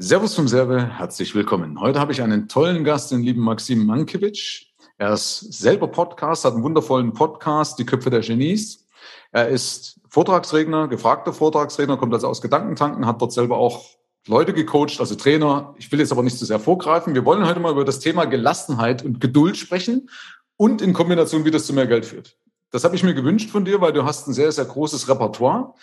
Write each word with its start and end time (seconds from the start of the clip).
Servus 0.00 0.36
vom 0.36 0.46
Serve, 0.46 0.96
herzlich 0.96 1.34
willkommen. 1.34 1.80
Heute 1.80 1.98
habe 1.98 2.12
ich 2.12 2.22
einen 2.22 2.46
tollen 2.46 2.84
Gast, 2.84 3.10
den 3.10 3.20
lieben 3.20 3.42
Maxim 3.42 3.84
Mankiewicz. 3.84 4.66
Er 4.96 5.14
ist 5.14 5.52
selber 5.52 5.88
Podcast, 5.88 6.44
hat 6.44 6.54
einen 6.54 6.62
wundervollen 6.62 7.12
Podcast, 7.12 7.80
Die 7.80 7.84
Köpfe 7.84 8.08
der 8.08 8.20
Genies. 8.20 8.86
Er 9.32 9.48
ist 9.48 9.98
Vortragsredner, 10.08 10.86
gefragter 10.86 11.32
Vortragsredner, 11.32 11.96
kommt 11.96 12.14
also 12.14 12.28
aus 12.28 12.40
Gedankentanken, 12.40 13.06
hat 13.06 13.20
dort 13.20 13.32
selber 13.32 13.58
auch 13.58 13.86
Leute 14.28 14.52
gecoacht, 14.52 15.00
also 15.00 15.16
Trainer. 15.16 15.74
Ich 15.78 15.90
will 15.90 15.98
jetzt 15.98 16.12
aber 16.12 16.22
nicht 16.22 16.38
zu 16.38 16.44
sehr 16.44 16.60
vorgreifen. 16.60 17.16
Wir 17.16 17.24
wollen 17.24 17.44
heute 17.44 17.58
mal 17.58 17.72
über 17.72 17.84
das 17.84 17.98
Thema 17.98 18.24
Gelassenheit 18.24 19.04
und 19.04 19.20
Geduld 19.20 19.56
sprechen 19.56 20.08
und 20.56 20.80
in 20.80 20.92
Kombination, 20.92 21.44
wie 21.44 21.50
das 21.50 21.66
zu 21.66 21.72
mehr 21.72 21.88
Geld 21.88 22.06
führt. 22.06 22.36
Das 22.70 22.84
habe 22.84 22.94
ich 22.94 23.02
mir 23.02 23.14
gewünscht 23.14 23.50
von 23.50 23.64
dir, 23.64 23.80
weil 23.80 23.92
du 23.92 24.04
hast 24.04 24.28
ein 24.28 24.32
sehr, 24.32 24.52
sehr 24.52 24.66
großes 24.66 25.08
Repertoire. 25.08 25.74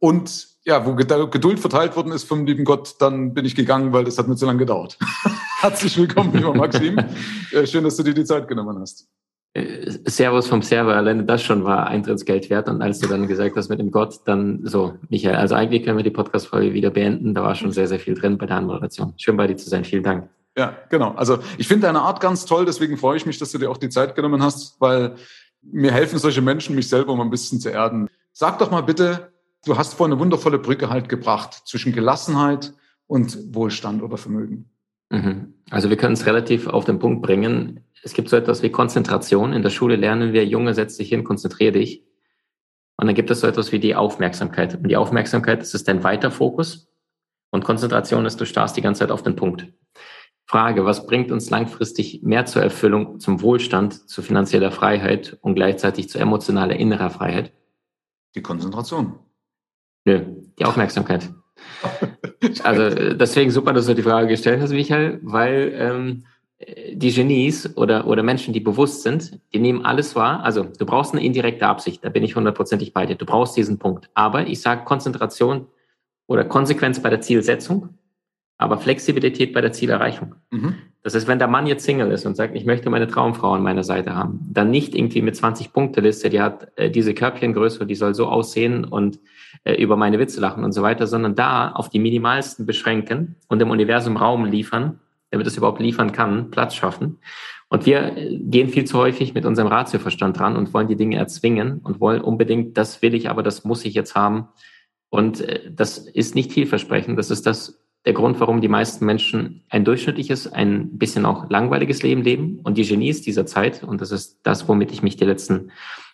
Und 0.00 0.49
ja, 0.64 0.84
wo 0.84 0.94
Geduld 0.94 1.60
verteilt 1.60 1.96
worden 1.96 2.12
ist 2.12 2.24
vom 2.24 2.46
lieben 2.46 2.64
Gott, 2.64 2.96
dann 2.98 3.34
bin 3.34 3.44
ich 3.44 3.54
gegangen, 3.54 3.92
weil 3.92 4.04
das 4.04 4.18
hat 4.18 4.28
mir 4.28 4.36
zu 4.36 4.46
lange 4.46 4.58
gedauert. 4.58 4.98
Herzlich 5.60 5.96
willkommen, 5.96 6.34
lieber 6.34 6.54
Maxim. 6.54 6.98
Schön, 7.64 7.84
dass 7.84 7.96
du 7.96 8.02
dir 8.02 8.14
die 8.14 8.24
Zeit 8.24 8.48
genommen 8.48 8.78
hast. 8.78 9.08
Äh, 9.52 9.90
Servus 10.06 10.46
vom 10.46 10.62
Server, 10.62 10.94
alleine 10.94 11.24
das 11.24 11.42
schon 11.42 11.64
war 11.64 11.86
Eintrittsgeld 11.86 12.50
wert. 12.50 12.68
Und 12.68 12.82
als 12.82 12.98
du 12.98 13.08
dann 13.08 13.26
gesagt 13.26 13.56
hast 13.56 13.68
mit 13.68 13.80
dem 13.80 13.90
Gott, 13.90 14.20
dann 14.26 14.60
so, 14.64 14.94
Michael, 15.08 15.36
also 15.36 15.54
eigentlich 15.54 15.84
können 15.84 15.96
wir 15.96 16.04
die 16.04 16.10
Podcast-Folge 16.10 16.72
wieder 16.72 16.90
beenden. 16.90 17.34
Da 17.34 17.42
war 17.42 17.54
schon 17.54 17.72
sehr, 17.72 17.88
sehr 17.88 17.98
viel 17.98 18.14
drin 18.14 18.38
bei 18.38 18.46
der 18.46 18.56
Anmoderation. 18.56 19.14
Schön 19.16 19.36
bei 19.36 19.46
dir 19.46 19.56
zu 19.56 19.68
sein. 19.68 19.84
Vielen 19.84 20.02
Dank. 20.02 20.28
Ja, 20.56 20.76
genau. 20.88 21.12
Also 21.12 21.38
ich 21.58 21.66
finde 21.66 21.86
deine 21.86 22.02
Art 22.02 22.20
ganz 22.20 22.44
toll, 22.44 22.64
deswegen 22.64 22.96
freue 22.96 23.16
ich 23.16 23.26
mich, 23.26 23.38
dass 23.38 23.52
du 23.52 23.58
dir 23.58 23.70
auch 23.70 23.76
die 23.76 23.88
Zeit 23.88 24.14
genommen 24.14 24.42
hast, 24.42 24.80
weil 24.80 25.14
mir 25.62 25.92
helfen 25.92 26.18
solche 26.18 26.42
Menschen, 26.42 26.74
mich 26.74 26.88
selber 26.88 27.14
mal 27.16 27.24
ein 27.24 27.30
bisschen 27.30 27.60
zu 27.60 27.70
erden. 27.70 28.08
Sag 28.32 28.58
doch 28.58 28.70
mal 28.70 28.82
bitte, 28.82 29.32
Du 29.64 29.76
hast 29.76 29.94
vorhin 29.94 30.12
eine 30.12 30.20
wundervolle 30.20 30.58
Brücke 30.58 30.90
halt 30.90 31.08
gebracht 31.08 31.62
zwischen 31.66 31.92
Gelassenheit 31.92 32.72
und 33.06 33.54
Wohlstand 33.54 34.02
oder 34.02 34.16
Vermögen. 34.16 34.70
Mhm. 35.10 35.54
Also 35.70 35.90
wir 35.90 35.96
können 35.96 36.14
es 36.14 36.26
relativ 36.26 36.66
auf 36.66 36.84
den 36.84 36.98
Punkt 36.98 37.22
bringen. 37.22 37.84
Es 38.02 38.14
gibt 38.14 38.28
so 38.28 38.36
etwas 38.36 38.62
wie 38.62 38.70
Konzentration. 38.70 39.52
In 39.52 39.62
der 39.62 39.70
Schule 39.70 39.96
lernen 39.96 40.32
wir, 40.32 40.46
Junge, 40.46 40.74
setz 40.74 40.96
dich 40.96 41.08
hin, 41.08 41.24
konzentriere 41.24 41.72
dich. 41.72 42.04
Und 42.96 43.06
dann 43.06 43.14
gibt 43.14 43.30
es 43.30 43.40
so 43.40 43.46
etwas 43.46 43.72
wie 43.72 43.80
die 43.80 43.94
Aufmerksamkeit. 43.94 44.76
Und 44.76 44.88
die 44.88 44.96
Aufmerksamkeit, 44.96 45.60
das 45.60 45.74
ist 45.74 45.88
dein 45.88 46.04
weiter 46.04 46.30
Fokus. 46.30 46.88
Und 47.50 47.64
Konzentration 47.64 48.24
ist, 48.26 48.40
du 48.40 48.46
starrst 48.46 48.76
die 48.76 48.82
ganze 48.82 49.00
Zeit 49.00 49.10
auf 49.10 49.22
den 49.22 49.36
Punkt. 49.36 49.66
Frage, 50.46 50.84
was 50.84 51.06
bringt 51.06 51.30
uns 51.30 51.50
langfristig 51.50 52.22
mehr 52.22 52.44
zur 52.44 52.62
Erfüllung, 52.62 53.20
zum 53.20 53.40
Wohlstand, 53.40 54.08
zu 54.08 54.22
finanzieller 54.22 54.72
Freiheit 54.72 55.38
und 55.42 55.54
gleichzeitig 55.54 56.08
zu 56.08 56.18
emotionaler 56.18 56.76
innerer 56.76 57.10
Freiheit? 57.10 57.52
Die 58.34 58.42
Konzentration. 58.42 59.18
Nö, 60.04 60.20
die 60.58 60.64
Aufmerksamkeit. 60.64 61.30
also 62.64 63.14
deswegen 63.14 63.50
super, 63.50 63.72
dass 63.72 63.86
du 63.86 63.94
die 63.94 64.02
Frage 64.02 64.28
gestellt 64.28 64.60
hast, 64.60 64.72
Michael, 64.72 65.20
weil 65.22 65.72
ähm, 65.74 66.24
die 66.92 67.12
Genies 67.12 67.76
oder, 67.76 68.06
oder 68.06 68.22
Menschen, 68.22 68.52
die 68.52 68.60
bewusst 68.60 69.02
sind, 69.02 69.40
die 69.52 69.58
nehmen 69.58 69.84
alles 69.84 70.14
wahr. 70.14 70.42
Also 70.42 70.64
du 70.64 70.84
brauchst 70.84 71.12
eine 71.12 71.24
indirekte 71.24 71.66
Absicht, 71.66 72.04
da 72.04 72.10
bin 72.10 72.22
ich 72.22 72.36
hundertprozentig 72.36 72.92
bei 72.92 73.06
dir. 73.06 73.16
Du 73.16 73.24
brauchst 73.24 73.56
diesen 73.56 73.78
Punkt. 73.78 74.10
Aber 74.14 74.46
ich 74.46 74.60
sage 74.60 74.84
Konzentration 74.84 75.66
oder 76.26 76.44
Konsequenz 76.44 77.00
bei 77.00 77.08
der 77.08 77.22
Zielsetzung, 77.22 77.90
aber 78.58 78.78
Flexibilität 78.78 79.54
bei 79.54 79.62
der 79.62 79.72
Zielerreichung. 79.72 80.34
Mhm. 80.50 80.74
Das 81.02 81.14
heißt, 81.14 81.28
wenn 81.28 81.38
der 81.38 81.48
Mann 81.48 81.66
jetzt 81.66 81.84
Single 81.84 82.10
ist 82.10 82.26
und 82.26 82.36
sagt, 82.36 82.54
ich 82.54 82.66
möchte 82.66 82.90
meine 82.90 83.06
Traumfrau 83.06 83.52
an 83.52 83.62
meiner 83.62 83.84
Seite 83.84 84.14
haben, 84.14 84.40
dann 84.52 84.70
nicht 84.70 84.94
irgendwie 84.94 85.22
mit 85.22 85.34
20 85.34 85.72
Punkte 85.72 86.02
Liste, 86.02 86.28
die 86.28 86.42
hat 86.42 86.68
äh, 86.76 86.90
diese 86.90 87.14
Körbchengröße, 87.14 87.86
die 87.86 87.94
soll 87.94 88.14
so 88.14 88.26
aussehen 88.26 88.84
und 88.84 89.18
äh, 89.64 89.74
über 89.74 89.96
meine 89.96 90.18
Witze 90.18 90.40
lachen 90.40 90.62
und 90.62 90.72
so 90.72 90.82
weiter, 90.82 91.06
sondern 91.06 91.34
da 91.34 91.72
auf 91.72 91.88
die 91.88 91.98
minimalsten 91.98 92.66
beschränken 92.66 93.36
und 93.48 93.60
dem 93.60 93.70
Universum 93.70 94.18
Raum 94.18 94.44
liefern, 94.44 95.00
damit 95.30 95.46
es 95.46 95.56
überhaupt 95.56 95.80
liefern 95.80 96.12
kann, 96.12 96.50
Platz 96.50 96.74
schaffen. 96.74 97.18
Und 97.70 97.86
wir 97.86 98.16
äh, 98.16 98.36
gehen 98.36 98.68
viel 98.68 98.84
zu 98.84 98.98
häufig 98.98 99.32
mit 99.32 99.46
unserem 99.46 99.68
Ratioverstand 99.68 100.38
dran 100.38 100.56
und 100.56 100.74
wollen 100.74 100.88
die 100.88 100.96
Dinge 100.96 101.16
erzwingen 101.16 101.78
und 101.78 102.00
wollen 102.00 102.20
unbedingt, 102.20 102.76
das 102.76 103.00
will 103.00 103.14
ich, 103.14 103.30
aber 103.30 103.42
das 103.42 103.64
muss 103.64 103.86
ich 103.86 103.94
jetzt 103.94 104.14
haben. 104.14 104.48
Und 105.08 105.40
äh, 105.40 105.70
das 105.72 105.96
ist 105.96 106.34
nicht 106.34 106.52
vielversprechend. 106.52 107.18
Das 107.18 107.30
ist 107.30 107.46
das 107.46 107.80
der 108.06 108.12
Grund, 108.14 108.40
warum 108.40 108.60
die 108.60 108.68
meisten 108.68 109.04
Menschen 109.04 109.62
ein 109.68 109.84
durchschnittliches, 109.84 110.50
ein 110.50 110.98
bisschen 110.98 111.26
auch 111.26 111.50
langweiliges 111.50 112.02
Leben 112.02 112.22
leben. 112.22 112.60
Und 112.62 112.78
die 112.78 112.84
Genies 112.86 113.22
dieser 113.22 113.46
Zeit, 113.46 113.82
und 113.82 114.00
das 114.00 114.10
ist 114.10 114.40
das, 114.42 114.68
womit 114.68 114.90
ich 114.92 115.02
mich 115.02 115.16
die 115.16 115.24
letzten 115.24 115.70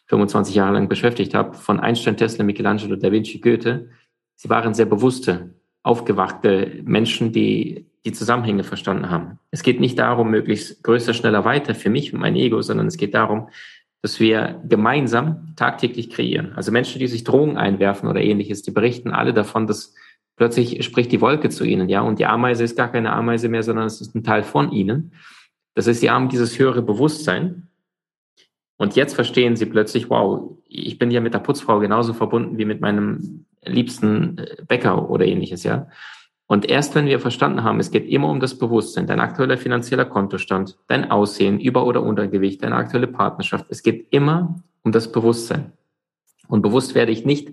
25 0.06 0.54
Jahre 0.54 0.74
lang 0.74 0.88
beschäftigt 0.88 1.34
habe, 1.34 1.54
von 1.54 1.78
Einstein, 1.78 2.16
Tesla, 2.16 2.44
Michelangelo, 2.44 2.96
Da 2.96 3.12
Vinci, 3.12 3.38
Goethe, 3.38 3.90
sie 4.34 4.48
waren 4.48 4.74
sehr 4.74 4.86
bewusste, 4.86 5.54
aufgewachte 5.82 6.80
Menschen, 6.84 7.32
die 7.32 7.86
die 8.04 8.12
Zusammenhänge 8.12 8.64
verstanden 8.64 9.10
haben. 9.10 9.38
Es 9.50 9.62
geht 9.62 9.80
nicht 9.80 9.98
darum, 9.98 10.30
möglichst 10.30 10.82
größer, 10.82 11.14
schneller, 11.14 11.44
weiter 11.44 11.74
für 11.74 11.90
mich 11.90 12.12
und 12.12 12.20
mein 12.20 12.36
Ego, 12.36 12.62
sondern 12.62 12.86
es 12.86 12.96
geht 12.96 13.14
darum, 13.14 13.48
dass 14.02 14.20
wir 14.20 14.62
gemeinsam 14.68 15.54
tagtäglich 15.56 16.10
kreieren. 16.10 16.52
Also 16.54 16.70
Menschen, 16.70 17.00
die 17.00 17.08
sich 17.08 17.24
Drohungen 17.24 17.56
einwerfen 17.56 18.08
oder 18.08 18.20
ähnliches, 18.20 18.62
die 18.62 18.70
berichten 18.70 19.10
alle 19.10 19.34
davon, 19.34 19.66
dass 19.66 19.94
plötzlich 20.36 20.84
spricht 20.84 21.10
die 21.12 21.20
Wolke 21.20 21.48
zu 21.48 21.64
ihnen, 21.64 21.88
ja, 21.88 22.02
und 22.02 22.18
die 22.18 22.26
Ameise 22.26 22.64
ist 22.64 22.76
gar 22.76 22.92
keine 22.92 23.12
Ameise 23.12 23.48
mehr, 23.48 23.62
sondern 23.62 23.86
es 23.86 24.00
ist 24.00 24.14
ein 24.14 24.24
Teil 24.24 24.42
von 24.42 24.70
ihnen. 24.70 25.12
Das 25.74 25.86
heißt, 25.86 26.00
sie 26.00 26.10
haben 26.10 26.28
dieses 26.28 26.58
höhere 26.58 26.82
Bewusstsein. 26.82 27.68
Und 28.78 28.94
jetzt 28.94 29.14
verstehen 29.14 29.56
sie 29.56 29.66
plötzlich, 29.66 30.10
wow, 30.10 30.58
ich 30.68 30.98
bin 30.98 31.10
ja 31.10 31.20
mit 31.20 31.34
der 31.34 31.38
Putzfrau 31.38 31.78
genauso 31.80 32.12
verbunden 32.12 32.58
wie 32.58 32.66
mit 32.66 32.80
meinem 32.80 33.46
liebsten 33.64 34.38
äh, 34.38 34.62
Bäcker 34.68 35.10
oder 35.10 35.24
ähnliches, 35.26 35.64
ja. 35.64 35.88
Und 36.48 36.70
erst 36.70 36.94
wenn 36.94 37.06
wir 37.06 37.18
verstanden 37.18 37.64
haben, 37.64 37.80
es 37.80 37.90
geht 37.90 38.08
immer 38.08 38.28
um 38.28 38.38
das 38.38 38.56
Bewusstsein, 38.56 39.08
dein 39.08 39.18
aktueller 39.18 39.58
finanzieller 39.58 40.04
Kontostand, 40.04 40.78
dein 40.86 41.10
Aussehen, 41.10 41.58
Über- 41.58 41.84
oder 41.84 42.02
Untergewicht, 42.02 42.62
deine 42.62 42.76
aktuelle 42.76 43.08
Partnerschaft, 43.08 43.66
es 43.68 43.82
geht 43.82 44.06
immer 44.12 44.62
um 44.82 44.92
das 44.92 45.10
Bewusstsein. 45.10 45.72
Und 46.46 46.62
bewusst 46.62 46.94
werde 46.94 47.10
ich 47.10 47.24
nicht, 47.24 47.50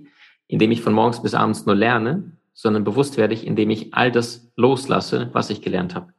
indem 0.48 0.70
ich 0.72 0.82
von 0.82 0.94
morgens 0.94 1.24
bis 1.24 1.34
abends 1.34 1.66
nur 1.66 1.76
lerne, 1.76 2.33
sondern 2.54 2.84
bewusst 2.84 3.18
werde 3.18 3.34
ich, 3.34 3.46
indem 3.46 3.70
ich 3.70 3.94
all 3.94 4.12
das 4.12 4.52
loslasse, 4.56 5.30
was 5.34 5.50
ich 5.50 5.62
gelernt 5.62 5.96
habe. 5.96 6.14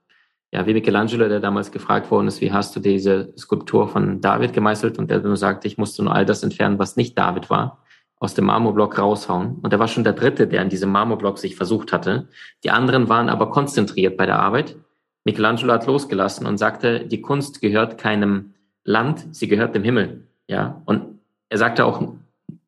Ja, 0.52 0.66
wie 0.66 0.74
Michelangelo, 0.74 1.28
der 1.28 1.40
damals 1.40 1.72
gefragt 1.72 2.10
worden 2.12 2.28
ist, 2.28 2.40
wie 2.40 2.52
hast 2.52 2.76
du 2.76 2.80
diese 2.80 3.32
Skulptur 3.36 3.88
von 3.88 4.20
David 4.20 4.52
gemeißelt? 4.52 4.98
Und 4.98 5.10
der 5.10 5.20
nur 5.20 5.36
sagte, 5.36 5.66
ich 5.66 5.78
musste 5.78 6.04
nur 6.04 6.14
all 6.14 6.24
das 6.24 6.44
entfernen, 6.44 6.78
was 6.78 6.94
nicht 6.94 7.18
David 7.18 7.50
war, 7.50 7.82
aus 8.20 8.34
dem 8.34 8.44
Marmorblock 8.44 8.96
raushauen. 8.96 9.56
Und 9.62 9.72
er 9.72 9.80
war 9.80 9.88
schon 9.88 10.04
der 10.04 10.12
Dritte, 10.12 10.46
der 10.46 10.60
an 10.60 10.68
diesem 10.68 10.92
Marmorblock 10.92 11.38
sich 11.38 11.56
versucht 11.56 11.92
hatte. 11.92 12.28
Die 12.62 12.70
anderen 12.70 13.08
waren 13.08 13.28
aber 13.28 13.50
konzentriert 13.50 14.16
bei 14.16 14.26
der 14.26 14.38
Arbeit. 14.38 14.76
Michelangelo 15.24 15.72
hat 15.72 15.86
losgelassen 15.86 16.46
und 16.46 16.58
sagte, 16.58 17.04
die 17.04 17.20
Kunst 17.20 17.60
gehört 17.60 17.98
keinem 17.98 18.54
Land, 18.84 19.34
sie 19.34 19.48
gehört 19.48 19.74
dem 19.74 19.82
Himmel. 19.82 20.28
Ja, 20.46 20.82
und 20.84 21.18
er 21.48 21.58
sagte 21.58 21.84
auch, 21.84 22.14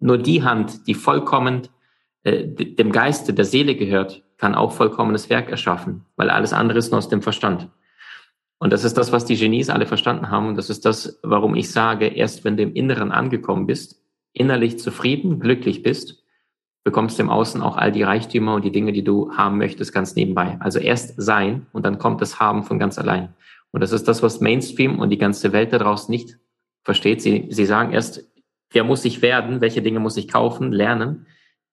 nur 0.00 0.18
die 0.18 0.42
Hand, 0.42 0.86
die 0.88 0.94
vollkommen 0.94 1.68
äh, 2.26 2.48
dem 2.48 2.90
Geiste, 2.90 3.32
der 3.32 3.44
Seele 3.44 3.76
gehört, 3.76 4.24
kann 4.36 4.56
auch 4.56 4.72
vollkommenes 4.72 5.30
Werk 5.30 5.48
erschaffen, 5.48 6.04
weil 6.16 6.28
alles 6.28 6.52
andere 6.52 6.78
ist 6.78 6.90
nur 6.90 6.98
aus 6.98 7.08
dem 7.08 7.22
Verstand. 7.22 7.68
Und 8.58 8.72
das 8.72 8.82
ist 8.82 8.98
das, 8.98 9.12
was 9.12 9.26
die 9.26 9.36
Genies 9.36 9.70
alle 9.70 9.86
verstanden 9.86 10.28
haben. 10.28 10.48
Und 10.48 10.56
das 10.56 10.68
ist 10.68 10.84
das, 10.84 11.20
warum 11.22 11.54
ich 11.54 11.70
sage, 11.70 12.06
erst 12.06 12.42
wenn 12.42 12.56
du 12.56 12.64
im 12.64 12.74
Inneren 12.74 13.12
angekommen 13.12 13.66
bist, 13.68 14.02
innerlich 14.32 14.80
zufrieden, 14.80 15.38
glücklich 15.38 15.84
bist, 15.84 16.24
bekommst 16.82 17.16
du 17.16 17.22
im 17.22 17.30
Außen 17.30 17.62
auch 17.62 17.76
all 17.76 17.92
die 17.92 18.02
Reichtümer 18.02 18.56
und 18.56 18.64
die 18.64 18.72
Dinge, 18.72 18.92
die 18.92 19.04
du 19.04 19.32
haben 19.36 19.58
möchtest, 19.58 19.92
ganz 19.92 20.16
nebenbei. 20.16 20.56
Also 20.58 20.80
erst 20.80 21.14
sein 21.16 21.66
und 21.72 21.86
dann 21.86 21.98
kommt 21.98 22.20
das 22.20 22.40
Haben 22.40 22.64
von 22.64 22.80
ganz 22.80 22.98
allein. 22.98 23.34
Und 23.70 23.82
das 23.82 23.92
ist 23.92 24.08
das, 24.08 24.24
was 24.24 24.40
Mainstream 24.40 24.98
und 24.98 25.10
die 25.10 25.18
ganze 25.18 25.52
Welt 25.52 25.72
da 25.72 25.78
draußen 25.78 26.10
nicht 26.10 26.38
versteht. 26.82 27.22
Sie, 27.22 27.46
sie 27.50 27.66
sagen 27.66 27.92
erst, 27.92 28.24
wer 28.72 28.82
muss 28.82 29.04
ich 29.04 29.22
werden, 29.22 29.60
welche 29.60 29.80
Dinge 29.80 30.00
muss 30.00 30.16
ich 30.16 30.26
kaufen, 30.26 30.72
lernen 30.72 31.26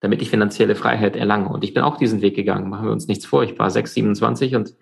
damit 0.04 0.22
ich 0.22 0.30
finanzielle 0.30 0.76
Freiheit 0.76 1.16
erlange. 1.16 1.48
Und 1.48 1.64
ich 1.64 1.74
bin 1.74 1.82
auch 1.82 1.96
diesen 1.96 2.22
Weg 2.22 2.36
gegangen, 2.36 2.70
machen 2.70 2.88
wir 2.88 2.92
uns 2.92 3.08
nichts 3.08 3.26
vor. 3.26 3.42
Ich 3.44 3.58
war 3.58 3.72
6, 3.72 3.94
27 3.94 4.54
und 4.54 4.76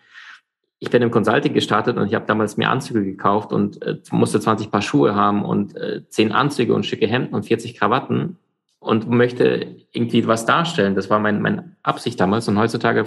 ich 0.80 0.90
bin 0.90 1.04
im 1.04 1.12
Consulting 1.12 1.54
gestartet 1.54 1.96
und 1.98 2.08
ich 2.08 2.16
habe 2.16 2.26
damals 2.26 2.58
mir 2.58 2.72
Anzüge 2.72 3.06
gekauft 3.06 3.54
und 3.54 3.80
äh, 3.84 4.00
musste 4.10 4.40
20 4.40 4.72
Paar 4.72 4.82
Schuhe 4.82 5.14
haben 5.14 5.46
und 5.46 5.76
äh, 5.78 6.02
10 6.10 6.32
Anzüge 6.32 6.74
und 6.74 6.88
schicke 6.88 7.06
Hemden 7.06 7.36
und 7.36 7.44
40 7.44 7.78
Krawatten 7.78 8.40
und 8.80 9.08
möchte 9.12 9.76
irgendwie 9.92 10.26
was 10.26 10.48
darstellen. 10.48 10.96
Das 10.96 11.12
war 11.12 11.20
mein, 11.20 11.40
meine 11.40 11.76
Absicht 11.84 12.20
damals. 12.20 12.48
Und 12.48 12.58
heutzutage, 12.58 13.06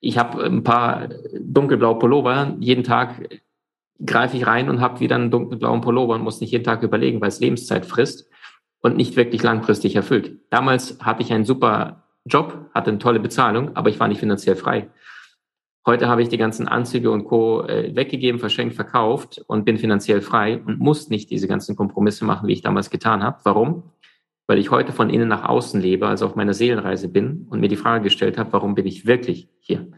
ich 0.00 0.16
habe 0.16 0.42
ein 0.44 0.64
paar 0.64 1.10
dunkelblaue 1.38 1.98
Pullover. 1.98 2.56
Jeden 2.58 2.84
Tag 2.84 3.38
greife 4.02 4.38
ich 4.38 4.46
rein 4.46 4.70
und 4.70 4.80
habe 4.80 5.00
wieder 5.00 5.16
einen 5.16 5.30
dunkelblauen 5.30 5.82
Pullover 5.82 6.14
und 6.14 6.22
muss 6.22 6.40
nicht 6.40 6.52
jeden 6.52 6.64
Tag 6.64 6.82
überlegen, 6.82 7.20
weil 7.20 7.28
es 7.28 7.40
Lebenszeit 7.40 7.84
frisst 7.84 8.30
und 8.84 8.98
nicht 8.98 9.16
wirklich 9.16 9.42
langfristig 9.42 9.96
erfüllt. 9.96 10.38
Damals 10.50 10.98
hatte 11.00 11.22
ich 11.22 11.32
einen 11.32 11.46
super 11.46 12.04
Job, 12.26 12.70
hatte 12.74 12.90
eine 12.90 12.98
tolle 12.98 13.18
Bezahlung, 13.18 13.74
aber 13.74 13.88
ich 13.88 13.98
war 13.98 14.08
nicht 14.08 14.20
finanziell 14.20 14.56
frei. 14.56 14.90
Heute 15.86 16.06
habe 16.06 16.20
ich 16.20 16.28
die 16.28 16.36
ganzen 16.36 16.68
Anzüge 16.68 17.10
und 17.10 17.24
Co. 17.24 17.62
Äh, 17.62 17.96
weggegeben, 17.96 18.38
verschenkt, 18.38 18.74
verkauft 18.74 19.42
und 19.46 19.64
bin 19.64 19.78
finanziell 19.78 20.20
frei 20.20 20.58
und 20.58 20.80
muss 20.80 21.08
nicht 21.08 21.30
diese 21.30 21.48
ganzen 21.48 21.76
Kompromisse 21.76 22.26
machen, 22.26 22.46
wie 22.46 22.52
ich 22.52 22.60
damals 22.60 22.90
getan 22.90 23.22
habe. 23.22 23.38
Warum? 23.44 23.84
Weil 24.46 24.58
ich 24.58 24.70
heute 24.70 24.92
von 24.92 25.08
innen 25.08 25.28
nach 25.28 25.48
außen 25.48 25.80
lebe, 25.80 26.06
also 26.06 26.26
auf 26.26 26.36
meiner 26.36 26.52
Seelenreise 26.52 27.08
bin 27.08 27.46
und 27.48 27.60
mir 27.60 27.68
die 27.68 27.76
Frage 27.76 28.04
gestellt 28.04 28.36
habe, 28.36 28.52
warum 28.52 28.74
bin 28.74 28.84
ich 28.86 29.06
wirklich 29.06 29.48
hier? 29.60 29.88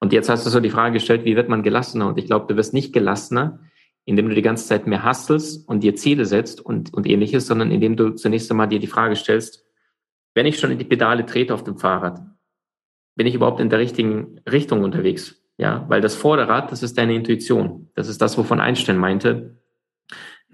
Und 0.00 0.14
jetzt 0.14 0.30
hast 0.30 0.46
du 0.46 0.50
so 0.50 0.60
die 0.60 0.70
Frage 0.70 0.94
gestellt, 0.94 1.26
wie 1.26 1.36
wird 1.36 1.50
man 1.50 1.62
gelassener? 1.62 2.08
Und 2.08 2.16
ich 2.16 2.24
glaube, 2.24 2.46
du 2.48 2.56
wirst 2.56 2.72
nicht 2.72 2.94
gelassener, 2.94 3.60
indem 4.06 4.28
du 4.28 4.34
die 4.34 4.42
ganze 4.42 4.66
Zeit 4.66 4.86
mehr 4.86 5.02
hasselst 5.02 5.68
und 5.68 5.82
dir 5.82 5.96
Ziele 5.96 6.24
setzt 6.24 6.64
und, 6.64 6.94
und 6.94 7.06
ähnliches, 7.06 7.46
sondern 7.46 7.70
indem 7.70 7.96
du 7.96 8.10
zunächst 8.10 8.50
einmal 8.50 8.68
dir 8.68 8.78
die 8.78 8.86
Frage 8.86 9.16
stellst, 9.16 9.64
wenn 10.34 10.46
ich 10.46 10.58
schon 10.58 10.70
in 10.70 10.78
die 10.78 10.84
Pedale 10.84 11.26
trete 11.26 11.52
auf 11.52 11.64
dem 11.64 11.76
Fahrrad, 11.76 12.20
bin 13.16 13.26
ich 13.26 13.34
überhaupt 13.34 13.60
in 13.60 13.68
der 13.68 13.80
richtigen 13.80 14.40
Richtung 14.50 14.84
unterwegs? 14.84 15.42
Ja, 15.58 15.84
weil 15.88 16.00
das 16.00 16.14
Vorderrad, 16.14 16.70
das 16.70 16.82
ist 16.82 16.96
deine 16.98 17.14
Intuition. 17.14 17.88
Das 17.94 18.08
ist 18.08 18.20
das, 18.22 18.38
wovon 18.38 18.60
Einstein 18.60 18.98
meinte. 18.98 19.58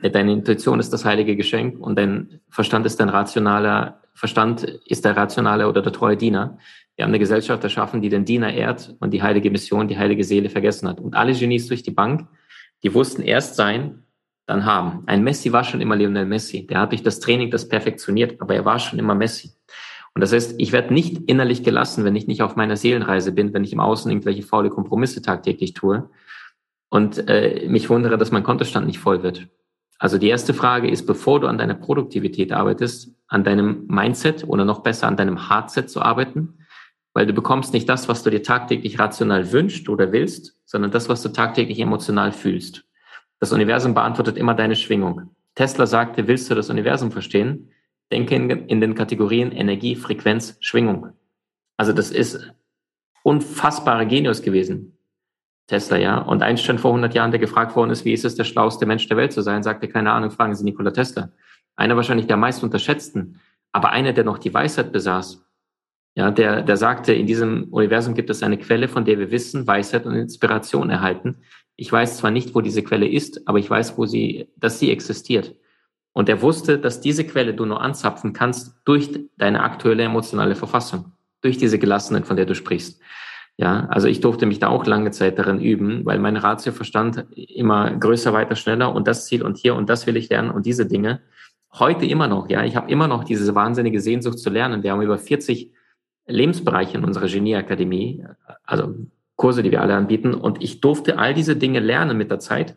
Deine 0.01 0.33
Intuition 0.33 0.81
ist 0.81 0.93
das 0.93 1.05
heilige 1.05 1.37
Geschenk 1.37 1.79
und 1.79 1.99
dein 1.99 2.41
Verstand 2.49 2.87
ist 2.87 3.01
dein 3.01 3.09
rationaler, 3.09 4.01
Verstand 4.15 4.63
ist 4.63 5.05
der 5.05 5.17
rationale 5.17 5.69
oder 5.69 5.83
der 5.83 5.93
treue 5.93 6.17
Diener. 6.17 6.59
Wir 6.97 7.05
haben 7.05 7.11
eine 7.11 7.19
Gesellschaft 7.19 7.63
erschaffen, 7.65 8.01
die 8.01 8.09
den 8.09 8.25
Diener 8.25 8.53
ehrt 8.53 8.95
und 9.01 9.13
die 9.13 9.23
heilige 9.23 9.51
Mission, 9.51 9.89
die 9.89 9.99
heilige 9.99 10.25
Seele 10.25 10.51
vergessen 10.51 10.89
hat. 10.89 11.01
Und 11.01 11.15
alle 11.15 11.33
Genies 11.33 11.67
durch 11.67 11.83
die 11.83 11.91
Bank, 11.91 12.27
die 12.83 12.95
wussten 12.95 13.23
erst 13.23 13.57
sein, 13.57 14.05
dann 14.47 14.65
haben. 14.65 15.05
Ein 15.07 15.23
Messi 15.23 15.53
war 15.53 15.65
schon 15.65 15.81
immer 15.81 15.97
Lionel 15.97 16.27
Messi. 16.27 16.67
Der 16.67 16.81
hat 16.81 16.93
durch 16.93 17.03
das 17.03 17.21
Training 17.21 17.51
das 17.51 17.69
perfektioniert, 17.69 18.41
aber 18.41 18.55
er 18.55 18.65
war 18.65 18.79
schon 18.79 18.99
immer 18.99 19.15
Messi. 19.15 19.53
Und 20.15 20.21
das 20.21 20.33
heißt, 20.33 20.57
ich 20.59 20.73
werde 20.73 20.93
nicht 20.93 21.23
innerlich 21.27 21.63
gelassen, 21.63 22.05
wenn 22.05 22.17
ich 22.17 22.27
nicht 22.27 22.43
auf 22.43 22.57
meiner 22.57 22.77
Seelenreise 22.77 23.33
bin, 23.33 23.55
wenn 23.55 23.65
ich 23.65 23.73
im 23.73 23.81
Außen 23.81 24.11
irgendwelche 24.11 24.43
faule 24.43 24.69
Kompromisse 24.69 25.23
tagtäglich 25.23 25.73
tue 25.73 26.11
und 26.91 27.29
äh, 27.29 27.67
mich 27.69 27.89
wundere, 27.89 28.19
dass 28.19 28.31
mein 28.31 28.43
Kontostand 28.43 28.87
nicht 28.87 28.99
voll 28.99 29.23
wird. 29.23 29.49
Also 29.99 30.19
die 30.19 30.29
erste 30.29 30.53
Frage 30.53 30.91
ist, 30.91 31.07
bevor 31.07 31.41
du 31.41 31.47
an 31.47 31.57
deiner 31.57 31.75
Produktivität 31.75 32.53
arbeitest, 32.53 33.15
an 33.29 33.45
deinem 33.45 33.87
Mindset 33.87 34.47
oder 34.47 34.65
noch 34.65 34.81
besser 34.81 35.07
an 35.07 35.17
deinem 35.17 35.49
Hardset 35.49 35.89
zu 35.89 36.03
arbeiten, 36.03 36.59
weil 37.15 37.27
du 37.27 37.33
bekommst 37.33 37.73
nicht 37.73 37.89
das, 37.89 38.09
was 38.09 38.23
du 38.23 38.31
dir 38.31 38.43
tagtäglich 38.43 38.99
rational 38.99 39.53
wünschst 39.53 39.89
oder 39.89 40.13
willst, 40.13 40.59
sondern 40.65 40.91
das, 40.91 41.09
was 41.09 41.23
du 41.23 41.29
tagtäglich 41.29 41.79
emotional 41.79 42.33
fühlst. 42.33 42.85
Das 43.39 43.53
Universum 43.53 43.95
beantwortet 43.95 44.37
immer 44.37 44.55
deine 44.55 44.77
Schwingung. 44.77 45.35
Tesla 45.55 45.87
sagte, 45.87 46.29
willst 46.29 46.51
du 46.51 46.55
das 46.55 46.71
Universum 46.71 47.11
verstehen? 47.11 47.71
Denke 48.11 48.35
in, 48.35 48.51
in 48.51 48.81
den 48.81 48.95
Kategorien 48.95 49.53
Energie, 49.53 49.97
Frequenz, 49.97 50.57
Schwingung. 50.61 51.13
Also 51.77 51.93
das 51.93 52.11
ist 52.11 52.53
unfassbare 53.23 54.07
Genius 54.07 54.43
gewesen. 54.43 54.97
Tesla, 55.67 55.97
ja. 55.97 56.19
Und 56.19 56.43
Einstein 56.43 56.79
vor 56.79 56.91
100 56.91 57.15
Jahren, 57.15 57.31
der 57.31 57.41
gefragt 57.41 57.77
worden 57.77 57.91
ist, 57.91 58.05
wie 58.05 58.13
ist 58.13 58.25
es, 58.25 58.35
der 58.35 58.45
schlauste 58.45 58.87
Mensch 58.87 59.07
der 59.09 59.17
Welt 59.17 59.33
zu 59.33 59.43
sein, 59.43 59.63
sagte, 59.63 59.89
keine 59.89 60.13
Ahnung, 60.13 60.31
fragen 60.31 60.55
Sie 60.55 60.65
Nikola 60.65 60.91
Tesla. 60.91 61.31
Einer 61.77 61.97
wahrscheinlich 61.97 62.27
der 62.27 62.37
meist 62.37 62.63
unterschätzten, 62.63 63.41
aber 63.73 63.91
einer, 63.91 64.13
der 64.13 64.25
noch 64.25 64.39
die 64.39 64.53
Weisheit 64.53 64.93
besaß. 64.93 65.42
Ja, 66.15 66.31
der, 66.31 66.63
der 66.63 66.77
sagte, 66.77 67.15
in 67.15 67.27
diesem 67.27 67.65
Universum 67.71 68.15
gibt 68.15 68.29
es 68.29 68.43
eine 68.43 68.59
Quelle, 68.59 68.89
von 68.89 69.05
der 69.05 69.19
wir 69.19 69.31
Wissen, 69.31 69.67
Weisheit 69.67 70.05
und 70.05 70.15
Inspiration 70.15 70.91
erhalten. 70.91 71.37
Ich 71.77 71.91
weiß 71.91 72.19
zwar 72.19 72.31
nicht, 72.31 72.55
wo 72.55 72.61
diese 72.61 72.83
Quelle 72.83 73.09
ist, 73.09 73.49
aber 73.49 73.59
ich 73.59 73.71
weiß, 73.71 73.97
wo 73.97 74.05
sie, 74.05 74.49
dass 74.57 74.79
sie 74.79 74.91
existiert. 74.91 75.55
Und 76.13 76.29
er 76.29 76.43
wusste, 76.43 76.79
dass 76.79 77.01
diese 77.01 77.25
Quelle 77.25 77.55
du 77.55 77.65
nur 77.65 77.81
anzapfen 77.81 78.35
kannst 78.35 78.77
durch 78.85 79.11
deine 79.39 79.63
aktuelle 79.63 80.03
emotionale 80.03 80.55
Verfassung, 80.55 81.13
durch 81.41 81.57
diese 81.57 81.79
Gelassenheit, 81.79 82.27
von 82.27 82.37
der 82.37 82.45
du 82.45 82.55
sprichst. 82.55 83.01
Ja, 83.57 83.87
also 83.87 84.09
ich 84.09 84.21
durfte 84.21 84.45
mich 84.47 84.59
da 84.59 84.69
auch 84.69 84.87
lange 84.87 85.11
Zeit 85.11 85.39
darin 85.39 85.61
üben, 85.61 86.05
weil 86.05 86.19
mein 86.19 86.37
Ratioverstand 86.37 87.27
immer 87.35 87.91
größer, 87.91 88.33
weiter, 88.33 88.57
schneller 88.57 88.95
und 88.95 89.07
das 89.07 89.27
Ziel 89.27 89.43
und 89.43 89.57
hier 89.57 89.75
und 89.75 89.89
das 89.89 90.07
will 90.07 90.17
ich 90.17 90.29
lernen 90.29 90.51
und 90.51 90.67
diese 90.67 90.87
Dinge. 90.87 91.21
Heute 91.75 92.05
immer 92.05 92.29
noch, 92.29 92.51
ja, 92.51 92.65
ich 92.65 92.77
habe 92.77 92.91
immer 92.91 93.09
noch 93.09 93.25
diese 93.25 93.55
wahnsinnige 93.55 94.01
Sehnsucht 94.01 94.39
zu 94.39 94.51
lernen. 94.51 94.83
Wir 94.83 94.93
haben 94.93 95.03
über 95.03 95.19
40 95.19 95.73
Lebensbereiche 96.27 96.97
in 96.97 97.05
unserer 97.05 97.29
Genieakademie, 97.29 98.25
also 98.65 98.95
Kurse, 99.37 99.63
die 99.63 99.71
wir 99.71 99.83
alle 99.83 99.95
anbieten 99.95 100.35
und 100.35 100.63
ich 100.63 100.81
durfte 100.81 101.19
all 101.19 101.35
diese 101.35 101.57
Dinge 101.57 101.81
lernen 101.81 102.17
mit 102.17 102.31
der 102.31 102.39
Zeit. 102.39 102.77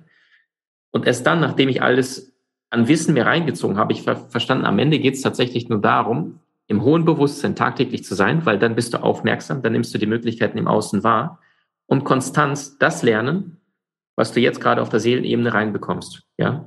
Und 0.91 1.05
erst 1.05 1.27
dann, 1.27 1.39
nachdem 1.39 1.69
ich 1.69 1.81
alles 1.81 2.35
an 2.69 2.87
Wissen 2.87 3.13
mir 3.13 3.25
reingezogen 3.25 3.77
habe, 3.77 3.93
ich 3.93 4.01
ver 4.01 4.15
verstanden, 4.15 4.65
am 4.65 4.79
Ende 4.79 4.99
geht 4.99 5.13
es 5.13 5.21
tatsächlich 5.21 5.69
nur 5.69 5.79
darum, 5.79 6.39
im 6.67 6.83
hohen 6.83 7.05
Bewusstsein 7.05 7.55
tagtäglich 7.55 8.03
zu 8.03 8.15
sein, 8.15 8.45
weil 8.45 8.57
dann 8.57 8.75
bist 8.75 8.93
du 8.93 9.03
aufmerksam, 9.03 9.61
dann 9.61 9.73
nimmst 9.73 9.93
du 9.93 9.99
die 9.99 10.07
Möglichkeiten 10.07 10.57
im 10.57 10.67
Außen 10.67 11.03
wahr 11.03 11.39
und 11.85 12.03
Konstanz 12.03 12.77
das 12.79 13.03
lernen, 13.03 13.57
was 14.15 14.31
du 14.31 14.39
jetzt 14.39 14.61
gerade 14.61 14.81
auf 14.81 14.89
der 14.89 14.99
Seelenebene 14.99 15.53
reinbekommst. 15.53 16.23
Ja, 16.37 16.65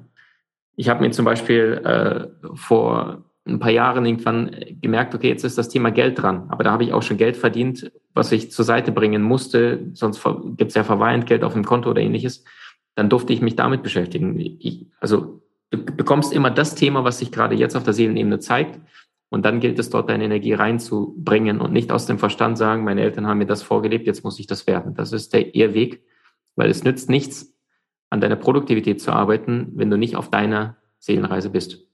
ich 0.77 0.89
habe 0.89 1.01
mir 1.01 1.11
zum 1.11 1.25
Beispiel 1.25 1.81
äh, 1.85 2.55
vor 2.55 3.25
ein 3.49 3.59
paar 3.59 3.71
Jahren 3.71 4.05
irgendwann 4.05 4.55
gemerkt, 4.81 5.15
okay, 5.15 5.29
jetzt 5.29 5.45
ist 5.45 5.59
das 5.59 5.69
Thema 5.69 5.91
Geld 5.91 6.21
dran, 6.21 6.47
aber 6.49 6.65
da 6.65 6.73
habe 6.73 6.85
ich 6.85 6.93
auch 6.93 7.03
schon 7.03 7.17
Geld 7.17 7.37
verdient, 7.37 7.91
was 8.15 8.33
ich 8.33 8.51
zur 8.51 8.65
Seite 8.65 8.93
bringen 8.93 9.23
musste, 9.23 9.91
sonst 9.95 10.23
gibt 10.57 10.71
es 10.71 10.75
ja 10.75 10.85
verweint 10.85 11.27
Geld 11.27 11.45
auf 11.45 11.55
dem 11.55 11.65
Konto 11.65 11.91
oder 11.91 12.01
ähnliches. 12.01 12.45
Dann 12.95 13.09
durfte 13.09 13.33
ich 13.33 13.41
mich 13.41 13.57
damit 13.57 13.83
beschäftigen. 13.83 14.39
Ich, 14.39 14.87
also 15.01 15.43
du 15.71 15.85
bekommst 15.85 16.33
immer 16.33 16.51
das 16.51 16.75
Thema, 16.75 17.05
was 17.05 17.19
sich 17.19 17.31
gerade 17.31 17.55
jetzt 17.55 17.77
auf 17.77 17.85
der 17.85 17.95
Seelenebene 17.95 18.39
zeigt. 18.41 18.81
Und 19.31 19.45
dann 19.45 19.61
gilt 19.61 19.79
es 19.79 19.91
dort, 19.91 20.09
deine 20.09 20.25
Energie 20.25 20.55
reinzubringen 20.55 21.61
und 21.61 21.73
nicht 21.73 21.93
aus 21.93 22.07
dem 22.07 22.19
Verstand 22.19 22.57
sagen, 22.57 22.85
meine 22.85 23.03
Eltern 23.03 23.27
haben 23.27 23.39
mir 23.39 23.47
das 23.47 23.63
vorgelebt, 23.63 24.07
jetzt 24.07 24.25
muss 24.25 24.39
ich 24.39 24.47
das 24.47 24.67
werden. 24.67 24.95
Das 24.95 25.13
ist 25.13 25.35
der 25.35 25.55
Irrweg, 25.55 26.03
weil 26.57 26.71
es 26.71 26.83
nützt 26.83 27.11
nichts, 27.11 27.55
an 28.11 28.23
deiner 28.23 28.37
Produktivität 28.37 29.03
zu 29.03 29.13
arbeiten, 29.13 29.69
wenn 29.75 29.91
du 29.91 29.99
nicht 29.99 30.17
auf 30.17 30.31
deiner 30.31 30.79
Seelenreise 30.99 31.51
bist. 31.51 31.88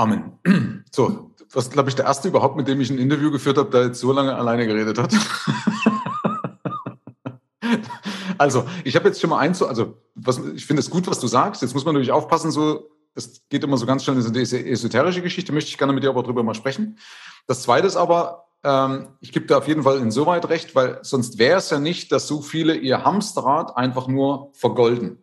Amen. 0.00 0.32
So, 0.92 1.30
was 1.52 1.70
glaube 1.70 1.88
ich 1.88 1.94
der 1.94 2.06
erste 2.06 2.26
überhaupt, 2.28 2.56
mit 2.56 2.66
dem 2.66 2.80
ich 2.80 2.90
ein 2.90 2.98
Interview 2.98 3.30
geführt 3.30 3.58
habe, 3.58 3.70
der 3.70 3.84
jetzt 3.86 4.00
so 4.00 4.12
lange 4.12 4.34
alleine 4.34 4.66
geredet 4.66 4.98
hat. 4.98 5.14
Also, 8.38 8.64
ich 8.84 8.96
habe 8.96 9.06
jetzt 9.06 9.20
schon 9.20 9.28
mal 9.28 9.38
eins, 9.38 9.62
also 9.62 9.98
was, 10.14 10.38
ich 10.54 10.64
finde 10.64 10.80
es 10.80 10.88
gut, 10.88 11.06
was 11.06 11.20
du 11.20 11.26
sagst. 11.26 11.60
Jetzt 11.60 11.74
muss 11.74 11.84
man 11.84 11.92
natürlich 11.92 12.10
aufpassen, 12.10 12.50
so, 12.50 12.88
das 13.14 13.42
geht 13.50 13.62
immer 13.62 13.76
so 13.76 13.84
ganz 13.84 14.02
schnell 14.02 14.16
in 14.16 14.32
diese 14.32 14.64
esoterische 14.64 15.20
Geschichte, 15.20 15.52
möchte 15.52 15.68
ich 15.68 15.76
gerne 15.76 15.92
mit 15.92 16.02
dir 16.02 16.08
aber 16.08 16.22
drüber 16.22 16.42
mal 16.42 16.54
sprechen. 16.54 16.98
Das 17.46 17.60
zweite 17.60 17.86
ist 17.86 17.96
aber, 17.96 18.46
ähm, 18.64 19.08
ich 19.20 19.32
gebe 19.32 19.44
da 19.44 19.58
auf 19.58 19.68
jeden 19.68 19.82
Fall 19.82 19.98
insoweit 19.98 20.48
recht, 20.48 20.74
weil 20.74 21.00
sonst 21.02 21.36
wäre 21.38 21.58
es 21.58 21.68
ja 21.68 21.78
nicht, 21.78 22.12
dass 22.12 22.26
so 22.26 22.40
viele 22.40 22.74
ihr 22.76 23.04
Hamsterrad 23.04 23.76
einfach 23.76 24.08
nur 24.08 24.50
vergolden. 24.54 25.18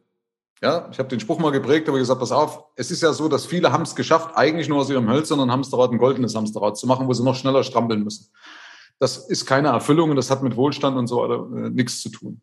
Ja, 0.61 0.89
ich 0.91 0.97
habe 0.97 1.09
den 1.09 1.19
Spruch 1.19 1.37
mal 1.37 1.51
geprägt, 1.51 1.87
habe 1.87 1.99
gesagt, 1.99 2.19
pass 2.19 2.31
auf, 2.31 2.65
es 2.75 2.89
ist 2.89 3.03
ja 3.03 3.13
so, 3.13 3.29
dass 3.29 3.45
viele 3.45 3.71
haben 3.71 3.83
es 3.83 3.95
geschafft, 3.95 4.31
eigentlich 4.35 4.67
nur 4.67 4.79
aus 4.79 4.89
ihrem 4.89 5.07
hölzernen 5.07 5.51
Hamsterrad 5.51 5.91
ein 5.91 5.99
goldenes 5.99 6.35
Hamsterrad 6.35 6.77
zu 6.77 6.87
machen, 6.87 7.07
wo 7.07 7.13
sie 7.13 7.23
noch 7.23 7.35
schneller 7.35 7.63
strampeln 7.63 8.03
müssen. 8.03 8.31
Das 8.99 9.17
ist 9.17 9.45
keine 9.45 9.67
Erfüllung 9.67 10.09
und 10.09 10.15
das 10.15 10.31
hat 10.31 10.41
mit 10.41 10.55
Wohlstand 10.55 10.97
und 10.97 11.05
so 11.05 11.17
weiter 11.17 11.65
äh, 11.65 11.69
nichts 11.69 12.01
zu 12.01 12.09
tun. 12.09 12.41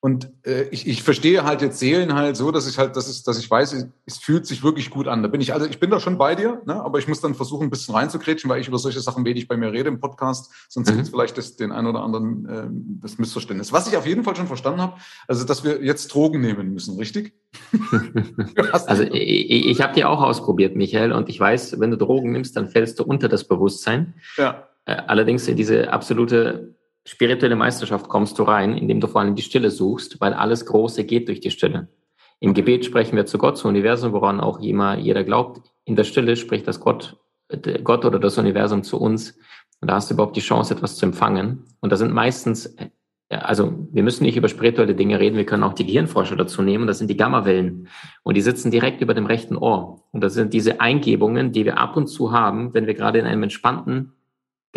Und 0.00 0.30
äh, 0.46 0.64
ich, 0.70 0.86
ich 0.86 1.02
verstehe 1.02 1.42
halt 1.44 1.62
jetzt 1.62 1.78
Seelen 1.78 2.14
halt 2.14 2.36
so, 2.36 2.50
dass 2.50 2.68
ich 2.68 2.78
halt, 2.78 2.96
dass, 2.96 3.08
es, 3.08 3.22
dass 3.22 3.38
ich 3.38 3.50
weiß, 3.50 3.86
es 4.04 4.18
fühlt 4.18 4.46
sich 4.46 4.62
wirklich 4.62 4.90
gut 4.90 5.08
an. 5.08 5.22
Da 5.22 5.28
bin 5.28 5.40
ich, 5.40 5.54
also 5.54 5.66
ich 5.66 5.80
bin 5.80 5.90
da 5.90 6.00
schon 6.00 6.18
bei 6.18 6.34
dir, 6.34 6.60
ne? 6.66 6.74
aber 6.74 6.98
ich 6.98 7.08
muss 7.08 7.20
dann 7.20 7.34
versuchen, 7.34 7.64
ein 7.64 7.70
bisschen 7.70 7.94
reinzukretschen, 7.94 8.48
weil 8.48 8.60
ich 8.60 8.68
über 8.68 8.78
solche 8.78 9.00
Sachen 9.00 9.24
wenig 9.24 9.48
bei 9.48 9.56
mir 9.56 9.72
rede 9.72 9.88
im 9.88 9.98
Podcast, 9.98 10.52
sonst 10.68 10.90
mhm. 10.90 10.92
gibt 10.92 11.04
es 11.06 11.10
vielleicht 11.10 11.38
das, 11.38 11.56
den 11.56 11.72
einen 11.72 11.86
oder 11.86 12.02
anderen 12.02 12.46
äh, 12.46 12.68
das 13.02 13.18
Missverständnis. 13.18 13.72
Was 13.72 13.88
ich 13.88 13.96
auf 13.96 14.06
jeden 14.06 14.22
Fall 14.22 14.36
schon 14.36 14.46
verstanden 14.46 14.80
habe, 14.80 14.94
also 15.26 15.44
dass 15.44 15.64
wir 15.64 15.82
jetzt 15.82 16.14
Drogen 16.14 16.40
nehmen 16.40 16.72
müssen, 16.74 16.96
richtig? 16.98 17.32
also 18.70 19.02
ich, 19.02 19.66
ich 19.66 19.80
habe 19.80 19.94
die 19.94 20.04
auch 20.04 20.22
ausprobiert, 20.22 20.76
Michael, 20.76 21.12
und 21.12 21.28
ich 21.30 21.40
weiß, 21.40 21.80
wenn 21.80 21.90
du 21.90 21.96
Drogen 21.96 22.32
nimmst, 22.32 22.54
dann 22.54 22.68
fällst 22.68 23.00
du 23.00 23.04
unter 23.04 23.28
das 23.28 23.44
Bewusstsein. 23.44 24.14
Ja. 24.36 24.68
Äh, 24.84 24.96
allerdings 25.06 25.48
in 25.48 25.56
diese 25.56 25.92
absolute 25.92 26.75
spirituelle 27.06 27.56
Meisterschaft 27.56 28.08
kommst 28.08 28.38
du 28.38 28.42
rein, 28.42 28.76
indem 28.76 29.00
du 29.00 29.06
vor 29.06 29.20
allem 29.20 29.36
die 29.36 29.42
Stille 29.42 29.70
suchst, 29.70 30.20
weil 30.20 30.34
alles 30.34 30.66
Große 30.66 31.04
geht 31.04 31.28
durch 31.28 31.40
die 31.40 31.50
Stille. 31.50 31.88
Im 32.40 32.52
Gebet 32.52 32.84
sprechen 32.84 33.16
wir 33.16 33.24
zu 33.24 33.38
Gott, 33.38 33.56
zum 33.56 33.70
Universum, 33.70 34.12
woran 34.12 34.40
auch 34.40 34.60
immer 34.60 34.98
jeder 34.98 35.24
glaubt. 35.24 35.62
In 35.84 35.96
der 35.96 36.04
Stille 36.04 36.36
spricht 36.36 36.68
das 36.68 36.80
Gott, 36.80 37.16
Gott 37.84 38.04
oder 38.04 38.18
das 38.18 38.36
Universum 38.36 38.82
zu 38.82 39.00
uns. 39.00 39.38
Und 39.80 39.88
da 39.88 39.94
hast 39.94 40.10
du 40.10 40.14
überhaupt 40.14 40.36
die 40.36 40.40
Chance, 40.40 40.74
etwas 40.74 40.96
zu 40.96 41.06
empfangen. 41.06 41.64
Und 41.80 41.92
da 41.92 41.96
sind 41.96 42.12
meistens, 42.12 42.66
äh, 42.66 42.90
also 43.28 43.88
wir 43.92 44.02
müssen 44.02 44.24
nicht 44.24 44.36
über 44.36 44.48
spirituelle 44.48 44.94
Dinge 44.94 45.20
reden, 45.20 45.36
wir 45.36 45.46
können 45.46 45.62
auch 45.62 45.74
die 45.74 45.86
Gehirnforscher 45.86 46.36
dazu 46.36 46.60
nehmen. 46.60 46.86
Das 46.86 46.98
sind 46.98 47.08
die 47.08 47.16
Gammawellen. 47.16 47.88
Und 48.22 48.36
die 48.36 48.42
sitzen 48.42 48.70
direkt 48.70 49.00
über 49.00 49.14
dem 49.14 49.26
rechten 49.26 49.56
Ohr. 49.56 50.02
Und 50.12 50.22
das 50.22 50.34
sind 50.34 50.52
diese 50.52 50.80
Eingebungen, 50.80 51.52
die 51.52 51.64
wir 51.64 51.78
ab 51.78 51.96
und 51.96 52.08
zu 52.08 52.32
haben, 52.32 52.74
wenn 52.74 52.86
wir 52.86 52.94
gerade 52.94 53.18
in 53.18 53.26
einem 53.26 53.44
entspannten 53.44 54.12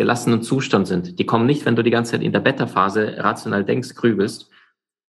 gelassenen 0.00 0.40
Zustand 0.40 0.86
sind. 0.86 1.18
Die 1.18 1.26
kommen 1.26 1.44
nicht, 1.44 1.66
wenn 1.66 1.76
du 1.76 1.82
die 1.82 1.90
ganze 1.90 2.12
Zeit 2.12 2.22
in 2.22 2.32
der 2.32 2.40
Beta-Phase 2.40 3.16
rational 3.18 3.66
denkst, 3.66 3.94
grübelst. 3.94 4.48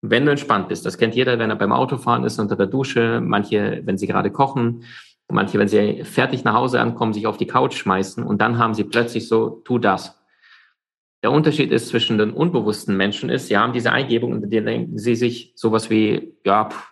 Wenn 0.02 0.26
du 0.26 0.32
entspannt 0.32 0.68
bist, 0.68 0.86
das 0.86 0.98
kennt 0.98 1.16
jeder, 1.16 1.40
wenn 1.40 1.50
er 1.50 1.56
beim 1.56 1.72
Autofahren 1.72 2.26
ist, 2.26 2.40
unter 2.40 2.58
der 2.58 2.68
Dusche, 2.68 3.22
manche, 3.24 3.84
wenn 3.86 3.98
sie 3.98 4.06
gerade 4.06 4.32
kochen, 4.32 4.84
manche, 5.30 5.58
wenn 5.60 5.70
sie 5.70 6.04
fertig 6.04 6.44
nach 6.44 6.56
Hause 6.56 6.82
ankommen, 6.82 7.14
sich 7.14 7.26
auf 7.26 7.38
die 7.38 7.48
Couch 7.48 7.76
schmeißen 7.76 8.22
und 8.22 8.42
dann 8.42 8.58
haben 8.58 8.74
sie 8.74 8.84
plötzlich 8.84 9.30
so, 9.30 9.62
tu 9.64 9.78
das. 9.78 10.22
Der 11.24 11.32
Unterschied 11.32 11.72
ist 11.72 11.88
zwischen 11.88 12.18
den 12.18 12.32
unbewussten 12.32 12.98
Menschen 12.98 13.30
ist, 13.30 13.48
sie 13.48 13.56
haben 13.56 13.72
diese 13.72 13.94
Eingebung 13.94 14.34
und 14.34 14.42
die 14.50 14.62
denken 14.62 14.98
sie 14.98 15.16
sich 15.16 15.54
sowas 15.56 15.90
wie, 15.90 16.34
ja, 16.44 16.66
pff, 16.66 16.91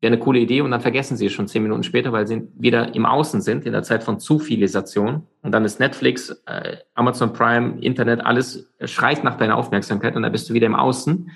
wäre 0.00 0.14
eine 0.14 0.22
coole 0.22 0.38
Idee 0.38 0.62
und 0.62 0.70
dann 0.70 0.80
vergessen 0.80 1.16
sie 1.16 1.26
es 1.26 1.32
schon 1.32 1.46
zehn 1.46 1.62
Minuten 1.62 1.82
später, 1.82 2.10
weil 2.12 2.26
sie 2.26 2.48
wieder 2.54 2.94
im 2.94 3.04
Außen 3.04 3.42
sind, 3.42 3.66
in 3.66 3.72
der 3.72 3.82
Zeit 3.82 4.02
von 4.02 4.18
Zufilisation. 4.18 5.26
Und 5.42 5.52
dann 5.52 5.64
ist 5.64 5.78
Netflix, 5.78 6.30
äh, 6.46 6.78
Amazon 6.94 7.32
Prime, 7.32 7.78
Internet, 7.80 8.24
alles 8.24 8.72
schreit 8.84 9.24
nach 9.24 9.36
deiner 9.36 9.56
Aufmerksamkeit 9.56 10.16
und 10.16 10.22
dann 10.22 10.32
bist 10.32 10.48
du 10.48 10.54
wieder 10.54 10.66
im 10.66 10.74
Außen. 10.74 11.30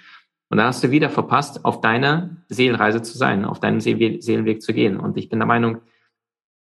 Und 0.51 0.59
dann 0.59 0.67
hast 0.67 0.83
du 0.85 0.91
wieder 0.91 1.11
verpasst, 1.11 1.65
auf 1.65 1.81
deiner 1.81 2.37
Seelenreise 2.49 3.03
zu 3.03 3.19
sein, 3.19 3.45
auf 3.45 3.61
deinen 3.61 3.81
Seelenweg 3.81 4.63
zu 4.63 4.73
gehen. 4.73 4.99
Und 4.99 5.17
ich 5.19 5.29
bin 5.29 5.41
der 5.41 5.47
Meinung, 5.47 5.79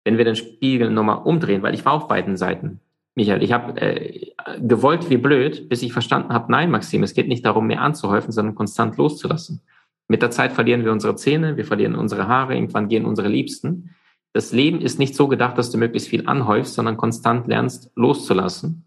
wenn 0.04 0.18
wir 0.18 0.24
den 0.24 0.36
Spiegel 0.36 0.90
nochmal 0.90 1.22
umdrehen, 1.24 1.62
weil 1.62 1.74
ich 1.74 1.84
war 1.84 1.94
auf 1.94 2.08
beiden 2.08 2.36
Seiten. 2.36 2.80
Michael, 3.14 3.42
ich 3.42 3.52
habe 3.52 3.80
äh, 3.80 4.32
gewollt 4.60 5.08
wie 5.08 5.16
blöd, 5.16 5.68
bis 5.68 5.82
ich 5.82 5.92
verstanden 5.92 6.32
habe, 6.32 6.50
nein, 6.50 6.70
Maxim, 6.70 7.02
es 7.02 7.14
geht 7.14 7.28
nicht 7.28 7.46
darum, 7.46 7.66
mehr 7.66 7.80
anzuhäufen, 7.80 8.32
sondern 8.32 8.54
konstant 8.54 8.96
loszulassen. 8.96 9.62
Mit 10.08 10.22
der 10.22 10.30
Zeit 10.30 10.52
verlieren 10.52 10.84
wir 10.84 10.92
unsere 10.92 11.16
Zähne, 11.16 11.56
wir 11.56 11.64
verlieren 11.64 11.94
unsere 11.94 12.28
Haare, 12.28 12.54
irgendwann 12.54 12.88
gehen 12.88 13.06
unsere 13.06 13.28
Liebsten. 13.28 13.94
Das 14.32 14.52
Leben 14.52 14.80
ist 14.80 14.98
nicht 14.98 15.14
so 15.14 15.28
gedacht, 15.28 15.56
dass 15.56 15.70
du 15.70 15.78
möglichst 15.78 16.08
viel 16.08 16.26
anhäufst, 16.26 16.74
sondern 16.74 16.96
konstant 16.96 17.46
lernst 17.46 17.90
loszulassen. 17.94 18.84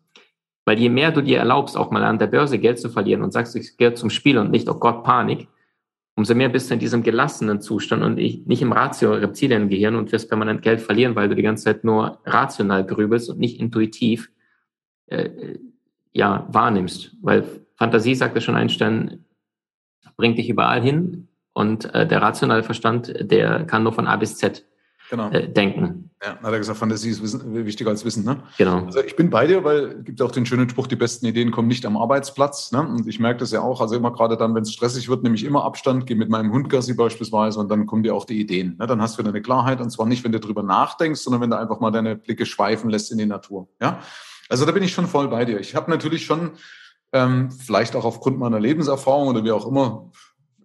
Weil 0.65 0.77
je 0.77 0.89
mehr 0.89 1.11
du 1.11 1.21
dir 1.21 1.39
erlaubst, 1.39 1.77
auch 1.77 1.91
mal 1.91 2.03
an 2.03 2.19
der 2.19 2.27
Börse 2.27 2.59
Geld 2.59 2.77
zu 2.77 2.89
verlieren 2.89 3.23
und 3.23 3.31
sagst, 3.31 3.55
ich 3.55 3.77
gehe 3.77 3.93
zum 3.93 4.09
Spiel 4.09 4.37
und 4.37 4.51
nicht, 4.51 4.67
oh 4.69 4.75
Gott, 4.75 5.03
Panik, 5.05 5.47
umso 6.15 6.35
mehr 6.35 6.49
bist 6.49 6.69
du 6.69 6.73
in 6.73 6.79
diesem 6.79 7.03
gelassenen 7.03 7.61
Zustand 7.61 8.03
und 8.03 8.15
nicht 8.15 8.61
im 8.61 8.73
Ratio-Reptiliengehirn 8.73 9.95
und 9.95 10.11
wirst 10.11 10.27
permanent 10.27 10.61
Geld 10.61 10.81
verlieren, 10.81 11.15
weil 11.15 11.29
du 11.29 11.35
die 11.35 11.43
ganze 11.43 11.63
Zeit 11.63 11.83
nur 11.83 12.19
rational 12.25 12.85
grübelst 12.85 13.29
und 13.29 13.39
nicht 13.39 13.59
intuitiv 13.59 14.29
äh, 15.05 15.59
ja, 16.11 16.47
wahrnimmst. 16.51 17.15
Weil 17.21 17.45
Fantasie, 17.75 18.15
sagte 18.15 18.41
schon 18.41 18.55
Einstein, 18.55 19.23
bringt 20.17 20.37
dich 20.37 20.49
überall 20.49 20.81
hin 20.81 21.27
und 21.53 21.93
äh, 21.93 22.07
der 22.07 22.21
rationale 22.21 22.63
Verstand, 22.63 23.13
der 23.19 23.65
kann 23.65 23.83
nur 23.83 23.93
von 23.93 24.07
A 24.07 24.15
bis 24.17 24.37
Z 24.37 24.65
genau. 25.09 25.29
äh, 25.31 25.47
denken. 25.47 26.11
Ja, 26.23 26.29
hat 26.41 26.51
er 26.51 26.57
gesagt, 26.57 26.79
Fantasie 26.79 27.11
ist 27.11 27.21
Wissen, 27.21 27.65
wichtiger 27.65 27.91
als 27.91 28.03
Wissen. 28.03 28.25
Ne? 28.25 28.41
Genau. 28.57 28.85
Also 28.85 29.01
ich 29.01 29.15
bin 29.15 29.29
bei 29.29 29.45
dir, 29.45 29.63
weil 29.63 29.97
es 29.99 30.03
gibt 30.05 30.21
auch 30.21 30.31
den 30.31 30.47
schönen 30.47 30.67
Spruch, 30.67 30.87
die 30.87 30.95
besten 30.95 31.27
Ideen 31.27 31.51
kommen 31.51 31.67
nicht 31.67 31.85
am 31.85 31.95
Arbeitsplatz. 31.95 32.71
Ne? 32.71 32.81
Und 32.81 33.07
ich 33.07 33.19
merke 33.19 33.39
das 33.39 33.51
ja 33.51 33.61
auch, 33.61 33.81
also 33.81 33.95
immer 33.95 34.11
gerade 34.11 34.35
dann, 34.35 34.55
wenn 34.55 34.63
es 34.63 34.73
stressig 34.73 35.09
wird, 35.09 35.21
nehme 35.21 35.35
ich 35.35 35.43
immer 35.43 35.63
Abstand, 35.63 36.07
gehe 36.07 36.17
mit 36.17 36.29
meinem 36.29 36.51
Hund 36.51 36.69
Gassi 36.69 36.95
beispielsweise 36.95 37.59
und 37.59 37.69
dann 37.69 37.85
kommen 37.85 38.01
dir 38.01 38.15
auch 38.15 38.25
die 38.25 38.39
Ideen. 38.39 38.77
Ne? 38.79 38.87
Dann 38.87 39.01
hast 39.01 39.15
du 39.15 39.19
wieder 39.19 39.29
eine 39.29 39.41
Klarheit 39.41 39.79
und 39.79 39.91
zwar 39.91 40.07
nicht, 40.07 40.23
wenn 40.23 40.31
du 40.31 40.39
drüber 40.39 40.63
nachdenkst, 40.63 41.21
sondern 41.21 41.41
wenn 41.41 41.51
du 41.51 41.57
einfach 41.57 41.79
mal 41.79 41.91
deine 41.91 42.15
Blicke 42.15 42.47
schweifen 42.47 42.89
lässt 42.89 43.11
in 43.11 43.19
die 43.19 43.27
Natur. 43.27 43.67
Ja? 43.79 43.99
Also 44.49 44.65
da 44.65 44.71
bin 44.71 44.81
ich 44.81 44.93
schon 44.93 45.07
voll 45.07 45.27
bei 45.27 45.45
dir. 45.45 45.59
Ich 45.59 45.75
habe 45.75 45.91
natürlich 45.91 46.25
schon, 46.25 46.51
ähm, 47.13 47.51
vielleicht 47.51 47.95
auch 47.95 48.05
aufgrund 48.05 48.39
meiner 48.39 48.59
Lebenserfahrung 48.59 49.29
oder 49.29 49.43
wie 49.43 49.51
auch 49.51 49.65
immer, 49.65 50.11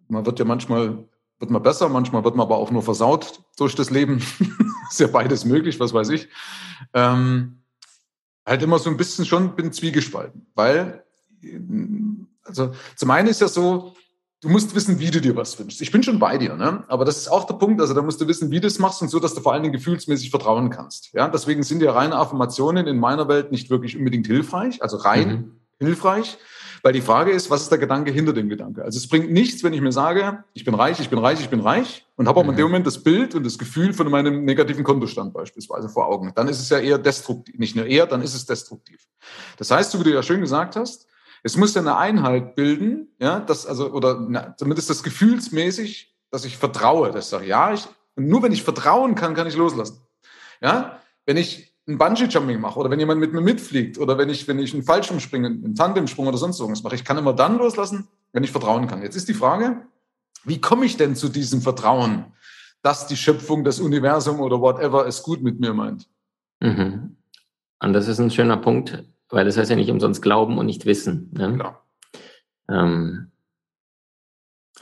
man 0.08 0.26
wird 0.26 0.38
ja 0.38 0.44
manchmal 0.44 1.04
wird 1.38 1.50
man 1.50 1.62
besser, 1.62 1.88
manchmal 1.88 2.22
wird 2.22 2.36
man 2.36 2.46
aber 2.46 2.56
auch 2.56 2.70
nur 2.70 2.82
versaut 2.82 3.42
durch 3.58 3.74
das 3.74 3.90
Leben. 3.90 4.22
ist 4.90 5.00
ja 5.00 5.08
beides 5.08 5.44
möglich, 5.44 5.80
was 5.80 5.92
weiß 5.92 6.10
ich. 6.10 6.28
Ähm, 6.94 7.62
halt 8.46 8.62
immer 8.62 8.78
so 8.78 8.90
ein 8.90 8.96
bisschen 8.96 9.24
schon 9.24 9.56
bin 9.56 9.72
zwiegespalten, 9.72 10.46
weil 10.54 11.04
also 12.44 12.72
zum 12.94 13.10
einen 13.10 13.28
ist 13.28 13.40
ja 13.40 13.48
so, 13.48 13.94
du 14.40 14.48
musst 14.48 14.74
wissen, 14.74 15.00
wie 15.00 15.10
du 15.10 15.20
dir 15.20 15.34
was 15.34 15.58
wünschst. 15.58 15.80
Ich 15.80 15.90
bin 15.90 16.02
schon 16.02 16.18
bei 16.18 16.38
dir, 16.38 16.54
ne? 16.54 16.84
aber 16.88 17.04
das 17.04 17.16
ist 17.16 17.28
auch 17.28 17.44
der 17.44 17.54
Punkt, 17.54 17.80
also 17.80 17.94
da 17.94 18.02
musst 18.02 18.20
du 18.20 18.28
wissen, 18.28 18.50
wie 18.50 18.60
du 18.60 18.66
es 18.66 18.78
machst 18.78 19.02
und 19.02 19.08
so, 19.08 19.18
dass 19.18 19.34
du 19.34 19.40
vor 19.40 19.52
allen 19.52 19.62
Dingen 19.62 19.74
gefühlsmäßig 19.74 20.30
vertrauen 20.30 20.70
kannst. 20.70 21.12
Ja, 21.12 21.28
deswegen 21.28 21.62
sind 21.62 21.82
ja 21.82 21.92
reine 21.92 22.16
Affirmationen 22.16 22.86
in 22.86 22.98
meiner 22.98 23.28
Welt 23.28 23.50
nicht 23.50 23.70
wirklich 23.70 23.96
unbedingt 23.96 24.26
hilfreich, 24.26 24.82
also 24.82 24.98
rein 24.98 25.28
mhm. 25.28 25.61
Hilfreich, 25.82 26.38
weil 26.82 26.92
die 26.92 27.00
Frage 27.00 27.30
ist, 27.30 27.48
was 27.48 27.62
ist 27.62 27.70
der 27.70 27.78
Gedanke 27.78 28.10
hinter 28.10 28.32
dem 28.32 28.48
Gedanke? 28.48 28.82
Also 28.82 28.98
es 28.98 29.08
bringt 29.08 29.30
nichts, 29.30 29.62
wenn 29.62 29.72
ich 29.72 29.80
mir 29.80 29.92
sage, 29.92 30.44
ich 30.52 30.64
bin 30.64 30.74
reich, 30.74 30.98
ich 30.98 31.08
bin 31.08 31.18
reich, 31.18 31.40
ich 31.40 31.48
bin 31.48 31.60
reich 31.60 32.06
und 32.16 32.26
habe 32.26 32.40
auch 32.40 32.44
mhm. 32.44 32.50
in 32.50 32.56
dem 32.56 32.66
Moment 32.66 32.86
das 32.86 33.02
Bild 33.02 33.34
und 33.34 33.44
das 33.44 33.58
Gefühl 33.58 33.92
von 33.92 34.10
meinem 34.10 34.44
negativen 34.44 34.82
Kontostand 34.82 35.32
beispielsweise 35.32 35.88
vor 35.88 36.06
Augen. 36.06 36.32
Dann 36.34 36.48
ist 36.48 36.60
es 36.60 36.68
ja 36.70 36.78
eher 36.78 36.98
destruktiv. 36.98 37.56
Nicht 37.58 37.76
nur 37.76 37.86
eher, 37.86 38.06
dann 38.06 38.20
ist 38.20 38.34
es 38.34 38.46
destruktiv. 38.46 39.06
Das 39.58 39.70
heißt, 39.70 39.92
so 39.92 40.00
wie 40.00 40.04
du 40.04 40.12
ja 40.12 40.22
schön 40.22 40.40
gesagt 40.40 40.74
hast, 40.74 41.06
es 41.44 41.56
muss 41.56 41.74
ja 41.74 41.80
eine 41.80 41.96
Einheit 41.96 42.54
bilden, 42.54 43.08
ja, 43.20 43.40
das 43.40 43.66
also, 43.66 43.92
oder 43.92 44.26
na, 44.28 44.56
zumindest 44.56 44.90
das 44.90 45.02
gefühlsmäßig, 45.02 46.14
dass 46.30 46.44
ich 46.44 46.56
vertraue, 46.56 47.10
dass 47.10 47.26
ich 47.26 47.30
sage, 47.30 47.46
ja, 47.46 47.72
ich, 47.72 47.86
und 48.14 48.28
nur 48.28 48.42
wenn 48.42 48.52
ich 48.52 48.62
vertrauen 48.62 49.14
kann, 49.14 49.34
kann 49.34 49.46
ich 49.46 49.56
loslassen. 49.56 50.00
Ja, 50.60 51.00
wenn 51.26 51.36
ich 51.36 51.71
ein 51.88 51.98
Bungee-Jumping 51.98 52.60
mache 52.60 52.78
oder 52.78 52.90
wenn 52.90 53.00
jemand 53.00 53.20
mit 53.20 53.32
mir 53.32 53.40
mitfliegt 53.40 53.98
oder 53.98 54.16
wenn 54.16 54.28
ich, 54.28 54.46
wenn 54.46 54.58
ich 54.58 54.72
einen 54.72 54.84
Fallschirmspringen, 54.84 55.64
einen 55.64 55.74
Tandemsprung 55.74 56.26
oder 56.28 56.38
sonst 56.38 56.60
irgendwas 56.60 56.82
mache. 56.82 56.94
Ich 56.94 57.04
kann 57.04 57.18
immer 57.18 57.32
dann 57.32 57.58
loslassen, 57.58 58.08
wenn 58.32 58.44
ich 58.44 58.52
vertrauen 58.52 58.86
kann. 58.86 59.02
Jetzt 59.02 59.16
ist 59.16 59.28
die 59.28 59.34
Frage, 59.34 59.82
wie 60.44 60.60
komme 60.60 60.86
ich 60.86 60.96
denn 60.96 61.16
zu 61.16 61.28
diesem 61.28 61.60
Vertrauen, 61.60 62.26
dass 62.82 63.06
die 63.06 63.16
Schöpfung, 63.16 63.64
das 63.64 63.80
Universum 63.80 64.40
oder 64.40 64.60
whatever 64.60 65.06
es 65.06 65.22
gut 65.22 65.42
mit 65.42 65.58
mir 65.60 65.72
meint? 65.72 66.08
Mhm. 66.60 67.16
Und 67.80 67.92
das 67.92 68.06
ist 68.06 68.20
ein 68.20 68.30
schöner 68.30 68.56
Punkt, 68.58 69.04
weil 69.28 69.44
das 69.44 69.56
heißt 69.56 69.70
ja 69.70 69.76
nicht 69.76 69.90
umsonst 69.90 70.22
glauben 70.22 70.58
und 70.58 70.66
nicht 70.66 70.86
wissen. 70.86 71.30
Ne? 71.32 71.50
Genau. 71.50 71.76
Ähm, 72.68 73.31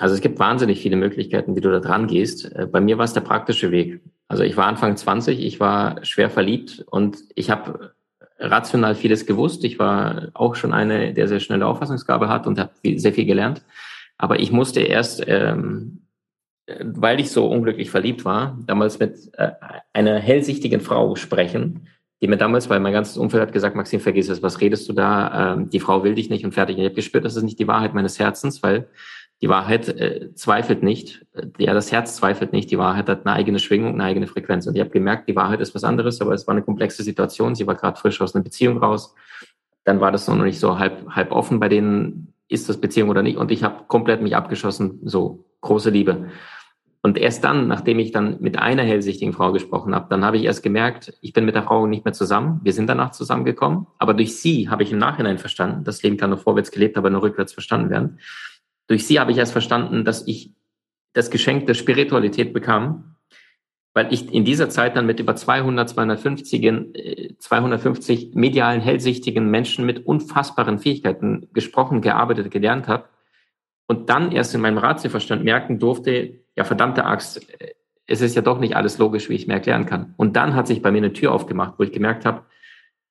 also 0.00 0.14
es 0.14 0.22
gibt 0.22 0.38
wahnsinnig 0.38 0.80
viele 0.80 0.96
Möglichkeiten, 0.96 1.54
wie 1.56 1.60
du 1.60 1.70
da 1.70 1.78
dran 1.78 2.06
gehst. 2.06 2.50
Äh, 2.56 2.66
bei 2.66 2.80
mir 2.80 2.96
war 2.96 3.04
es 3.04 3.12
der 3.12 3.20
praktische 3.20 3.70
Weg. 3.70 4.00
Also 4.28 4.42
ich 4.42 4.56
war 4.56 4.66
Anfang 4.66 4.96
20, 4.96 5.38
ich 5.38 5.60
war 5.60 6.02
schwer 6.04 6.30
verliebt 6.30 6.84
und 6.90 7.18
ich 7.34 7.50
habe 7.50 7.92
rational 8.38 8.94
vieles 8.94 9.26
gewusst. 9.26 9.62
Ich 9.64 9.78
war 9.78 10.28
auch 10.32 10.54
schon 10.54 10.72
eine, 10.72 11.12
der 11.12 11.28
sehr 11.28 11.40
schnelle 11.40 11.66
Auffassungsgabe 11.66 12.30
hat 12.30 12.46
und 12.46 12.58
habe 12.58 12.70
sehr 12.96 13.12
viel 13.12 13.26
gelernt. 13.26 13.62
Aber 14.16 14.40
ich 14.40 14.52
musste 14.52 14.80
erst, 14.80 15.22
ähm, 15.26 16.06
weil 16.80 17.20
ich 17.20 17.30
so 17.30 17.46
unglücklich 17.46 17.90
verliebt 17.90 18.24
war, 18.24 18.58
damals 18.66 18.98
mit 19.00 19.30
äh, 19.34 19.50
einer 19.92 20.18
hellsichtigen 20.18 20.80
Frau 20.80 21.14
sprechen, 21.14 21.88
die 22.22 22.28
mir 22.28 22.38
damals, 22.38 22.70
weil 22.70 22.80
mein 22.80 22.94
ganzes 22.94 23.18
Umfeld 23.18 23.42
hat 23.42 23.52
gesagt, 23.52 23.76
Maxim, 23.76 24.00
vergiss 24.00 24.30
es, 24.30 24.42
was 24.42 24.62
redest 24.62 24.88
du 24.88 24.94
da? 24.94 25.52
Ähm, 25.52 25.68
die 25.68 25.80
Frau 25.80 26.04
will 26.04 26.14
dich 26.14 26.30
nicht 26.30 26.44
und 26.46 26.52
fertig. 26.52 26.76
Und 26.76 26.82
ich 26.82 26.88
habe 26.88 26.96
gespürt, 26.96 27.26
das 27.26 27.36
ist 27.36 27.42
nicht 27.42 27.58
die 27.58 27.68
Wahrheit 27.68 27.92
meines 27.92 28.18
Herzens, 28.18 28.62
weil 28.62 28.88
die 29.42 29.48
Wahrheit 29.48 29.88
äh, 29.88 30.34
zweifelt 30.34 30.82
nicht, 30.82 31.24
ja, 31.58 31.72
das 31.72 31.90
Herz 31.90 32.16
zweifelt 32.16 32.52
nicht, 32.52 32.70
die 32.70 32.78
Wahrheit 32.78 33.08
hat 33.08 33.24
eine 33.24 33.34
eigene 33.34 33.58
Schwingung, 33.58 33.94
eine 33.94 34.04
eigene 34.04 34.26
Frequenz. 34.26 34.66
Und 34.66 34.74
ich 34.74 34.80
habe 34.80 34.90
gemerkt, 34.90 35.28
die 35.28 35.36
Wahrheit 35.36 35.60
ist 35.60 35.74
was 35.74 35.84
anderes, 35.84 36.20
aber 36.20 36.34
es 36.34 36.46
war 36.46 36.52
eine 36.52 36.62
komplexe 36.62 37.02
Situation. 37.02 37.54
Sie 37.54 37.66
war 37.66 37.74
gerade 37.74 37.98
frisch 37.98 38.20
aus 38.20 38.34
einer 38.34 38.44
Beziehung 38.44 38.78
raus. 38.78 39.14
Dann 39.84 40.00
war 40.00 40.12
das 40.12 40.28
noch 40.28 40.36
nicht 40.36 40.60
so 40.60 40.78
halb, 40.78 41.08
halb 41.08 41.32
offen 41.32 41.58
bei 41.58 41.70
denen, 41.70 42.34
ist 42.48 42.68
das 42.68 42.78
Beziehung 42.78 43.08
oder 43.08 43.22
nicht. 43.22 43.38
Und 43.38 43.50
ich 43.50 43.62
habe 43.62 43.84
komplett 43.86 44.20
mich 44.20 44.36
abgeschossen, 44.36 45.00
so 45.04 45.46
große 45.62 45.88
Liebe. 45.88 46.28
Und 47.02 47.16
erst 47.16 47.42
dann, 47.44 47.66
nachdem 47.66 47.98
ich 47.98 48.12
dann 48.12 48.36
mit 48.40 48.58
einer 48.58 48.82
hellsichtigen 48.82 49.32
Frau 49.32 49.52
gesprochen 49.52 49.94
habe, 49.94 50.08
dann 50.10 50.22
habe 50.22 50.36
ich 50.36 50.44
erst 50.44 50.62
gemerkt, 50.62 51.14
ich 51.22 51.32
bin 51.32 51.46
mit 51.46 51.54
der 51.54 51.62
Frau 51.62 51.86
nicht 51.86 52.04
mehr 52.04 52.12
zusammen. 52.12 52.60
Wir 52.62 52.74
sind 52.74 52.88
danach 52.88 53.12
zusammengekommen. 53.12 53.86
Aber 53.96 54.12
durch 54.12 54.36
sie 54.36 54.68
habe 54.68 54.82
ich 54.82 54.92
im 54.92 54.98
Nachhinein 54.98 55.38
verstanden, 55.38 55.82
das 55.84 56.02
Leben 56.02 56.18
kann 56.18 56.28
nur 56.28 56.38
vorwärts 56.38 56.70
gelebt, 56.70 56.98
aber 56.98 57.08
nur 57.08 57.22
rückwärts 57.22 57.54
verstanden 57.54 57.88
werden 57.88 58.18
durch 58.90 59.06
sie 59.06 59.20
habe 59.20 59.30
ich 59.30 59.38
erst 59.38 59.52
verstanden, 59.52 60.04
dass 60.04 60.26
ich 60.26 60.50
das 61.12 61.30
Geschenk 61.30 61.66
der 61.66 61.74
Spiritualität 61.74 62.52
bekam, 62.52 63.14
weil 63.94 64.12
ich 64.12 64.34
in 64.34 64.44
dieser 64.44 64.68
Zeit 64.68 64.96
dann 64.96 65.06
mit 65.06 65.20
über 65.20 65.36
200, 65.36 65.88
250, 65.88 67.38
250 67.38 68.34
medialen, 68.34 68.80
hellsichtigen 68.80 69.48
Menschen 69.48 69.86
mit 69.86 70.04
unfassbaren 70.04 70.80
Fähigkeiten 70.80 71.46
gesprochen, 71.52 72.00
gearbeitet, 72.00 72.50
gelernt 72.50 72.88
habe 72.88 73.04
und 73.86 74.10
dann 74.10 74.32
erst 74.32 74.56
in 74.56 74.60
meinem 74.60 74.78
Ratioverstand 74.78 75.44
merken 75.44 75.78
durfte, 75.78 76.40
ja 76.56 76.64
verdammte 76.64 77.04
Axt, 77.04 77.46
es 78.08 78.20
ist 78.20 78.34
ja 78.34 78.42
doch 78.42 78.58
nicht 78.58 78.74
alles 78.74 78.98
logisch, 78.98 79.28
wie 79.28 79.34
ich 79.34 79.46
mir 79.46 79.54
erklären 79.54 79.86
kann. 79.86 80.14
Und 80.16 80.34
dann 80.34 80.56
hat 80.56 80.66
sich 80.66 80.82
bei 80.82 80.90
mir 80.90 80.98
eine 80.98 81.12
Tür 81.12 81.30
aufgemacht, 81.30 81.74
wo 81.78 81.84
ich 81.84 81.92
gemerkt 81.92 82.24
habe, 82.26 82.42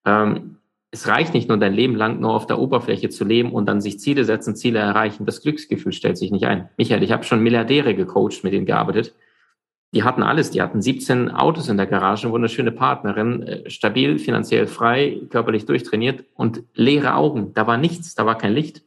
ähm, 0.03 0.57
es 0.91 1.07
reicht 1.07 1.33
nicht 1.33 1.49
nur 1.49 1.57
dein 1.57 1.73
Leben 1.73 1.95
lang 1.95 2.19
nur 2.19 2.33
auf 2.33 2.47
der 2.47 2.59
Oberfläche 2.59 3.09
zu 3.09 3.23
leben 3.23 3.51
und 3.51 3.67
dann 3.67 3.79
sich 3.79 3.99
Ziele 3.99 4.25
setzen, 4.25 4.55
Ziele 4.55 4.79
erreichen. 4.79 5.25
Das 5.25 5.41
Glücksgefühl 5.41 5.93
stellt 5.93 6.17
sich 6.17 6.31
nicht 6.31 6.45
ein. 6.45 6.69
Michael, 6.77 7.03
ich 7.03 7.11
habe 7.11 7.23
schon 7.23 7.43
Milliardäre 7.43 7.93
gecoacht, 7.93 8.43
mit 8.43 8.53
denen 8.53 8.65
gearbeitet. 8.65 9.13
Die 9.93 10.03
hatten 10.03 10.23
alles. 10.23 10.49
Die 10.51 10.61
hatten 10.61 10.81
17 10.81 11.29
Autos 11.29 11.69
in 11.69 11.77
der 11.77 11.85
Garage, 11.85 12.31
wunderschöne 12.31 12.71
Partnerin, 12.71 13.43
äh, 13.43 13.69
stabil, 13.69 14.17
finanziell 14.17 14.65
frei, 14.65 15.21
körperlich 15.29 15.65
durchtrainiert 15.65 16.25
und 16.35 16.63
leere 16.73 17.15
Augen. 17.15 17.53
Da 17.53 17.67
war 17.67 17.77
nichts, 17.77 18.15
da 18.15 18.25
war 18.25 18.37
kein 18.37 18.53
Licht. 18.53 18.83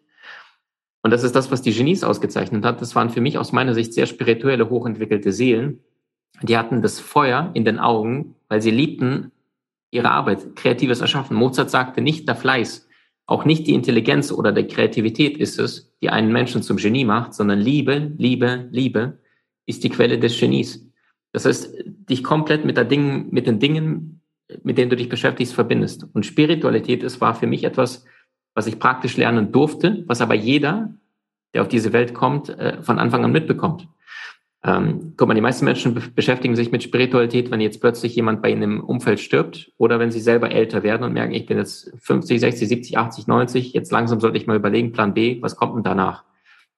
Und 1.03 1.11
das 1.11 1.25
ist 1.25 1.35
das, 1.35 1.51
was 1.51 1.63
die 1.63 1.73
Genies 1.73 2.05
ausgezeichnet 2.05 2.65
hat. 2.65 2.81
Das 2.81 2.95
waren 2.95 3.11
für 3.11 3.21
mich 3.21 3.39
aus 3.39 3.53
meiner 3.53 3.75
Sicht 3.75 3.95
sehr 3.95 4.07
spirituelle, 4.07 4.71
hochentwickelte 4.71 5.33
Seelen. 5.33 5.81
Die 6.43 6.57
hatten 6.57 6.83
das 6.83 7.01
Feuer 7.01 7.51
in 7.55 7.65
den 7.65 7.79
Augen, 7.79 8.35
weil 8.49 8.63
sie 8.63 8.71
liebten, 8.71 9.33
ihre 9.93 10.11
Arbeit, 10.11 10.57
kreatives 10.57 11.01
Erschaffen. 11.01 11.37
Mozart 11.37 11.71
sagte 11.71 12.01
nicht 12.01 12.27
der 12.27 12.35
Fleiß, 12.35 12.89
auch 13.27 13.45
nicht 13.45 13.67
die 13.67 13.75
Intelligenz 13.75 14.33
oder 14.33 14.51
der 14.51 14.67
Kreativität 14.67 15.37
ist 15.37 15.61
es, 15.61 15.95
die 16.03 16.11
einen 16.11 16.33
Menschen 16.33 16.63
zum 16.63 16.79
Genie 16.79 17.05
macht, 17.05 17.35
sondern 17.35 17.61
Liebe, 17.61 18.13
Liebe, 18.19 18.69
Liebe 18.73 19.21
ist 19.67 19.85
die 19.85 19.91
Quelle 19.91 20.19
des 20.19 20.39
Genies. 20.41 20.89
Das 21.33 21.45
heißt, 21.45 21.85
dich 21.87 22.25
komplett 22.25 22.65
mit, 22.65 22.77
der 22.77 22.85
Dingen, 22.85 23.29
mit 23.31 23.47
den 23.47 23.61
Dingen, 23.61 24.23
mit 24.65 24.77
denen 24.77 24.91
du 24.91 24.97
dich 24.97 25.09
beschäftigst, 25.09 25.55
verbindest. 25.55 26.07
Und 26.13 26.27
Spiritualität 26.27 27.03
ist, 27.03 27.21
war 27.21 27.35
für 27.35 27.47
mich 27.47 27.65
etwas, 27.65 28.05
was 28.55 28.67
ich 28.67 28.79
praktisch 28.79 29.17
lernen 29.17 29.53
durfte, 29.53 30.05
was 30.07 30.21
aber 30.21 30.35
jeder, 30.35 30.95
der 31.55 31.63
auf 31.63 31.69
diese 31.69 31.93
Welt 31.93 32.13
kommt, 32.13 32.49
äh, 32.49 32.83
von 32.83 32.99
Anfang 32.99 33.25
an 33.25 33.33
mitbekommt. 33.33 33.89
Ähm, 34.65 35.15
guck 35.17 35.27
mal, 35.27 35.35
die 35.35 35.41
meisten 35.41 35.65
Menschen 35.65 35.95
be 35.95 36.03
beschäftigen 36.15 36.55
sich 36.55 36.71
mit 36.71 36.85
Spiritualität, 36.85 37.51
wenn 37.51 37.61
jetzt 37.61 37.81
plötzlich 37.81 38.15
jemand 38.15 38.43
bei 38.43 38.51
ihnen 38.51 38.63
im 38.63 38.85
Umfeld 38.85 39.19
stirbt 39.19 39.73
oder 39.77 39.99
wenn 39.99 40.13
sie 40.13 40.21
selber 40.21 40.53
älter 40.53 40.85
werden 40.85 41.03
und 41.03 41.13
merken, 41.13 41.35
ich 41.35 41.47
bin 41.47 41.59
jetzt 41.59 41.93
50, 41.99 42.39
60, 42.39 42.69
70, 42.69 42.99
80, 42.99 43.27
90, 43.27 43.73
jetzt 43.73 43.91
langsam 43.91 44.21
sollte 44.21 44.39
ich 44.39 44.47
mal 44.47 44.57
überlegen, 44.57 44.93
Plan 44.93 45.15
B, 45.15 45.43
was 45.43 45.57
kommt 45.57 45.75
denn 45.75 45.83
danach? 45.83 46.25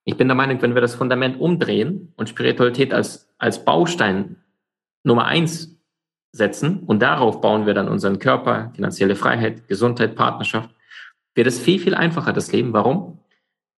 Ich 0.03 0.17
bin 0.17 0.27
der 0.27 0.35
Meinung, 0.35 0.61
wenn 0.61 0.73
wir 0.73 0.81
das 0.81 0.95
Fundament 0.95 1.39
umdrehen 1.39 2.13
und 2.15 2.29
Spiritualität 2.29 2.93
als, 2.93 3.29
als 3.37 3.63
Baustein 3.65 4.37
Nummer 5.03 5.25
eins 5.25 5.77
setzen 6.31 6.79
und 6.79 7.01
darauf 7.01 7.39
bauen 7.39 7.67
wir 7.67 7.75
dann 7.75 7.87
unseren 7.87 8.17
Körper, 8.17 8.71
finanzielle 8.75 9.15
Freiheit, 9.15 9.67
Gesundheit, 9.67 10.15
Partnerschaft, 10.15 10.71
wird 11.35 11.47
es 11.47 11.59
viel, 11.59 11.79
viel 11.79 11.93
einfacher, 11.93 12.33
das 12.33 12.51
Leben. 12.51 12.73
Warum? 12.73 13.19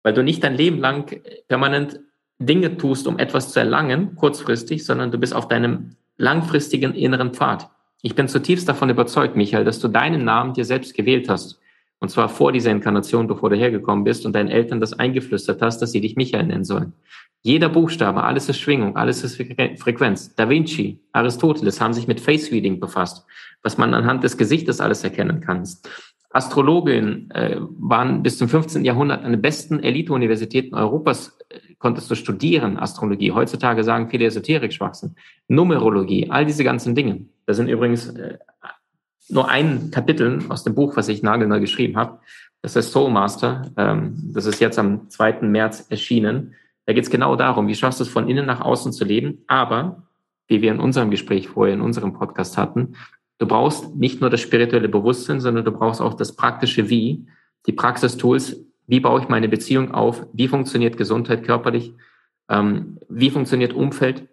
Weil 0.03 0.13
du 0.13 0.23
nicht 0.23 0.43
dein 0.43 0.55
Leben 0.55 0.77
lang 0.77 1.21
permanent 1.47 1.99
Dinge 2.39 2.77
tust, 2.77 3.07
um 3.07 3.17
etwas 3.17 3.51
zu 3.51 3.59
erlangen, 3.59 4.15
kurzfristig, 4.15 4.85
sondern 4.85 5.11
du 5.11 5.17
bist 5.17 5.33
auf 5.33 5.47
deinem 5.47 5.95
langfristigen 6.17 6.93
inneren 6.93 7.33
Pfad. 7.33 7.69
Ich 8.01 8.15
bin 8.15 8.27
zutiefst 8.27 8.67
davon 8.69 8.89
überzeugt, 8.89 9.35
Michael, 9.35 9.65
dass 9.65 9.79
du 9.79 9.87
deinen 9.87 10.23
Namen 10.25 10.53
dir 10.53 10.65
selbst 10.65 10.93
gewählt 10.93 11.29
hast. 11.29 11.59
Und 11.99 12.09
zwar 12.09 12.29
vor 12.29 12.51
dieser 12.51 12.71
Inkarnation, 12.71 13.25
bevor 13.25 13.49
du 13.49 13.55
hergekommen 13.55 14.03
bist 14.03 14.25
und 14.25 14.35
deinen 14.35 14.49
Eltern 14.49 14.79
das 14.79 14.93
eingeflüstert 14.93 15.61
hast, 15.61 15.81
dass 15.81 15.91
sie 15.91 16.01
dich 16.01 16.15
Michael 16.15 16.45
nennen 16.45 16.65
sollen. 16.65 16.93
Jeder 17.41 17.69
Buchstabe, 17.69 18.23
alles 18.23 18.49
ist 18.49 18.59
Schwingung, 18.59 18.97
alles 18.97 19.23
ist 19.23 19.37
Frequenz. 19.37 20.35
Da 20.35 20.49
Vinci, 20.49 20.99
Aristoteles 21.13 21.79
haben 21.79 21.93
sich 21.93 22.07
mit 22.07 22.19
Face 22.19 22.51
Reading 22.51 22.79
befasst, 22.79 23.25
was 23.63 23.77
man 23.77 23.93
anhand 23.93 24.23
des 24.23 24.37
Gesichtes 24.37 24.81
alles 24.81 25.03
erkennen 25.03 25.41
kann. 25.41 25.67
Astrologinnen 26.35 27.31
äh, 27.31 27.55
waren 27.59 28.21
bis 28.21 28.37
zum 28.37 28.49
15. 28.49 28.83
Jahrhundert 28.83 29.23
an 29.23 29.31
den 29.31 29.41
besten 29.41 29.79
Elite-Universitäten 29.79 30.75
Europas, 30.75 31.37
äh, 31.47 31.59
konntest 31.79 32.11
du 32.11 32.15
studieren, 32.15 32.77
Astrologie. 32.77 33.31
Heutzutage 33.31 33.85
sagen 33.85 34.09
viele 34.09 34.25
Esoterik-Schwachsinn. 34.25 35.15
Numerologie, 35.47 36.29
all 36.29 36.45
diese 36.45 36.65
ganzen 36.65 36.93
Dinge. 36.93 37.25
Da 37.45 37.53
sind 37.53 37.69
übrigens 37.69 38.09
äh, 38.09 38.37
nur 39.29 39.49
ein 39.49 39.91
Kapitel 39.91 40.41
aus 40.49 40.65
dem 40.65 40.75
Buch, 40.75 40.97
was 40.97 41.07
ich 41.07 41.23
nagelneu 41.23 41.61
geschrieben 41.61 41.95
habe. 41.95 42.19
Das 42.61 42.75
ist 42.75 42.91
Soul 42.91 43.11
Master. 43.11 43.71
Ähm, 43.77 44.15
das 44.33 44.45
ist 44.45 44.59
jetzt 44.59 44.77
am 44.77 45.09
2. 45.09 45.43
März 45.43 45.87
erschienen. 45.89 46.55
Da 46.85 46.91
geht 46.91 47.05
es 47.05 47.09
genau 47.09 47.37
darum, 47.37 47.69
wie 47.69 47.75
schaffst 47.75 48.01
du 48.01 48.03
es 48.03 48.09
von 48.09 48.27
innen 48.27 48.45
nach 48.45 48.59
außen 48.59 48.91
zu 48.91 49.05
leben, 49.05 49.45
aber 49.47 50.03
wie 50.47 50.61
wir 50.61 50.73
in 50.73 50.81
unserem 50.81 51.11
Gespräch 51.11 51.47
vorher, 51.47 51.73
in 51.73 51.81
unserem 51.81 52.11
Podcast 52.11 52.57
hatten, 52.57 52.95
Du 53.37 53.47
brauchst 53.47 53.95
nicht 53.95 54.21
nur 54.21 54.29
das 54.29 54.41
spirituelle 54.41 54.89
Bewusstsein, 54.89 55.41
sondern 55.41 55.65
du 55.65 55.71
brauchst 55.71 56.01
auch 56.01 56.13
das 56.13 56.35
praktische 56.35 56.89
Wie, 56.89 57.27
die 57.67 57.73
Praxistools. 57.73 58.57
Wie 58.87 58.99
baue 58.99 59.21
ich 59.21 59.29
meine 59.29 59.49
Beziehung 59.49 59.93
auf? 59.93 60.25
Wie 60.33 60.47
funktioniert 60.47 60.97
Gesundheit 60.97 61.43
körperlich? 61.43 61.93
Ähm, 62.49 62.99
wie 63.09 63.29
funktioniert 63.29 63.73
Umfeld? 63.73 64.27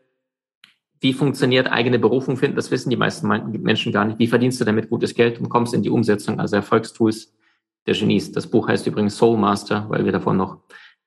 Wie 1.00 1.12
funktioniert 1.12 1.72
eigene 1.72 1.98
Berufung 1.98 2.36
finden? 2.36 2.56
Das 2.56 2.70
wissen 2.70 2.90
die 2.90 2.96
meisten 2.96 3.26
Menschen 3.26 3.92
gar 3.92 4.04
nicht. 4.04 4.18
Wie 4.18 4.28
verdienst 4.28 4.60
du 4.60 4.64
damit 4.64 4.88
gutes 4.88 5.14
Geld 5.14 5.40
und 5.40 5.48
kommst 5.48 5.74
in 5.74 5.82
die 5.82 5.90
Umsetzung, 5.90 6.38
also 6.38 6.56
Erfolgstools 6.56 7.32
der 7.86 7.94
Genies. 7.94 8.32
Das 8.32 8.46
Buch 8.46 8.68
heißt 8.68 8.86
übrigens 8.86 9.16
Soul 9.16 9.36
Master, 9.36 9.86
weil 9.88 10.04
wir 10.04 10.12
davon 10.12 10.36
noch 10.36 10.58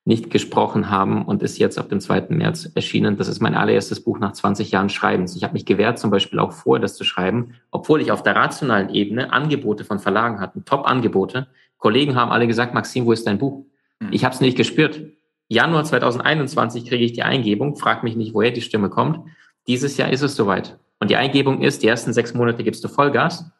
nicht 0.08 0.30
gesprochen 0.30 0.92
haben 0.92 1.26
und 1.26 1.42
ist 1.42 1.58
jetzt 1.58 1.80
ab 1.80 1.90
dem 1.90 2.00
2. 2.00 2.28
März 2.30 2.70
erschienen. 2.76 3.18
Das 3.18 3.28
ist 3.28 3.42
mein 3.42 3.56
allererstes 3.56 4.02
Buch 4.02 4.20
nach 4.20 4.34
20 4.34 4.70
Jahren 4.70 4.90
Schreibens. 4.90 5.36
Ich 5.36 5.44
habe 5.44 5.54
mich 5.54 5.66
gewehrt, 5.66 5.98
zum 5.98 6.12
Beispiel 6.12 6.38
auch 6.38 6.52
vor, 6.52 6.80
das 6.80 6.96
zu 6.96 7.04
schreiben, 7.04 7.56
obwohl 7.72 8.02
ich 8.02 8.12
auf 8.12 8.22
der 8.22 8.36
rationalen 8.36 8.90
Ebene 8.90 9.34
Angebote 9.34 9.84
von 9.84 9.98
Verlagen 9.98 10.40
hatte, 10.40 10.64
Top-Angebote. 10.64 11.48
Kollegen 11.80 12.16
haben 12.16 12.32
alle 12.32 12.46
gesagt, 12.46 12.76
Maxim, 12.76 13.08
wo 13.08 13.14
ist 13.14 13.26
dein 13.26 13.40
Buch? 13.40 13.66
Mhm. 14.00 14.10
Ich 14.12 14.24
habe 14.24 14.36
es 14.36 14.42
nicht 14.42 14.56
gespürt. 14.56 15.02
Januar 15.48 15.84
2021 15.84 16.86
kriege 16.86 17.04
ich 17.04 17.14
die 17.14 17.24
Eingebung, 17.24 17.76
frag 17.76 18.04
mich 18.04 18.16
nicht, 18.16 18.36
woher 18.36 18.52
die 18.52 18.62
Stimme 18.62 18.90
kommt. 18.90 19.28
Dieses 19.68 19.98
Jahr 19.98 20.12
ist 20.12 20.22
es 20.22 20.36
soweit. 20.36 20.78
Und 21.00 21.10
die 21.10 21.16
Eingebung 21.16 21.62
ist, 21.62 21.82
die 21.82 21.88
ersten 21.88 22.14
sechs 22.14 22.36
Monate 22.36 22.64
gibst 22.64 22.84
du 22.84 22.90
Vollgas. 22.90 23.52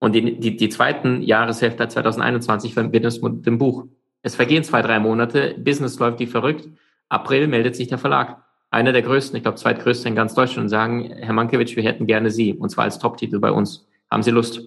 Und 0.00 0.14
die, 0.14 0.40
die, 0.40 0.56
die 0.56 0.68
zweiten 0.70 1.22
Jahreshälfte 1.22 1.86
2021 1.86 2.74
verbindest 2.74 3.22
du 3.22 3.28
mit 3.28 3.46
dem 3.46 3.58
Buch. 3.58 3.86
Es 4.22 4.34
vergehen 4.34 4.64
zwei, 4.64 4.82
drei 4.82 4.98
Monate, 4.98 5.54
Business 5.58 5.98
läuft 5.98 6.18
wie 6.20 6.26
verrückt. 6.26 6.68
April 7.08 7.46
meldet 7.48 7.76
sich 7.76 7.88
der 7.88 7.98
Verlag. 7.98 8.44
Einer 8.70 8.92
der 8.92 9.02
größten, 9.02 9.36
ich 9.36 9.42
glaube 9.42 9.58
zweitgrößte 9.58 10.08
in 10.08 10.14
ganz 10.14 10.34
Deutschland, 10.34 10.66
und 10.66 10.68
sagen, 10.68 11.12
Herr 11.16 11.32
Mankiewicz, 11.32 11.74
wir 11.74 11.82
hätten 11.82 12.06
gerne 12.06 12.30
Sie, 12.30 12.54
und 12.54 12.70
zwar 12.70 12.84
als 12.84 12.98
Top-Titel 12.98 13.40
bei 13.40 13.50
uns. 13.50 13.88
Haben 14.10 14.22
Sie 14.22 14.30
Lust? 14.30 14.60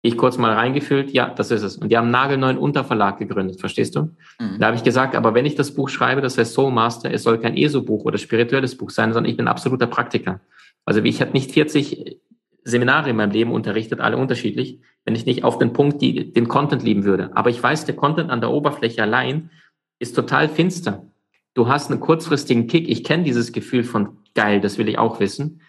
Ich 0.00 0.16
kurz 0.16 0.38
mal 0.38 0.54
reingefühlt, 0.54 1.10
ja, 1.10 1.28
das 1.28 1.50
ist 1.50 1.62
es. 1.62 1.76
Und 1.76 1.90
die 1.90 1.96
haben 1.96 2.04
einen 2.04 2.12
nagelneuen 2.12 2.58
Unterverlag 2.58 3.18
gegründet, 3.18 3.60
verstehst 3.60 3.96
du? 3.96 4.14
Mhm. 4.40 4.58
Da 4.58 4.66
habe 4.66 4.76
ich 4.76 4.84
gesagt, 4.84 5.16
aber 5.16 5.34
wenn 5.34 5.44
ich 5.44 5.56
das 5.56 5.74
Buch 5.74 5.88
schreibe, 5.88 6.20
das 6.20 6.38
heißt 6.38 6.54
Soul 6.54 6.70
Master, 6.70 7.12
es 7.12 7.24
soll 7.24 7.38
kein 7.38 7.56
ESO-Buch 7.56 8.04
oder 8.04 8.16
spirituelles 8.16 8.76
Buch 8.76 8.90
sein, 8.90 9.12
sondern 9.12 9.30
ich 9.30 9.36
bin 9.36 9.48
absoluter 9.48 9.88
Praktiker. 9.88 10.40
Also 10.84 11.02
ich 11.02 11.20
habe 11.20 11.32
nicht 11.32 11.52
40 11.52 12.20
Seminare 12.64 13.10
in 13.10 13.16
meinem 13.16 13.30
Leben 13.30 13.52
unterrichtet, 13.52 14.00
alle 14.00 14.16
unterschiedlich, 14.16 14.80
wenn 15.04 15.14
ich 15.14 15.26
nicht 15.26 15.44
auf 15.44 15.58
den 15.58 15.72
Punkt 15.72 16.02
die, 16.02 16.32
den 16.32 16.48
Content 16.48 16.82
lieben 16.82 17.04
würde. 17.04 17.30
Aber 17.34 17.50
ich 17.50 17.62
weiß, 17.62 17.84
der 17.84 17.96
Content 17.96 18.30
an 18.30 18.40
der 18.40 18.50
Oberfläche 18.50 19.02
allein 19.02 19.50
ist 19.98 20.14
total 20.14 20.48
finster. 20.48 21.10
Du 21.54 21.68
hast 21.68 21.90
einen 21.90 22.00
kurzfristigen 22.00 22.66
Kick. 22.66 22.88
Ich 22.88 23.04
kenne 23.04 23.24
dieses 23.24 23.52
Gefühl 23.52 23.84
von 23.84 24.18
geil, 24.34 24.60
das 24.60 24.78
will 24.78 24.88
ich 24.88 24.98
auch 24.98 25.18
wissen. 25.18 25.60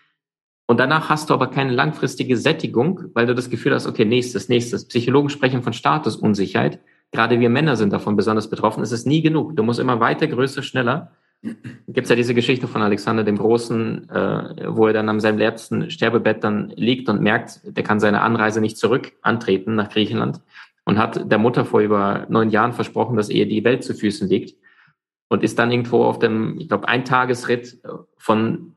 Und 0.67 0.79
danach 0.79 1.09
hast 1.09 1.29
du 1.29 1.33
aber 1.33 1.47
keine 1.47 1.71
langfristige 1.71 2.37
Sättigung, 2.37 3.05
weil 3.13 3.25
du 3.25 3.33
das 3.33 3.49
Gefühl 3.49 3.73
hast, 3.73 3.87
okay, 3.87 4.05
nächstes, 4.05 4.49
nächstes. 4.49 4.87
Psychologen 4.87 5.29
sprechen 5.29 5.63
von 5.63 5.73
Statusunsicherheit. 5.73 6.79
Gerade 7.11 7.39
wir 7.39 7.49
Männer 7.49 7.75
sind 7.75 7.91
davon 7.91 8.15
besonders 8.15 8.51
betroffen. 8.51 8.83
Es 8.83 8.91
ist 8.91 9.07
nie 9.07 9.23
genug. 9.23 9.55
Du 9.55 9.63
musst 9.63 9.79
immer 9.79 9.99
weiter, 9.99 10.27
größer, 10.27 10.61
schneller 10.61 11.11
gibt 11.41 12.05
es 12.05 12.09
ja 12.09 12.15
diese 12.15 12.33
Geschichte 12.33 12.67
von 12.67 12.81
Alexander 12.81 13.23
dem 13.23 13.37
Großen, 13.37 14.09
äh, 14.09 14.67
wo 14.67 14.87
er 14.87 14.93
dann 14.93 15.07
an 15.07 15.19
seinem 15.19 15.37
letzten 15.37 15.89
Sterbebett 15.89 16.43
dann 16.43 16.69
liegt 16.75 17.07
und 17.07 17.21
merkt, 17.21 17.61
der 17.63 17.83
kann 17.83 17.99
seine 17.99 18.21
Anreise 18.21 18.59
nicht 18.59 18.77
zurück 18.77 19.13
antreten 19.21 19.75
nach 19.75 19.89
Griechenland 19.89 20.41
und 20.85 20.97
hat 20.97 21.31
der 21.31 21.37
Mutter 21.37 21.65
vor 21.65 21.79
über 21.79 22.25
neun 22.29 22.49
Jahren 22.49 22.73
versprochen, 22.73 23.15
dass 23.15 23.29
er 23.29 23.45
die 23.45 23.63
Welt 23.63 23.83
zu 23.83 23.93
Füßen 23.93 24.27
liegt 24.27 24.57
und 25.29 25.43
ist 25.43 25.57
dann 25.59 25.71
irgendwo 25.71 26.03
auf 26.03 26.19
dem, 26.19 26.59
ich 26.59 26.67
glaube, 26.67 26.87
Eintagesritt 26.87 27.79
von, 28.17 28.75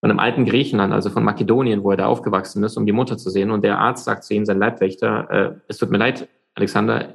von 0.00 0.10
einem 0.10 0.18
alten 0.18 0.46
Griechenland, 0.46 0.94
also 0.94 1.10
von 1.10 1.24
Makedonien, 1.24 1.82
wo 1.82 1.90
er 1.90 1.96
da 1.98 2.06
aufgewachsen 2.06 2.62
ist, 2.64 2.76
um 2.76 2.86
die 2.86 2.92
Mutter 2.92 3.18
zu 3.18 3.28
sehen. 3.28 3.50
Und 3.50 3.64
der 3.64 3.78
Arzt 3.78 4.04
sagt 4.04 4.24
zu 4.24 4.32
ihm, 4.32 4.46
sein 4.46 4.58
Leibwächter, 4.58 5.30
äh, 5.30 5.54
es 5.68 5.76
tut 5.78 5.90
mir 5.90 5.98
leid, 5.98 6.28
Alexander, 6.54 7.14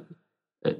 äh, 0.60 0.74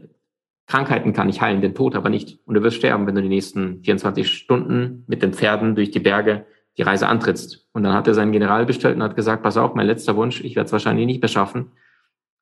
Krankheiten 0.69 1.15
kann 1.15 1.31
ich 1.31 1.41
heilen, 1.41 1.63
den 1.63 1.75
Tod 1.75 1.97
aber 1.97 2.11
nicht. 2.11 2.41
Und 2.45 2.55
du 2.55 2.63
wirst 2.63 2.77
sterben, 2.77 3.07
wenn 3.07 3.15
du 3.15 3.23
die 3.23 3.29
nächsten 3.29 3.83
24 3.83 4.31
Stunden 4.31 5.03
mit 5.07 5.23
den 5.23 5.33
Pferden 5.33 5.75
durch 5.75 5.91
die 5.91 5.99
Berge 5.99 6.45
die 6.77 6.83
Reise 6.83 7.09
antrittst. 7.09 7.67
Und 7.73 7.85
dann 7.85 7.95
hat 7.95 8.07
er 8.07 8.13
seinen 8.13 8.33
General 8.33 8.67
bestellt 8.67 8.97
und 8.97 9.03
hat 9.03 9.17
gesagt, 9.17 9.43
pass 9.43 9.57
auf, 9.57 9.75
mein 9.75 9.87
letzter 9.87 10.15
Wunsch, 10.15 10.45
ich 10.45 10.57
werde 10.57 10.67
es 10.67 10.73
wahrscheinlich 10.73 11.07
nicht 11.07 11.23
mehr 11.23 11.31
schaffen. 11.31 11.73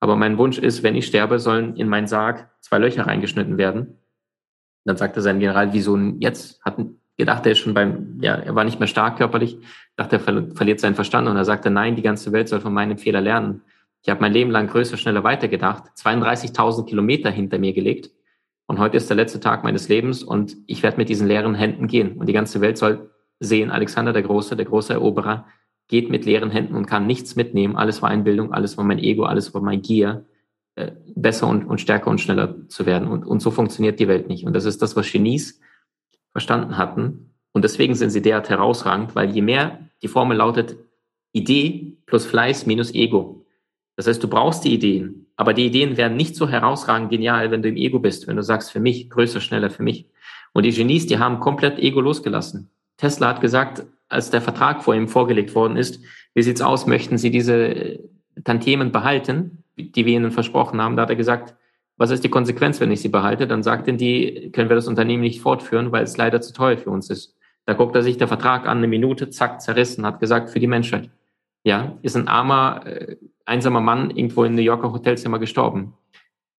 Aber 0.00 0.16
mein 0.16 0.38
Wunsch 0.38 0.58
ist, 0.58 0.82
wenn 0.82 0.96
ich 0.96 1.06
sterbe, 1.06 1.38
sollen 1.38 1.76
in 1.76 1.88
meinen 1.88 2.08
Sarg 2.08 2.50
zwei 2.60 2.78
Löcher 2.78 3.06
reingeschnitten 3.06 3.58
werden. 3.58 3.96
Dann 4.84 4.96
sagte 4.96 5.22
sein 5.22 5.38
General, 5.38 5.72
wieso 5.72 5.96
jetzt? 6.18 6.60
Hat 6.64 6.78
gedacht, 7.16 7.46
er 7.46 7.52
ist 7.52 7.58
schon 7.58 7.74
beim, 7.74 8.18
ja, 8.20 8.34
er 8.34 8.56
war 8.56 8.64
nicht 8.64 8.80
mehr 8.80 8.88
stark 8.88 9.18
körperlich, 9.18 9.56
dachte, 9.94 10.16
er 10.16 10.54
verliert 10.54 10.80
seinen 10.80 10.96
Verstand 10.96 11.28
und 11.28 11.36
er 11.36 11.44
sagte, 11.44 11.70
nein, 11.70 11.94
die 11.94 12.02
ganze 12.02 12.32
Welt 12.32 12.48
soll 12.48 12.60
von 12.60 12.74
meinem 12.74 12.98
Fehler 12.98 13.20
lernen. 13.20 13.62
Ich 14.02 14.10
habe 14.10 14.20
mein 14.20 14.32
Leben 14.32 14.50
lang 14.50 14.66
größer, 14.66 14.96
schneller 14.96 15.24
weitergedacht, 15.24 15.84
32.000 15.96 16.86
Kilometer 16.86 17.30
hinter 17.30 17.58
mir 17.58 17.72
gelegt 17.72 18.10
und 18.66 18.78
heute 18.78 18.96
ist 18.96 19.08
der 19.08 19.16
letzte 19.16 19.40
Tag 19.40 19.62
meines 19.62 19.88
Lebens 19.88 20.22
und 20.22 20.56
ich 20.66 20.82
werde 20.82 20.96
mit 20.96 21.08
diesen 21.08 21.28
leeren 21.28 21.54
Händen 21.54 21.86
gehen. 21.86 22.16
Und 22.16 22.28
die 22.28 22.32
ganze 22.32 22.60
Welt 22.60 22.78
soll 22.78 23.10
sehen, 23.38 23.70
Alexander 23.70 24.12
der 24.12 24.22
Große, 24.22 24.56
der 24.56 24.66
große 24.66 24.92
Eroberer, 24.92 25.46
geht 25.88 26.10
mit 26.10 26.24
leeren 26.24 26.50
Händen 26.50 26.74
und 26.74 26.86
kann 26.86 27.06
nichts 27.06 27.36
mitnehmen. 27.36 27.76
Alles 27.76 28.02
war 28.02 28.08
Einbildung, 28.08 28.52
alles 28.52 28.76
war 28.76 28.84
mein 28.84 28.98
Ego, 28.98 29.24
alles 29.24 29.54
war 29.54 29.62
mein 29.62 29.82
Gier, 29.82 30.26
äh, 30.74 30.92
besser 31.14 31.46
und, 31.46 31.64
und 31.64 31.80
stärker 31.80 32.10
und 32.10 32.20
schneller 32.20 32.68
zu 32.68 32.86
werden. 32.86 33.06
Und, 33.06 33.24
und 33.24 33.40
so 33.40 33.52
funktioniert 33.52 34.00
die 34.00 34.08
Welt 34.08 34.26
nicht. 34.28 34.44
Und 34.44 34.52
das 34.52 34.64
ist 34.64 34.82
das, 34.82 34.96
was 34.96 35.12
Genies 35.12 35.60
verstanden 36.32 36.76
hatten. 36.76 37.34
Und 37.52 37.62
deswegen 37.62 37.94
sind 37.94 38.10
sie 38.10 38.20
derart 38.20 38.50
herausragend, 38.50 39.14
weil 39.14 39.30
je 39.30 39.42
mehr 39.42 39.78
die 40.02 40.08
Formel 40.08 40.36
lautet 40.36 40.76
Idee 41.32 41.98
plus 42.06 42.26
Fleiß 42.26 42.66
minus 42.66 42.92
Ego. 42.92 43.46
Das 43.94 44.08
heißt, 44.08 44.22
du 44.22 44.28
brauchst 44.28 44.64
die 44.64 44.74
Ideen, 44.74 45.25
aber 45.36 45.52
die 45.52 45.66
Ideen 45.66 45.96
werden 45.96 46.16
nicht 46.16 46.34
so 46.34 46.48
herausragend 46.48 47.10
genial, 47.10 47.50
wenn 47.50 47.62
du 47.62 47.68
im 47.68 47.76
Ego 47.76 47.98
bist, 47.98 48.26
wenn 48.26 48.36
du 48.36 48.42
sagst, 48.42 48.72
für 48.72 48.80
mich, 48.80 49.10
größer, 49.10 49.40
schneller, 49.40 49.70
für 49.70 49.82
mich. 49.82 50.06
Und 50.52 50.64
die 50.64 50.72
Genies, 50.72 51.06
die 51.06 51.18
haben 51.18 51.40
komplett 51.40 51.78
Ego 51.78 52.00
losgelassen. 52.00 52.70
Tesla 52.96 53.28
hat 53.28 53.40
gesagt, 53.42 53.84
als 54.08 54.30
der 54.30 54.40
Vertrag 54.40 54.82
vor 54.82 54.94
ihm 54.94 55.08
vorgelegt 55.08 55.54
worden 55.54 55.76
ist, 55.76 56.00
wie 56.34 56.42
sieht's 56.42 56.62
aus, 56.62 56.86
möchten 56.86 57.18
Sie 57.18 57.30
diese 57.30 57.98
Tantiemen 58.44 58.92
behalten, 58.92 59.64
die 59.76 60.06
wir 60.06 60.14
Ihnen 60.14 60.30
versprochen 60.30 60.80
haben? 60.80 60.96
Da 60.96 61.02
hat 61.02 61.10
er 61.10 61.16
gesagt, 61.16 61.54
was 61.96 62.10
ist 62.10 62.24
die 62.24 62.28
Konsequenz, 62.28 62.80
wenn 62.80 62.90
ich 62.90 63.00
sie 63.00 63.08
behalte? 63.08 63.46
Dann 63.46 63.62
sagten 63.62 63.96
die, 63.96 64.50
können 64.52 64.68
wir 64.68 64.76
das 64.76 64.88
Unternehmen 64.88 65.22
nicht 65.22 65.40
fortführen, 65.40 65.92
weil 65.92 66.04
es 66.04 66.16
leider 66.16 66.40
zu 66.40 66.52
teuer 66.52 66.76
für 66.76 66.90
uns 66.90 67.10
ist. 67.10 67.34
Da 67.64 67.72
guckt 67.72 67.96
er 67.96 68.02
sich 68.02 68.16
der 68.16 68.28
Vertrag 68.28 68.66
an, 68.66 68.78
eine 68.78 68.86
Minute, 68.86 69.30
zack, 69.30 69.60
zerrissen, 69.60 70.06
hat 70.06 70.20
gesagt, 70.20 70.50
für 70.50 70.60
die 70.60 70.66
Menschheit. 70.66 71.10
Ja, 71.64 71.96
ist 72.02 72.16
ein 72.16 72.28
armer, 72.28 72.82
äh, 72.86 73.16
einsamer 73.46 73.80
Mann 73.80 74.10
irgendwo 74.10 74.44
in 74.44 74.54
New 74.54 74.62
Yorker 74.62 74.92
Hotelzimmer 74.92 75.38
gestorben. 75.38 75.94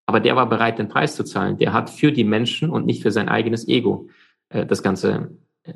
Aber 0.06 0.20
der 0.20 0.36
war 0.36 0.48
bereit, 0.48 0.78
den 0.78 0.88
Preis 0.88 1.14
zu 1.14 1.22
zahlen. 1.22 1.58
Der 1.58 1.72
hat 1.72 1.90
für 1.90 2.12
die 2.12 2.24
Menschen 2.24 2.70
und 2.70 2.86
nicht 2.86 3.02
für 3.02 3.12
sein 3.12 3.28
eigenes 3.28 3.68
Ego 3.68 4.08
äh, 4.48 4.66
das 4.66 4.82
Ganze 4.82 5.30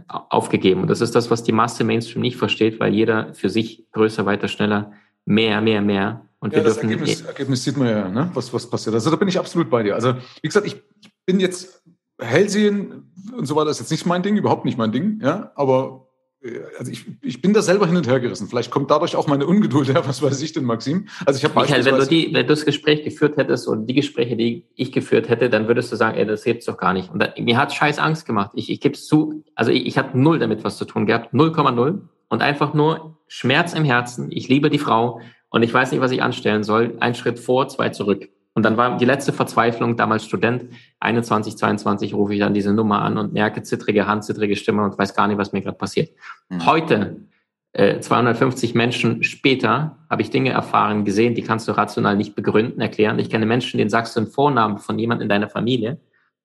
aufgegeben. 0.08 0.82
Und 0.82 0.88
das 0.88 1.00
ist 1.00 1.14
das, 1.14 1.30
was 1.30 1.42
die 1.42 1.52
Masse 1.52 1.84
Mainstream 1.84 2.22
nicht 2.22 2.36
versteht, 2.36 2.80
weil 2.80 2.94
jeder 2.94 3.34
für 3.34 3.50
sich 3.50 3.84
größer, 3.92 4.24
weiter, 4.26 4.48
schneller, 4.48 4.92
mehr, 5.24 5.60
mehr, 5.60 5.82
mehr. 5.82 6.26
Und 6.38 6.52
ja, 6.52 6.58
wir 6.58 6.64
das 6.64 6.74
dürfen 6.74 6.90
Ergebnis, 6.90 7.20
Ergebnis 7.22 7.64
sieht 7.64 7.76
man 7.76 7.88
ja, 7.88 8.08
ne? 8.08 8.30
was, 8.34 8.52
was 8.52 8.68
passiert. 8.68 8.94
Also 8.94 9.10
da 9.10 9.16
bin 9.16 9.28
ich 9.28 9.38
absolut 9.38 9.70
bei 9.70 9.82
dir. 9.82 9.94
Also 9.94 10.14
wie 10.40 10.48
gesagt, 10.48 10.66
ich 10.66 10.82
bin 11.26 11.40
jetzt 11.40 11.82
Hellsehen 12.18 13.12
und 13.36 13.46
so 13.46 13.54
weiter 13.54 13.70
ist 13.70 13.80
jetzt 13.80 13.90
nicht 13.90 14.06
mein 14.06 14.22
Ding, 14.22 14.36
überhaupt 14.36 14.64
nicht 14.64 14.78
mein 14.78 14.92
Ding, 14.92 15.20
ja, 15.22 15.52
aber 15.54 16.01
äh, 16.01 16.01
also 16.78 16.90
ich, 16.90 17.04
ich 17.22 17.40
bin 17.40 17.52
da 17.52 17.62
selber 17.62 17.86
hin 17.86 17.96
und 17.96 18.08
her 18.08 18.18
gerissen. 18.18 18.48
Vielleicht 18.48 18.70
kommt 18.70 18.90
dadurch 18.90 19.14
auch 19.14 19.28
meine 19.28 19.46
Ungeduld 19.46 19.88
her, 19.88 20.02
was 20.06 20.22
weiß 20.22 20.42
ich 20.42 20.52
denn, 20.52 20.64
Maxim? 20.64 21.06
Also 21.24 21.38
ich 21.38 21.44
habe 21.44 21.58
Michael, 21.58 21.84
wenn 21.84 21.96
du 21.96 22.06
die, 22.06 22.26
wenn 22.34 22.42
du 22.42 22.48
das 22.48 22.64
Gespräch 22.64 23.04
geführt 23.04 23.36
hättest 23.36 23.68
und 23.68 23.86
die 23.86 23.94
Gespräche, 23.94 24.36
die 24.36 24.66
ich 24.74 24.90
geführt 24.92 25.28
hätte, 25.28 25.48
dann 25.50 25.68
würdest 25.68 25.92
du 25.92 25.96
sagen, 25.96 26.16
ey, 26.16 26.26
das 26.26 26.44
hebt's 26.44 26.66
doch 26.66 26.76
gar 26.76 26.92
nicht. 26.92 27.12
Und 27.12 27.20
da, 27.20 27.32
mir 27.38 27.56
hat 27.56 27.72
scheiß 27.72 27.98
Angst 27.98 28.26
gemacht. 28.26 28.50
Ich, 28.54 28.70
ich 28.70 28.80
gebe 28.80 28.94
es 28.94 29.06
zu, 29.06 29.44
also 29.54 29.70
ich, 29.70 29.86
ich 29.86 29.98
habe 29.98 30.18
null 30.18 30.38
damit 30.38 30.64
was 30.64 30.78
zu 30.78 30.84
tun 30.84 31.06
gehabt, 31.06 31.32
0,0 31.32 32.00
und 32.28 32.42
einfach 32.42 32.74
nur 32.74 33.18
Schmerz 33.28 33.72
im 33.72 33.84
Herzen. 33.84 34.32
Ich 34.32 34.48
liebe 34.48 34.68
die 34.68 34.78
Frau 34.78 35.20
und 35.48 35.62
ich 35.62 35.72
weiß 35.72 35.92
nicht, 35.92 36.00
was 36.00 36.10
ich 36.10 36.22
anstellen 36.22 36.64
soll. 36.64 36.96
Ein 36.98 37.14
Schritt 37.14 37.38
vor, 37.38 37.68
zwei 37.68 37.90
zurück. 37.90 38.28
Und 38.54 38.64
dann 38.64 38.76
war 38.76 38.98
die 38.98 39.04
letzte 39.04 39.32
Verzweiflung, 39.32 39.96
damals 39.96 40.24
Student, 40.24 40.66
21, 41.00 41.56
22, 41.56 42.14
rufe 42.14 42.34
ich 42.34 42.40
dann 42.40 42.52
diese 42.52 42.72
Nummer 42.72 43.00
an 43.02 43.16
und 43.16 43.32
merke 43.32 43.62
zittrige 43.62 44.06
Hand, 44.06 44.24
zittrige 44.24 44.56
Stimme 44.56 44.84
und 44.84 44.98
weiß 44.98 45.14
gar 45.14 45.26
nicht, 45.26 45.38
was 45.38 45.52
mir 45.52 45.62
gerade 45.62 45.78
passiert. 45.78 46.10
Mhm. 46.50 46.66
Heute, 46.66 47.16
äh, 47.72 48.00
250 48.00 48.74
Menschen 48.74 49.22
später, 49.22 49.96
habe 50.10 50.20
ich 50.20 50.28
Dinge 50.28 50.50
erfahren, 50.50 51.06
gesehen, 51.06 51.34
die 51.34 51.42
kannst 51.42 51.66
du 51.66 51.72
rational 51.72 52.16
nicht 52.16 52.34
begründen, 52.34 52.80
erklären. 52.80 53.18
Ich 53.18 53.30
kenne 53.30 53.46
Menschen, 53.46 53.78
denen 53.78 53.88
sagst 53.88 54.14
du 54.16 54.20
einen 54.20 54.30
Vornamen 54.30 54.78
von 54.78 54.98
jemand 54.98 55.22
in 55.22 55.30
deiner 55.30 55.48
Familie 55.48 55.98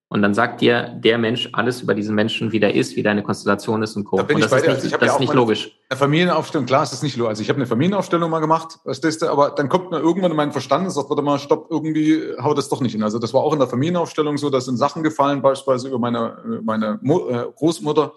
und 0.10 0.22
dann 0.22 0.34
sagt 0.34 0.62
dir 0.62 0.96
der 1.04 1.18
Mensch 1.18 1.50
alles 1.52 1.82
über 1.82 1.94
diesen 1.94 2.16
Menschen, 2.16 2.54
wie 2.54 2.62
der 2.62 2.74
ist, 2.74 2.96
wie 2.96 3.04
deine 3.04 3.24
Konstellation 3.24 3.84
ist 3.84 3.98
und 3.98 4.06
Co. 4.06 4.18
Da 4.18 4.24
bin 4.24 4.36
und 4.36 4.44
das 4.44 4.54
ich 4.54 4.66
bei 4.66 4.74
ist 4.74 4.84
nicht, 4.84 4.94
also 4.94 4.98
das 4.98 5.08
ja 5.08 5.14
ist 5.16 5.20
nicht 5.20 5.34
logisch. 5.34 5.78
Eine 5.90 5.98
Familienaufstellung, 5.98 6.66
klar 6.66 6.84
ist 6.84 6.94
das 6.94 7.04
nicht 7.04 7.18
logisch. 7.18 7.30
Also 7.30 7.42
ich 7.42 7.50
habe 7.50 7.58
eine 7.58 7.66
Familienaufstellung 7.66 8.30
mal 8.30 8.40
gemacht, 8.40 8.80
was 8.86 9.02
das 9.02 9.22
aber 9.22 9.52
dann 9.52 9.68
kommt 9.68 9.92
mir 9.92 10.00
irgendwann 10.00 10.32
in 10.32 10.38
meinen 10.38 10.54
Verstand 10.54 10.86
und 10.86 10.92
sagt, 10.92 11.10
warte 11.10 11.22
mal, 11.22 11.40
stopp, 11.40 11.68
irgendwie 11.70 12.22
haut 12.42 12.58
das 12.58 12.70
doch 12.70 12.80
nicht 12.80 12.94
hin. 12.94 13.04
Also 13.04 13.20
das 13.20 13.34
war 13.34 13.42
auch 13.42 13.52
in 13.52 13.60
der 13.60 13.68
Familienaufstellung 13.68 14.38
so, 14.38 14.50
dass 14.50 14.66
sind 14.66 14.78
Sachen 14.78 15.04
gefallen, 15.04 15.42
beispielsweise 15.42 15.90
über 15.90 16.00
meine, 16.00 16.62
meine 16.64 17.00
äh, 17.04 17.52
Großmutter, 17.54 18.14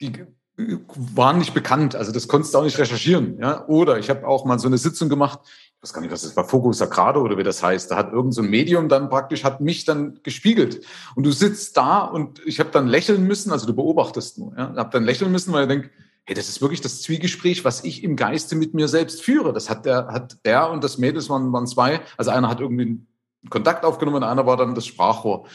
die 0.00 0.12
waren 0.56 1.38
nicht 1.38 1.54
bekannt. 1.54 1.96
Also 1.96 2.12
das 2.12 2.28
konntest 2.28 2.54
du 2.54 2.58
auch 2.58 2.64
nicht 2.64 2.78
recherchieren. 2.78 3.38
Ja? 3.40 3.66
Oder 3.66 3.98
ich 3.98 4.10
habe 4.10 4.26
auch 4.26 4.44
mal 4.44 4.58
so 4.58 4.68
eine 4.68 4.78
Sitzung 4.78 5.08
gemacht, 5.08 5.40
weiß 5.84 5.92
gar 5.92 6.00
nicht, 6.00 6.10
was 6.10 6.22
das 6.22 6.34
war, 6.34 6.44
Focus 6.44 6.78
Sagrado 6.78 7.20
oder 7.20 7.36
wie 7.36 7.42
das 7.42 7.62
heißt. 7.62 7.90
Da 7.90 7.96
hat 7.96 8.06
irgendein 8.06 8.32
so 8.32 8.42
Medium 8.42 8.88
dann 8.88 9.10
praktisch, 9.10 9.44
hat 9.44 9.60
mich 9.60 9.84
dann 9.84 10.18
gespiegelt. 10.22 10.84
Und 11.14 11.26
du 11.26 11.30
sitzt 11.30 11.76
da 11.76 12.00
und 12.00 12.40
ich 12.46 12.58
habe 12.58 12.70
dann 12.70 12.88
lächeln 12.88 13.24
müssen, 13.24 13.52
also 13.52 13.66
du 13.66 13.74
beobachtest 13.74 14.38
nur, 14.38 14.54
ja, 14.56 14.74
habe 14.76 14.90
dann 14.90 15.04
lächeln 15.04 15.30
müssen, 15.30 15.52
weil 15.52 15.64
ich 15.64 15.68
denke, 15.68 15.90
hey, 16.24 16.34
das 16.34 16.48
ist 16.48 16.62
wirklich 16.62 16.80
das 16.80 17.02
Zwiegespräch, 17.02 17.66
was 17.66 17.84
ich 17.84 18.02
im 18.02 18.16
Geiste 18.16 18.56
mit 18.56 18.72
mir 18.72 18.88
selbst 18.88 19.22
führe. 19.22 19.52
Das 19.52 19.68
hat 19.68 19.84
der, 19.84 20.06
hat 20.06 20.38
der 20.46 20.70
und 20.70 20.82
das 20.82 20.96
Mädels 20.96 21.28
waren, 21.28 21.52
waren 21.52 21.66
zwei. 21.66 22.00
Also 22.16 22.30
einer 22.30 22.48
hat 22.48 22.60
irgendwie 22.60 23.00
Kontakt 23.50 23.84
aufgenommen 23.84 24.16
und 24.16 24.24
einer 24.24 24.46
war 24.46 24.56
dann 24.56 24.74
das 24.74 24.86
Sprachrohr. 24.86 25.46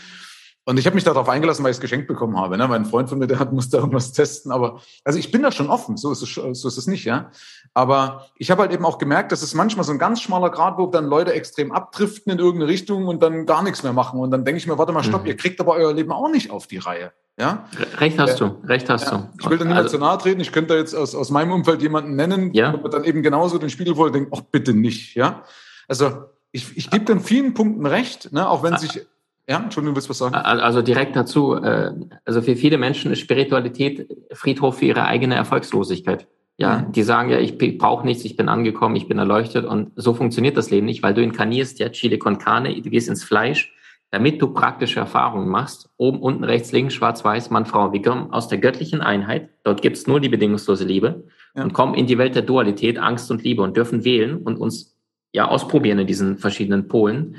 Und 0.69 0.77
ich 0.77 0.85
habe 0.85 0.93
mich 0.93 1.03
darauf 1.03 1.27
eingelassen, 1.27 1.63
weil 1.63 1.71
ich 1.71 1.77
es 1.77 1.81
geschenkt 1.81 2.07
bekommen 2.07 2.37
habe. 2.37 2.55
Ne? 2.55 2.67
Mein 2.67 2.85
Freund 2.85 3.09
von 3.09 3.17
mir, 3.17 3.25
der 3.25 3.39
hat, 3.39 3.51
musste 3.51 3.77
irgendwas 3.77 4.11
testen. 4.11 4.51
Aber 4.51 4.81
also 5.03 5.17
ich 5.17 5.31
bin 5.31 5.41
da 5.41 5.51
schon 5.51 5.67
offen, 5.67 5.97
so 5.97 6.11
ist 6.11 6.21
es, 6.21 6.35
so 6.35 6.67
ist 6.67 6.77
es 6.77 6.85
nicht, 6.85 7.05
ja. 7.05 7.31
Aber 7.73 8.27
ich 8.37 8.51
habe 8.51 8.61
halt 8.61 8.71
eben 8.71 8.85
auch 8.85 8.99
gemerkt, 8.99 9.31
dass 9.31 9.41
es 9.41 9.55
manchmal 9.55 9.83
so 9.83 9.91
ein 9.91 9.97
ganz 9.97 10.21
schmaler 10.21 10.51
Grad, 10.51 10.77
wo 10.77 10.85
dann 10.85 11.07
Leute 11.07 11.33
extrem 11.33 11.71
abdriften 11.71 12.31
in 12.33 12.37
irgendeine 12.37 12.71
Richtung 12.71 13.07
und 13.07 13.23
dann 13.23 13.47
gar 13.47 13.63
nichts 13.63 13.81
mehr 13.81 13.93
machen. 13.93 14.19
Und 14.19 14.29
dann 14.29 14.45
denke 14.45 14.59
ich 14.59 14.67
mir, 14.67 14.77
warte 14.77 14.91
mal, 14.91 15.03
stopp, 15.03 15.23
mhm. 15.23 15.29
ihr 15.29 15.37
kriegt 15.37 15.59
aber 15.59 15.73
euer 15.73 15.91
Leben 15.91 16.11
auch 16.11 16.29
nicht 16.29 16.51
auf 16.51 16.67
die 16.67 16.77
Reihe. 16.77 17.13
Ja? 17.39 17.65
Recht 17.97 18.19
hast 18.19 18.35
äh, 18.35 18.37
du, 18.37 18.61
recht 18.67 18.87
hast 18.91 19.05
ja. 19.05 19.17
du. 19.17 19.29
Ich 19.39 19.49
will 19.49 19.57
da 19.57 19.65
niemand 19.65 19.85
also, 19.85 19.97
zu 19.97 20.03
nahe 20.03 20.19
treten. 20.19 20.39
Ich 20.39 20.51
könnte 20.51 20.75
da 20.75 20.79
jetzt 20.79 20.93
aus, 20.93 21.15
aus 21.15 21.31
meinem 21.31 21.51
Umfeld 21.51 21.81
jemanden 21.81 22.15
nennen, 22.15 22.53
ja. 22.53 22.73
der 22.73 22.91
dann 22.91 23.05
eben 23.05 23.23
genauso 23.23 23.57
den 23.57 23.71
Spiegel 23.71 23.95
voll 23.95 24.11
denkt, 24.11 24.31
ach 24.37 24.41
bitte 24.51 24.75
nicht, 24.75 25.15
ja. 25.15 25.41
Also 25.87 26.25
ich, 26.51 26.77
ich 26.77 26.91
gebe 26.91 27.05
dann 27.05 27.21
vielen 27.21 27.55
Punkten 27.55 27.87
recht, 27.87 28.31
ne, 28.33 28.47
auch 28.47 28.61
wenn 28.61 28.77
sich 28.77 29.07
ja, 29.49 29.57
Entschuldigung, 29.57 29.95
willst 29.95 30.07
du 30.07 30.11
was 30.11 30.19
sagen? 30.19 30.35
Also 30.35 30.83
direkt 30.83 31.15
dazu. 31.15 31.55
Äh, 31.55 31.91
also 32.23 32.43
für 32.43 32.55
viele 32.55 32.77
Menschen 32.77 33.11
ist 33.11 33.19
Spiritualität 33.19 34.07
Friedhof 34.31 34.77
für 34.77 34.85
ihre 34.85 35.05
eigene 35.05 35.33
Erfolgslosigkeit. 35.33 36.27
Ja, 36.57 36.79
mhm. 36.79 36.91
die 36.91 37.01
sagen 37.01 37.29
ja, 37.31 37.39
ich 37.39 37.57
brauche 37.77 38.05
nichts, 38.05 38.25
ich 38.25 38.35
bin 38.35 38.47
angekommen, 38.47 38.95
ich 38.95 39.07
bin 39.07 39.17
erleuchtet 39.17 39.65
und 39.65 39.91
so 39.95 40.13
funktioniert 40.13 40.55
das 40.55 40.69
Leben 40.69 40.85
nicht, 40.85 41.01
weil 41.01 41.15
du 41.15 41.23
inkarnierst 41.23 41.79
ja 41.79 41.89
Chile 41.89 42.19
con 42.19 42.37
Carne, 42.37 42.79
du 42.79 42.89
gehst 42.89 43.09
ins 43.09 43.23
Fleisch, 43.23 43.73
damit 44.11 44.41
du 44.41 44.53
praktische 44.53 44.99
Erfahrungen 44.99 45.47
machst. 45.47 45.89
Oben, 45.97 46.19
unten, 46.19 46.43
rechts, 46.43 46.71
links, 46.71 46.93
schwarz, 46.93 47.23
weiß, 47.23 47.49
Mann, 47.49 47.65
Frau. 47.65 47.91
Wir 47.91 48.01
kommen 48.03 48.31
aus 48.31 48.49
der 48.49 48.59
göttlichen 48.59 49.01
Einheit. 49.01 49.49
Dort 49.63 49.81
gibt's 49.81 50.05
nur 50.05 50.19
die 50.19 50.29
bedingungslose 50.29 50.83
Liebe 50.83 51.23
ja. 51.55 51.63
und 51.63 51.73
kommen 51.73 51.95
in 51.95 52.05
die 52.05 52.19
Welt 52.19 52.35
der 52.35 52.43
Dualität, 52.43 52.99
Angst 52.99 53.31
und 53.31 53.43
Liebe 53.43 53.63
und 53.63 53.75
dürfen 53.77 54.03
wählen 54.03 54.37
und 54.37 54.57
uns 54.57 54.95
ja 55.31 55.47
ausprobieren 55.47 55.99
in 55.99 56.07
diesen 56.07 56.37
verschiedenen 56.37 56.87
Polen 56.87 57.37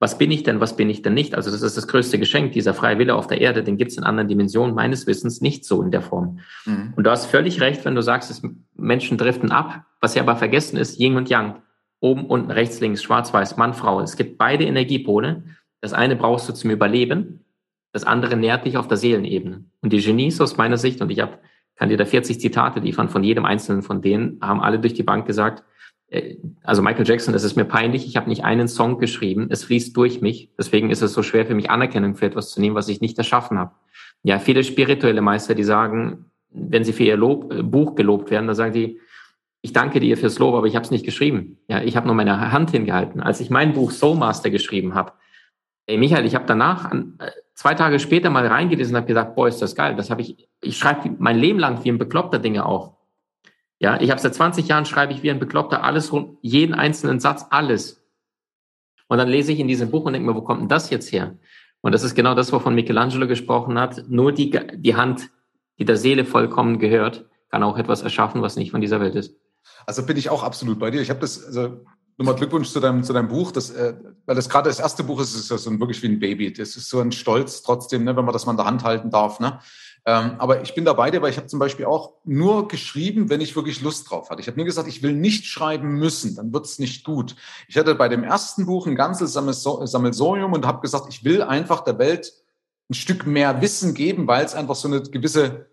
was 0.00 0.16
bin 0.16 0.30
ich 0.30 0.42
denn, 0.42 0.60
was 0.60 0.76
bin 0.76 0.88
ich 0.88 1.02
denn 1.02 1.12
nicht? 1.12 1.34
Also 1.34 1.50
das 1.50 1.60
ist 1.60 1.76
das 1.76 1.86
größte 1.86 2.18
Geschenk, 2.18 2.52
dieser 2.52 2.72
freie 2.72 2.98
Wille 2.98 3.14
auf 3.14 3.26
der 3.26 3.40
Erde, 3.40 3.62
den 3.62 3.76
gibt 3.76 3.92
es 3.92 3.98
in 3.98 4.04
anderen 4.04 4.28
Dimensionen 4.28 4.74
meines 4.74 5.06
Wissens 5.06 5.42
nicht 5.42 5.66
so 5.66 5.82
in 5.82 5.90
der 5.90 6.00
Form. 6.00 6.40
Mhm. 6.64 6.94
Und 6.96 7.04
du 7.04 7.10
hast 7.10 7.26
völlig 7.26 7.60
recht, 7.60 7.84
wenn 7.84 7.94
du 7.94 8.02
sagst, 8.02 8.30
dass 8.30 8.42
Menschen 8.76 9.18
driften 9.18 9.52
ab, 9.52 9.84
was 10.00 10.14
sie 10.14 10.20
aber 10.20 10.36
vergessen 10.36 10.78
ist, 10.78 10.98
Yin 10.98 11.16
und 11.16 11.28
Yang. 11.28 11.62
Oben, 12.00 12.24
unten, 12.24 12.50
rechts, 12.50 12.80
links, 12.80 13.02
schwarz, 13.02 13.34
weiß, 13.34 13.58
Mann, 13.58 13.74
Frau. 13.74 14.00
Es 14.00 14.16
gibt 14.16 14.38
beide 14.38 14.64
Energiepole. 14.64 15.44
Das 15.82 15.92
eine 15.92 16.16
brauchst 16.16 16.48
du 16.48 16.54
zum 16.54 16.70
Überleben, 16.70 17.44
das 17.92 18.04
andere 18.04 18.36
nährt 18.36 18.64
dich 18.64 18.78
auf 18.78 18.88
der 18.88 18.96
Seelenebene. 18.96 19.64
Und 19.82 19.92
die 19.92 20.00
Genies 20.00 20.40
aus 20.40 20.56
meiner 20.56 20.78
Sicht, 20.78 21.02
und 21.02 21.10
ich 21.10 21.20
hab, 21.20 21.40
kann 21.76 21.90
dir 21.90 21.98
da 21.98 22.06
40 22.06 22.40
Zitate 22.40 22.80
liefern 22.80 23.10
von 23.10 23.22
jedem 23.22 23.44
einzelnen 23.44 23.82
von 23.82 24.00
denen, 24.00 24.38
haben 24.40 24.60
alle 24.60 24.78
durch 24.78 24.94
die 24.94 25.02
Bank 25.02 25.26
gesagt, 25.26 25.62
also 26.64 26.82
Michael 26.82 27.06
Jackson, 27.06 27.34
es 27.34 27.44
ist 27.44 27.56
mir 27.56 27.64
peinlich, 27.64 28.06
ich 28.06 28.16
habe 28.16 28.28
nicht 28.28 28.44
einen 28.44 28.68
Song 28.68 28.98
geschrieben, 28.98 29.46
es 29.50 29.64
fließt 29.64 29.96
durch 29.96 30.20
mich, 30.20 30.50
deswegen 30.58 30.90
ist 30.90 31.02
es 31.02 31.12
so 31.12 31.22
schwer 31.22 31.46
für 31.46 31.54
mich 31.54 31.70
Anerkennung 31.70 32.16
für 32.16 32.26
etwas 32.26 32.50
zu 32.50 32.60
nehmen, 32.60 32.74
was 32.74 32.88
ich 32.88 33.00
nicht 33.00 33.16
erschaffen 33.18 33.58
habe. 33.58 33.72
Ja, 34.22 34.38
viele 34.38 34.64
spirituelle 34.64 35.20
Meister, 35.20 35.54
die 35.54 35.64
sagen, 35.64 36.26
wenn 36.50 36.84
sie 36.84 36.92
für 36.92 37.04
ihr 37.04 37.16
Lob, 37.16 37.52
äh, 37.52 37.62
Buch 37.62 37.94
gelobt 37.94 38.30
werden, 38.30 38.46
dann 38.46 38.56
sagen 38.56 38.72
die, 38.72 38.98
ich 39.62 39.72
danke 39.72 40.00
dir 40.00 40.16
fürs 40.16 40.38
Lob, 40.38 40.54
aber 40.54 40.66
ich 40.66 40.74
habe 40.74 40.84
es 40.84 40.90
nicht 40.90 41.04
geschrieben. 41.04 41.58
Ja, 41.68 41.82
ich 41.82 41.96
habe 41.96 42.06
nur 42.06 42.16
meine 42.16 42.50
Hand 42.50 42.70
hingehalten. 42.70 43.20
Als 43.20 43.40
ich 43.40 43.50
mein 43.50 43.74
Buch 43.74 43.90
Soul 43.90 44.16
Master 44.16 44.50
geschrieben 44.50 44.94
habe, 44.94 45.12
ey 45.86 45.98
Michael, 45.98 46.24
ich 46.24 46.34
habe 46.34 46.46
danach 46.46 46.90
äh, 46.92 47.30
zwei 47.54 47.74
Tage 47.74 47.98
später 47.98 48.30
mal 48.30 48.46
reingelesen 48.46 48.94
und 48.94 49.02
habe 49.02 49.06
gesagt, 49.06 49.36
boah, 49.36 49.48
ist 49.48 49.60
das 49.60 49.74
geil. 49.74 49.94
Das 49.96 50.10
habe 50.10 50.22
ich, 50.22 50.48
ich 50.62 50.78
schreibe 50.78 51.14
mein 51.18 51.38
Leben 51.38 51.58
lang 51.58 51.84
wie 51.84 51.90
ein 51.90 51.98
Bekloppter 51.98 52.38
Dinge 52.38 52.64
auf. 52.64 52.94
Ja, 53.80 53.98
ich 54.00 54.10
habe 54.10 54.20
seit 54.20 54.34
20 54.34 54.68
Jahren 54.68 54.84
schreibe 54.84 55.12
ich 55.14 55.22
wie 55.22 55.30
ein 55.30 55.38
Bekloppter 55.38 55.82
alles 55.82 56.12
rund, 56.12 56.36
jeden 56.42 56.74
einzelnen 56.74 57.18
Satz, 57.18 57.46
alles. 57.48 58.04
Und 59.08 59.18
dann 59.18 59.28
lese 59.28 59.52
ich 59.52 59.58
in 59.58 59.68
diesem 59.68 59.90
Buch 59.90 60.04
und 60.04 60.12
denke 60.12 60.28
mir, 60.28 60.36
wo 60.36 60.42
kommt 60.42 60.60
denn 60.60 60.68
das 60.68 60.90
jetzt 60.90 61.10
her? 61.10 61.36
Und 61.80 61.92
das 61.92 62.02
ist 62.02 62.14
genau 62.14 62.34
das, 62.34 62.52
wovon 62.52 62.74
Michelangelo 62.74 63.26
gesprochen 63.26 63.78
hat. 63.78 64.04
Nur 64.08 64.32
die, 64.32 64.50
die 64.74 64.96
Hand, 64.96 65.30
die 65.78 65.86
der 65.86 65.96
Seele 65.96 66.26
vollkommen 66.26 66.78
gehört, 66.78 67.26
kann 67.50 67.62
auch 67.62 67.78
etwas 67.78 68.02
erschaffen, 68.02 68.42
was 68.42 68.56
nicht 68.56 68.70
von 68.70 68.82
dieser 68.82 69.00
Welt 69.00 69.14
ist. 69.14 69.34
Also 69.86 70.04
bin 70.04 70.18
ich 70.18 70.28
auch 70.28 70.42
absolut 70.42 70.78
bei 70.78 70.90
dir. 70.90 71.00
Ich 71.00 71.08
habe 71.08 71.20
das, 71.20 71.42
also 71.42 71.80
nochmal 72.18 72.34
Glückwunsch 72.34 72.68
zu 72.68 72.80
deinem, 72.80 73.02
zu 73.02 73.14
deinem 73.14 73.28
Buch, 73.28 73.50
das, 73.50 73.70
äh, 73.70 73.94
weil 74.26 74.36
das 74.36 74.50
gerade 74.50 74.68
das 74.68 74.78
erste 74.78 75.04
Buch 75.04 75.20
ist, 75.22 75.34
ist 75.34 75.50
ja 75.50 75.56
so 75.56 75.70
ein, 75.70 75.80
wirklich 75.80 76.02
wie 76.02 76.08
ein 76.08 76.20
Baby. 76.20 76.52
Das 76.52 76.76
ist 76.76 76.90
so 76.90 77.00
ein 77.00 77.12
Stolz 77.12 77.62
trotzdem, 77.62 78.04
ne, 78.04 78.14
wenn 78.14 78.26
man 78.26 78.34
das 78.34 78.44
mal 78.44 78.52
in 78.52 78.58
der 78.58 78.66
Hand 78.66 78.84
halten 78.84 79.10
darf. 79.10 79.40
Ne? 79.40 79.58
Ähm, 80.06 80.36
aber 80.38 80.62
ich 80.62 80.74
bin 80.74 80.84
da 80.84 80.94
bei 80.94 81.10
dir, 81.10 81.20
weil 81.20 81.30
ich 81.30 81.36
habe 81.36 81.46
zum 81.46 81.58
Beispiel 81.58 81.84
auch 81.84 82.14
nur 82.24 82.68
geschrieben, 82.68 83.28
wenn 83.28 83.40
ich 83.40 83.54
wirklich 83.54 83.82
Lust 83.82 84.10
drauf 84.10 84.30
hatte. 84.30 84.40
Ich 84.40 84.46
habe 84.46 84.56
nur 84.56 84.64
gesagt, 84.64 84.88
ich 84.88 85.02
will 85.02 85.12
nicht 85.12 85.44
schreiben 85.44 85.98
müssen, 85.98 86.36
dann 86.36 86.52
wird 86.52 86.66
es 86.66 86.78
nicht 86.78 87.04
gut. 87.04 87.36
Ich 87.68 87.76
hatte 87.76 87.94
bei 87.94 88.08
dem 88.08 88.24
ersten 88.24 88.66
Buch 88.66 88.86
ein 88.86 88.96
ganzes 88.96 89.32
Sammelsorium 89.34 90.52
und 90.52 90.66
habe 90.66 90.80
gesagt, 90.80 91.06
ich 91.10 91.24
will 91.24 91.42
einfach 91.42 91.82
der 91.82 91.98
Welt 91.98 92.32
ein 92.90 92.94
Stück 92.94 93.26
mehr 93.26 93.60
Wissen 93.60 93.94
geben, 93.94 94.26
weil 94.26 94.44
es 94.44 94.54
einfach 94.54 94.74
so 94.74 94.88
eine 94.88 95.02
gewisse, 95.02 95.66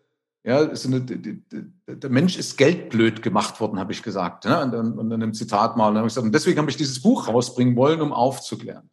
ja, 0.43 0.75
so 0.75 0.89
eine, 0.89 1.01
der 1.01 2.09
Mensch 2.09 2.37
ist 2.37 2.57
geldblöd 2.57 3.21
gemacht 3.21 3.59
worden, 3.59 3.79
habe 3.79 3.91
ich 3.91 4.03
gesagt. 4.03 4.45
Ne? 4.45 4.61
Und, 4.61 4.75
und, 4.75 4.99
und 4.99 5.11
in 5.11 5.23
einem 5.23 5.33
Zitat 5.33 5.77
mal. 5.77 5.95
Und, 5.95 6.03
gesagt, 6.03 6.25
und 6.25 6.35
deswegen 6.35 6.59
habe 6.59 6.69
ich 6.69 6.77
dieses 6.77 7.01
Buch 7.01 7.27
rausbringen 7.27 7.75
wollen, 7.75 8.01
um 8.01 8.13
aufzuklären. 8.13 8.89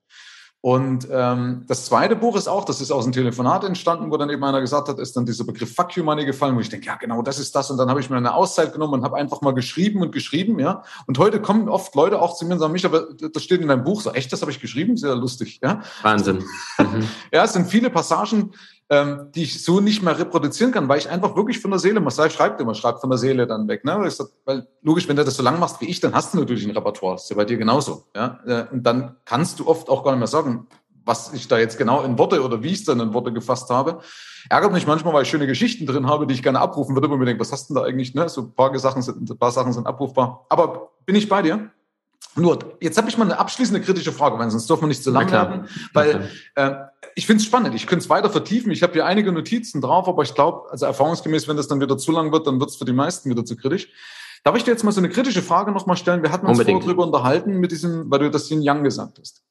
Und 0.65 1.07
ähm, 1.13 1.65
das 1.67 1.85
zweite 1.85 2.17
Buch 2.17 2.39
ist 2.39 2.49
auch, 2.49 2.65
das 2.65 2.81
ist 2.81 2.91
aus 2.91 3.05
einem 3.05 3.13
Telefonat 3.13 3.65
entstanden, 3.65 4.11
wo 4.11 4.17
dann 4.17 4.31
eben 4.31 4.43
einer 4.43 4.63
gesagt 4.63 4.89
hat, 4.89 4.99
ist 4.99 5.15
dann 5.15 5.27
dieser 5.27 5.45
Begriff 5.45 5.75
Fuck 5.75 5.95
You 5.95 6.05
Money 6.05 6.25
gefallen, 6.25 6.57
wo 6.57 6.61
ich 6.61 6.71
denke, 6.71 6.87
ja 6.87 6.97
genau, 6.97 7.21
das 7.21 7.39
ist 7.39 7.55
das. 7.55 7.71
Und 7.71 7.77
dann 7.77 7.91
habe 7.91 8.01
ich 8.01 8.09
mir 8.09 8.17
eine 8.17 8.33
Auszeit 8.33 8.73
genommen 8.73 8.95
und 8.95 9.05
habe 9.05 9.17
einfach 9.17 9.43
mal 9.43 9.53
geschrieben 9.53 10.01
und 10.01 10.11
geschrieben, 10.11 10.59
ja. 10.59 10.83
Und 11.07 11.19
heute 11.19 11.43
kommen 11.43 11.69
oft 11.69 11.95
Leute 11.95 12.19
auch 12.19 12.35
zu 12.35 12.47
mir 12.47 12.55
und 12.55 12.61
sagen, 12.61 12.73
mich, 12.73 12.87
aber 12.87 13.09
das 13.13 13.43
steht 13.43 13.61
in 13.61 13.69
deinem 13.69 13.85
Buch, 13.85 14.01
so 14.01 14.13
echt, 14.13 14.33
das 14.33 14.41
habe 14.41 14.53
ich 14.53 14.59
geschrieben, 14.59 14.97
sehr 14.97 15.15
lustig, 15.15 15.61
ja. 15.63 15.83
Wahnsinn. 16.01 16.43
Mhm. 16.79 17.09
ja, 17.31 17.45
es 17.45 17.53
sind 17.53 17.69
viele 17.69 17.91
Passagen, 17.91 18.53
ähm, 18.91 19.31
die 19.35 19.45
ich 19.45 19.65
so 19.65 19.81
nicht 19.81 20.03
mehr 20.03 20.19
reproduzieren 20.19 20.73
kann, 20.73 20.89
weil 20.89 20.99
ich 20.99 21.09
einfach 21.09 21.37
wirklich 21.37 21.59
von 21.59 21.71
der 21.71 21.81
Seele, 21.81 22.01
Marcel 22.01 22.31
schreibt 22.31 22.61
immer, 22.61 22.75
schreibt 22.75 23.01
von 23.01 23.11
der 23.11 23.19
Seele 23.19 23.47
dann 23.47 23.67
weg. 23.67 23.85
Ne? 23.85 24.11
Sag, 24.11 24.29
weil 24.45 24.67
logisch, 24.83 25.09
wenn 25.09 25.17
du 25.17 25.25
das 25.25 25.37
so 25.37 25.43
lang 25.43 25.59
machst 25.59 25.81
wie 25.81 25.87
ich, 25.87 26.01
dann 26.01 26.15
hast 26.15 26.35
du 26.35 26.39
natürlich 26.39 26.65
ein 26.65 26.71
Repertoire. 26.71 27.17
Ist 27.17 27.31
ja 27.31 27.37
bei 27.37 27.45
dir 27.45 27.57
genauso. 27.57 28.05
Ja? 28.15 28.41
Äh, 28.47 28.67
und 28.73 28.83
dann 28.83 29.17
kannst 29.25 29.59
du 29.61 29.67
oft 29.67 29.89
auch 29.89 30.05
gar 30.05 30.13
nicht 30.13 30.19
mehr 30.19 30.27
sagen, 30.27 30.67
was 31.07 31.33
ich 31.33 31.49
da 31.49 31.59
jetzt 31.59 31.79
genau 31.79 32.03
in 32.03 32.19
Worte 32.19 32.43
oder 32.43 32.63
wie 32.63 32.69
ich 32.69 32.81
es 32.81 32.85
dann 32.85 33.01
in 33.01 33.13
Worte 33.15 33.33
gefasst 33.33 33.71
habe. 33.71 34.01
Ärgert 34.49 34.73
mich 34.73 34.87
manchmal, 34.87 35.13
weil 35.15 35.23
ich 35.23 35.29
schöne 35.29 35.47
Geschichten 35.47 35.87
drin 35.87 36.07
habe, 36.07 36.27
die 36.27 36.35
ich 36.35 36.43
gerne 36.43 36.61
abrufen 36.61 36.95
würde, 36.95 37.11
wo 37.11 37.17
mir 37.17 37.27
denke, 37.27 37.41
was 37.41 37.53
hast 37.53 37.69
du 37.69 37.75
denn 37.75 37.83
da 37.83 37.89
eigentlich? 37.89 38.15
Ne? 38.15 38.29
So 38.29 38.43
ein 38.43 38.55
paar 38.55 38.79
Sachen 38.79 39.03
sind, 39.03 39.29
ein 39.29 39.39
paar 39.39 39.51
Sachen 39.51 39.73
sind 39.73 39.87
abrufbar. 39.87 40.47
Aber 40.49 40.93
bin 41.05 41.15
ich 41.15 41.29
bei 41.29 41.43
dir? 41.43 41.71
Nur, 42.37 42.59
jetzt 42.81 42.99
habe 42.99 43.09
ich 43.09 43.17
mal 43.17 43.25
eine 43.25 43.39
abschließende 43.39 43.81
kritische 43.81 44.13
Frage, 44.13 44.39
weil 44.39 44.51
sonst 44.51 44.69
dürfen 44.69 44.83
wir 44.83 44.89
nicht 44.89 45.05
zu 45.05 45.11
lang 45.11 45.31
werden. 45.31 45.69
Weil 45.93 46.29
äh, 46.57 46.73
ich 47.15 47.27
finde 47.27 47.41
es 47.41 47.47
spannend, 47.47 47.75
ich 47.75 47.87
könnte 47.87 48.03
es 48.03 48.11
weiter 48.11 48.29
vertiefen. 48.29 48.73
Ich 48.73 48.83
habe 48.83 48.93
hier 48.93 49.07
einige 49.07 49.31
Notizen 49.31 49.81
drauf, 49.81 50.09
aber 50.09 50.23
ich 50.23 50.35
glaube, 50.35 50.71
also 50.71 50.87
erfahrungsgemäß, 50.87 51.47
wenn 51.47 51.57
das 51.57 51.69
dann 51.69 51.81
wieder 51.81 51.97
zu 51.97 52.11
lang 52.11 52.33
wird, 52.33 52.47
dann 52.47 52.59
wird 52.59 52.71
es 52.71 52.77
für 52.77 52.85
die 52.85 52.93
meisten 52.93 53.31
wieder 53.31 53.45
zu 53.45 53.57
kritisch. 53.57 53.89
Darf 54.43 54.57
ich 54.57 54.65
dir 54.65 54.73
jetzt 54.73 54.85
mal 54.85 54.93
so 54.93 55.01
eine 55.01 55.09
kritische 55.09 55.41
Frage 55.41 55.73
nochmal 55.73 55.97
stellen? 55.97 56.23
Wir 56.23 56.31
hatten 56.31 56.47
uns 56.47 56.61
vorher 56.61 56.79
drüber 56.79 57.05
unterhalten 57.05 57.61
mit 57.61 57.71
diesem, 57.71 58.11
weil 58.11 58.19
du 58.19 58.31
das 58.31 58.51
Yin 58.51 58.61
Yang 58.61 58.85
gesagt 58.85 59.19
hast. 59.19 59.43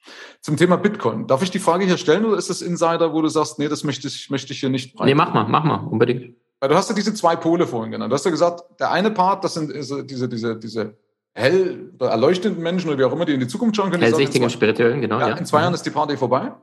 Zum 0.41 0.55
Thema 0.55 0.75
Bitcoin. 0.75 1.25
Darf 1.25 1.41
ich 1.41 1.49
die 1.49 1.59
Frage 1.59 1.86
hier 1.86 1.97
stellen 1.97 2.25
oder 2.25 2.38
ist 2.38 2.51
das 2.51 2.62
Insider, 2.62 3.12
wo 3.12 3.21
du 3.21 3.27
sagst, 3.27 3.57
nee, 3.57 3.67
das 3.67 3.83
möchte 3.83 4.07
ich, 4.07 4.29
möchte 4.29 4.53
ich 4.53 4.59
hier 4.59 4.69
nicht 4.69 4.93
breiten? 4.93 5.07
Nee, 5.07 5.15
mach 5.15 5.33
mal, 5.33 5.45
mach 5.47 5.63
mal, 5.63 5.88
unbedingt. 5.88 6.36
Weil 6.59 6.69
du 6.69 6.75
hast 6.75 6.89
ja 6.89 6.95
diese 6.95 7.13
zwei 7.13 7.36
Pole 7.36 7.65
vorhin 7.65 7.91
genannt. 7.91 8.12
Du 8.12 8.13
hast 8.13 8.25
ja 8.25 8.31
gesagt, 8.31 8.63
der 8.79 8.91
eine 8.91 9.09
Part, 9.09 9.43
das 9.43 9.55
sind 9.55 9.73
diese, 9.73 10.27
diese, 10.27 10.59
diese 10.59 10.95
hell 11.36 11.91
oder 11.96 12.10
erleuchtenden 12.10 12.62
Menschen 12.62 12.89
oder 12.89 13.00
wie 13.00 13.04
auch 13.06 13.12
immer, 13.12 13.26
die 13.26 13.34
in 13.34 13.39
die 13.39 13.48
Zukunft 13.48 13.76
schauen 13.76 13.89
können. 13.89 14.04
Hellsichtigen, 14.04 14.50
spirituellen, 14.50 15.02
genau. 15.02 15.19
Ja, 15.19 15.30
ja, 15.30 15.36
In 15.36 15.46
zwei 15.46 15.62
Jahren 15.62 15.74
ist 15.74 15.84
die 15.84 15.89
Party 15.89 16.15
vorbei. 16.15 16.54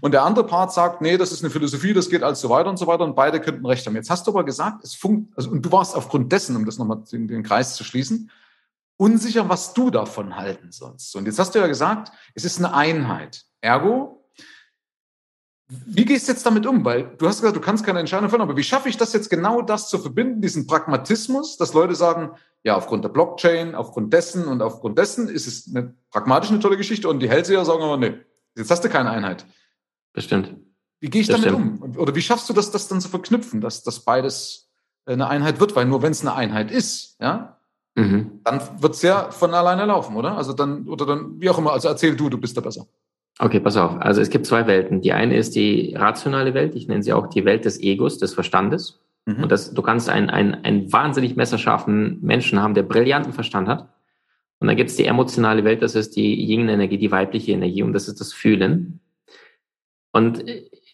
Und 0.00 0.12
der 0.12 0.24
andere 0.24 0.44
Part 0.46 0.72
sagt, 0.72 1.00
nee, 1.00 1.16
das 1.16 1.30
ist 1.30 1.44
eine 1.44 1.50
Philosophie, 1.50 1.92
das 1.92 2.10
geht 2.10 2.22
alles 2.22 2.40
so 2.40 2.50
weiter 2.50 2.68
und 2.68 2.76
so 2.76 2.86
weiter 2.86 3.04
und 3.04 3.14
beide 3.14 3.40
könnten 3.40 3.64
recht 3.64 3.86
haben. 3.86 3.94
Jetzt 3.94 4.10
hast 4.10 4.26
du 4.26 4.32
aber 4.32 4.44
gesagt, 4.44 4.82
es 4.82 4.94
funkt, 4.94 5.32
also, 5.36 5.50
und 5.50 5.62
du 5.62 5.70
warst 5.70 5.94
aufgrund 5.94 6.32
dessen, 6.32 6.56
um 6.56 6.64
das 6.64 6.78
nochmal 6.78 7.02
den, 7.10 7.28
den 7.28 7.42
Kreis 7.44 7.76
zu 7.76 7.84
schließen, 7.84 8.30
unsicher, 8.96 9.48
was 9.48 9.74
du 9.74 9.90
davon 9.90 10.36
halten 10.36 10.72
sollst. 10.72 11.14
Und 11.14 11.26
jetzt 11.26 11.38
hast 11.38 11.54
du 11.54 11.60
ja 11.60 11.66
gesagt, 11.68 12.10
es 12.34 12.44
ist 12.44 12.58
eine 12.58 12.74
Einheit. 12.74 13.44
Ergo, 13.60 14.24
wie 15.68 16.04
gehst 16.04 16.28
du 16.28 16.32
jetzt 16.32 16.46
damit 16.46 16.64
um? 16.66 16.84
Weil 16.84 17.14
du 17.18 17.26
hast 17.26 17.40
gesagt, 17.40 17.56
du 17.56 17.60
kannst 17.60 17.84
keine 17.84 17.98
Entscheidung 17.98 18.30
fällen, 18.30 18.42
aber 18.42 18.56
wie 18.56 18.62
schaffe 18.62 18.88
ich 18.88 18.96
das 18.96 19.12
jetzt 19.12 19.28
genau 19.28 19.62
das 19.62 19.88
zu 19.88 19.98
verbinden, 19.98 20.40
diesen 20.40 20.66
Pragmatismus, 20.66 21.56
dass 21.56 21.74
Leute 21.74 21.96
sagen, 21.96 22.30
ja, 22.64 22.76
aufgrund 22.76 23.04
der 23.04 23.10
Blockchain, 23.10 23.74
aufgrund 23.74 24.12
dessen 24.12 24.46
und 24.46 24.60
aufgrund 24.62 24.98
dessen 24.98 25.28
ist 25.28 25.46
es 25.46 25.74
eine 25.74 25.94
pragmatisch 26.10 26.50
eine 26.50 26.60
tolle 26.60 26.76
Geschichte 26.76 27.08
und 27.08 27.20
die 27.20 27.28
Hellseher 27.28 27.64
sagen 27.64 27.82
aber, 27.82 27.96
nee, 27.96 28.14
jetzt 28.56 28.70
hast 28.70 28.84
du 28.84 28.88
keine 28.88 29.10
Einheit. 29.10 29.46
Bestimmt. 30.12 30.54
Wie 31.00 31.10
gehe 31.10 31.20
ich 31.20 31.28
damit 31.28 31.44
Bestimmt. 31.44 31.82
um? 31.82 31.96
Oder 31.96 32.14
wie 32.14 32.22
schaffst 32.22 32.48
du 32.48 32.52
das, 32.52 32.70
das 32.70 32.88
dann 32.88 33.00
zu 33.00 33.08
verknüpfen, 33.08 33.60
dass 33.60 33.82
das 33.82 34.00
beides 34.00 34.70
eine 35.04 35.28
Einheit 35.28 35.60
wird? 35.60 35.76
Weil 35.76 35.84
nur 35.84 36.02
wenn 36.02 36.12
es 36.12 36.22
eine 36.22 36.34
Einheit 36.34 36.70
ist, 36.70 37.16
ja, 37.20 37.58
mhm. 37.94 38.40
dann 38.44 38.60
wird 38.80 38.94
es 38.94 39.02
ja 39.02 39.30
von 39.30 39.52
alleine 39.54 39.84
laufen, 39.84 40.16
oder? 40.16 40.36
Also 40.36 40.52
dann, 40.52 40.88
oder 40.88 41.06
dann, 41.06 41.40
wie 41.40 41.50
auch 41.50 41.58
immer, 41.58 41.72
also 41.72 41.88
erzähl 41.88 42.16
du, 42.16 42.30
du 42.30 42.38
bist 42.38 42.56
da 42.56 42.62
besser. 42.62 42.86
Okay, 43.38 43.60
pass 43.60 43.76
auf. 43.76 44.00
Also 44.00 44.22
es 44.22 44.30
gibt 44.30 44.46
zwei 44.46 44.66
Welten. 44.66 45.02
Die 45.02 45.12
eine 45.12 45.36
ist 45.36 45.54
die 45.54 45.94
rationale 45.94 46.54
Welt. 46.54 46.74
Ich 46.74 46.88
nenne 46.88 47.02
sie 47.02 47.12
auch 47.12 47.26
die 47.26 47.44
Welt 47.44 47.66
des 47.66 47.78
Egos, 47.78 48.18
des 48.18 48.32
Verstandes. 48.32 48.98
Mhm. 49.26 49.42
Und 49.42 49.52
das, 49.52 49.74
du 49.74 49.82
kannst 49.82 50.08
einen, 50.08 50.30
einen, 50.30 50.54
einen 50.54 50.92
wahnsinnig 50.92 51.36
messerscharfen 51.36 52.18
Menschen 52.22 52.62
haben, 52.62 52.74
der 52.74 52.84
brillanten 52.84 53.32
Verstand 53.32 53.68
hat. 53.68 53.88
Und 54.58 54.68
dann 54.68 54.76
gibt 54.76 54.90
es 54.90 54.96
die 54.96 55.04
emotionale 55.04 55.64
Welt, 55.64 55.82
das 55.82 55.94
ist 55.94 56.16
die 56.16 56.34
Yin-Energie, 56.50 56.96
die 56.96 57.10
weibliche 57.10 57.52
Energie 57.52 57.82
und 57.82 57.92
das 57.92 58.08
ist 58.08 58.20
das 58.20 58.32
Fühlen. 58.32 59.00
Und 60.12 60.42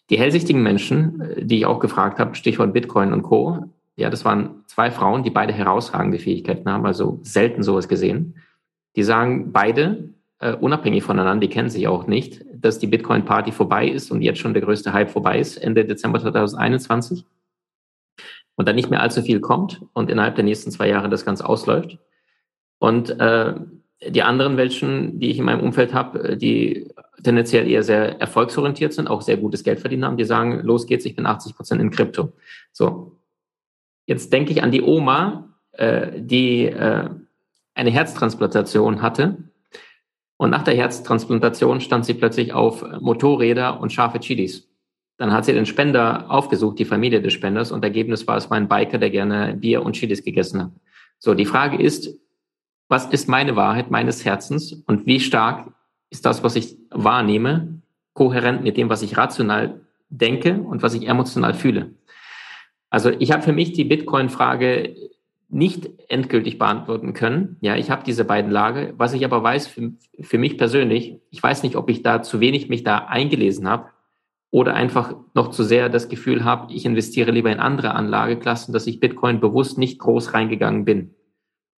die 0.09 0.19
hellsichtigen 0.19 0.61
Menschen, 0.61 1.23
die 1.37 1.59
ich 1.59 1.65
auch 1.65 1.79
gefragt 1.79 2.19
habe, 2.19 2.35
Stichwort 2.35 2.73
Bitcoin 2.73 3.13
und 3.13 3.23
Co., 3.23 3.69
ja, 3.95 4.09
das 4.09 4.25
waren 4.25 4.63
zwei 4.65 4.91
Frauen, 4.91 5.23
die 5.23 5.29
beide 5.29 5.53
herausragende 5.53 6.17
Fähigkeiten 6.17 6.69
haben, 6.69 6.85
also 6.85 7.19
selten 7.21 7.61
sowas 7.61 7.87
gesehen. 7.87 8.35
Die 8.95 9.03
sagen 9.03 9.51
beide, 9.51 10.09
äh, 10.39 10.53
unabhängig 10.55 11.03
voneinander, 11.03 11.41
die 11.41 11.53
kennen 11.53 11.69
sich 11.69 11.87
auch 11.87 12.07
nicht, 12.07 12.43
dass 12.53 12.79
die 12.79 12.87
Bitcoin-Party 12.87 13.51
vorbei 13.51 13.87
ist 13.87 14.11
und 14.11 14.21
jetzt 14.21 14.39
schon 14.39 14.53
der 14.53 14.63
größte 14.63 14.93
Hype 14.93 15.11
vorbei 15.11 15.39
ist, 15.39 15.57
Ende 15.57 15.85
Dezember 15.85 16.19
2021. 16.19 17.23
Und 18.55 18.67
dann 18.67 18.75
nicht 18.75 18.89
mehr 18.89 19.01
allzu 19.01 19.21
viel 19.21 19.39
kommt 19.39 19.81
und 19.93 20.11
innerhalb 20.11 20.35
der 20.35 20.43
nächsten 20.43 20.71
zwei 20.71 20.87
Jahre 20.87 21.09
das 21.09 21.25
Ganze 21.25 21.47
ausläuft. 21.47 21.97
Und 22.77 23.09
äh, 23.19 23.55
die 24.07 24.23
anderen 24.23 24.55
Menschen, 24.55 25.19
die 25.19 25.31
ich 25.31 25.39
in 25.39 25.45
meinem 25.45 25.61
Umfeld 25.61 25.93
habe, 25.93 26.37
die 26.37 26.87
tendenziell 27.23 27.67
eher 27.67 27.83
sehr 27.83 28.19
erfolgsorientiert 28.19 28.93
sind, 28.93 29.07
auch 29.07 29.21
sehr 29.21 29.37
gutes 29.37 29.63
Geld 29.63 29.79
verdienen 29.79 30.05
haben, 30.05 30.17
die 30.17 30.25
sagen, 30.25 30.59
los 30.63 30.85
geht's, 30.85 31.05
ich 31.05 31.15
bin 31.15 31.25
80 31.25 31.55
Prozent 31.55 31.81
in 31.81 31.89
Krypto. 31.89 32.33
So, 32.71 33.17
jetzt 34.05 34.31
denke 34.33 34.51
ich 34.51 34.61
an 34.61 34.71
die 34.71 34.81
Oma, 34.81 35.49
äh, 35.71 36.21
die 36.21 36.65
äh, 36.65 37.09
eine 37.73 37.89
Herztransplantation 37.89 39.01
hatte 39.01 39.37
und 40.37 40.49
nach 40.49 40.63
der 40.63 40.75
Herztransplantation 40.75 41.81
stand 41.81 42.05
sie 42.05 42.13
plötzlich 42.13 42.53
auf 42.53 42.83
Motorräder 42.99 43.79
und 43.79 43.93
scharfe 43.93 44.19
Chilis. 44.19 44.67
Dann 45.17 45.31
hat 45.31 45.45
sie 45.45 45.53
den 45.53 45.65
Spender 45.65 46.29
aufgesucht, 46.29 46.79
die 46.79 46.85
Familie 46.85 47.21
des 47.21 47.33
Spenders, 47.33 47.71
und 47.71 47.83
Ergebnis 47.83 48.27
war 48.27 48.37
es 48.37 48.49
mein 48.49 48.67
Biker, 48.67 48.97
der 48.97 49.09
gerne 49.09 49.55
Bier 49.55 49.83
und 49.83 49.93
Chilis 49.93 50.23
gegessen 50.23 50.63
hat. 50.63 50.71
So, 51.19 51.33
die 51.33 51.45
Frage 51.45 51.81
ist, 51.81 52.17
was 52.89 53.05
ist 53.05 53.29
meine 53.29 53.55
Wahrheit 53.55 53.91
meines 53.91 54.25
Herzens 54.25 54.73
und 54.73 55.05
wie 55.05 55.19
stark 55.19 55.71
ist 56.09 56.25
das, 56.25 56.43
was 56.43 56.55
ich 56.55 56.77
wahrnehme, 56.89 57.81
kohärent 58.13 58.63
mit 58.63 58.77
dem, 58.77 58.89
was 58.89 59.01
ich 59.01 59.17
rational 59.17 59.81
denke 60.09 60.59
und 60.61 60.83
was 60.83 60.93
ich 60.93 61.07
emotional 61.07 61.53
fühle? 61.53 61.93
Also 62.89 63.09
ich 63.09 63.31
habe 63.31 63.41
für 63.41 63.53
mich 63.53 63.71
die 63.71 63.85
Bitcoin-Frage 63.85 64.95
nicht 65.49 65.89
endgültig 66.09 66.57
beantworten 66.57 67.13
können. 67.13 67.57
Ja, 67.61 67.75
ich 67.75 67.89
habe 67.89 68.03
diese 68.03 68.25
beiden 68.25 68.51
Lager. 68.51 68.93
Was 68.97 69.13
ich 69.13 69.23
aber 69.23 69.41
weiß 69.41 69.67
für, 69.67 69.93
für 70.19 70.37
mich 70.37 70.57
persönlich, 70.57 71.19
ich 71.29 71.41
weiß 71.41 71.63
nicht, 71.63 71.75
ob 71.75 71.89
ich 71.89 72.01
da 72.01 72.21
zu 72.21 72.39
wenig 72.39 72.69
mich 72.69 72.83
da 72.83 72.97
eingelesen 73.05 73.67
habe 73.67 73.92
oder 74.53 74.75
einfach 74.75 75.15
noch 75.33 75.49
zu 75.49 75.63
sehr 75.63 75.89
das 75.89 76.09
Gefühl 76.09 76.43
habe, 76.43 76.71
ich 76.71 76.85
investiere 76.85 77.31
lieber 77.31 77.51
in 77.51 77.59
andere 77.59 77.95
Anlageklassen, 77.95 78.71
dass 78.71 78.85
ich 78.85 78.99
Bitcoin 78.99 79.39
bewusst 79.39 79.79
nicht 79.79 79.97
groß 79.97 80.35
reingegangen 80.35 80.85
bin. 80.85 81.15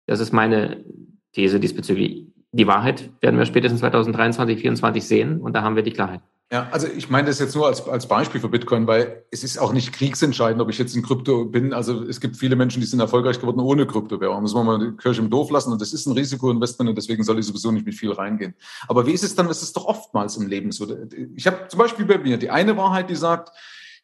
Das 0.07 0.19
ist 0.19 0.33
meine 0.33 0.83
These 1.31 1.61
diesbezüglich. 1.61 2.27
Die 2.51 2.67
Wahrheit 2.67 3.11
werden 3.21 3.37
wir 3.37 3.45
spätestens 3.45 3.79
2023, 3.79 4.57
2024 4.57 5.07
sehen 5.07 5.39
und 5.39 5.55
da 5.55 5.61
haben 5.61 5.77
wir 5.77 5.83
die 5.83 5.93
Klarheit. 5.93 6.19
Ja, 6.51 6.69
also 6.71 6.87
ich 6.87 7.09
meine 7.09 7.27
das 7.27 7.39
jetzt 7.39 7.55
nur 7.55 7.65
als, 7.65 7.87
als 7.87 8.07
Beispiel 8.07 8.39
für 8.39 8.49
Bitcoin, 8.49 8.85
weil 8.85 9.23
es 9.31 9.43
ist 9.43 9.57
auch 9.57 9.73
nicht 9.73 9.93
kriegsentscheidend, 9.93 10.61
ob 10.61 10.69
ich 10.69 10.77
jetzt 10.77 10.95
in 10.95 11.01
Krypto 11.01 11.45
bin. 11.45 11.73
Also 11.73 12.03
es 12.03 12.21
gibt 12.21 12.37
viele 12.37 12.55
Menschen, 12.55 12.81
die 12.81 12.85
sind 12.85 12.99
erfolgreich 12.99 13.39
geworden 13.39 13.59
ohne 13.59 13.87
Kryptowährung. 13.87 14.43
Muss 14.43 14.53
man 14.53 14.65
mal 14.65 14.79
die 14.79 14.95
Kirche 14.95 15.21
im 15.21 15.31
Dorf 15.31 15.49
lassen 15.49 15.71
und 15.71 15.81
das 15.81 15.91
ist 15.91 16.05
ein 16.05 16.13
Risikoinvestment 16.13 16.87
und 16.89 16.95
deswegen 16.95 17.23
soll 17.23 17.39
ich 17.39 17.47
sowieso 17.47 17.71
nicht 17.71 17.87
mit 17.87 17.95
viel 17.95 18.11
reingehen. 18.11 18.53
Aber 18.87 19.07
wie 19.07 19.11
ist 19.11 19.23
es 19.23 19.33
dann, 19.33 19.47
das 19.47 19.63
ist 19.63 19.75
doch 19.75 19.85
oftmals 19.85 20.37
im 20.37 20.45
Leben 20.45 20.71
so. 20.71 20.87
Ich 21.35 21.47
habe 21.47 21.67
zum 21.67 21.79
Beispiel 21.79 22.05
bei 22.05 22.19
mir 22.19 22.37
die 22.37 22.51
eine 22.51 22.77
Wahrheit, 22.77 23.09
die 23.09 23.15
sagt, 23.15 23.49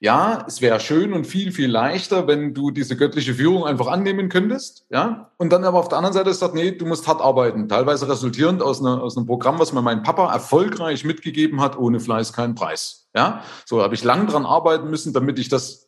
ja, 0.04 0.44
es 0.48 0.62
wäre 0.62 0.80
schön 0.80 1.14
und 1.14 1.28
viel, 1.28 1.52
viel 1.52 1.70
leichter, 1.70 2.26
wenn 2.26 2.56
du 2.56 2.72
diese 2.72 2.98
göttliche 2.98 3.36
Führung 3.36 3.66
einfach 3.66 3.86
annehmen 3.86 4.30
könntest, 4.30 4.88
ja. 4.90 5.32
Und 5.38 5.54
dann 5.54 5.64
aber 5.64 5.78
auf 5.78 5.90
der 5.90 6.00
anderen 6.00 6.16
Seite 6.16 6.34
sagt, 6.34 6.56
nee, 6.56 6.72
du 6.72 6.88
musst 6.88 7.08
hart 7.08 7.22
arbeiten. 7.22 7.70
Teilweise 7.70 8.10
resultierend 8.10 8.64
aus, 8.64 8.82
einer, 8.82 9.04
aus 9.04 9.16
einem 9.16 9.28
Programm, 9.28 9.60
was 9.60 9.74
mir 9.74 9.84
mein 9.84 10.02
Papa 10.02 10.34
erfolgreich 10.34 11.06
mitgegeben 11.06 11.62
hat, 11.62 11.78
ohne 11.78 12.00
Fleiß 12.00 12.34
kein 12.34 12.56
Preis, 12.56 13.10
ja. 13.16 13.44
So 13.64 13.84
habe 13.84 13.94
ich 13.94 14.04
lang 14.04 14.26
dran 14.26 14.48
arbeiten 14.48 14.90
müssen, 14.90 15.14
damit 15.14 15.38
ich 15.38 15.50
das 15.50 15.88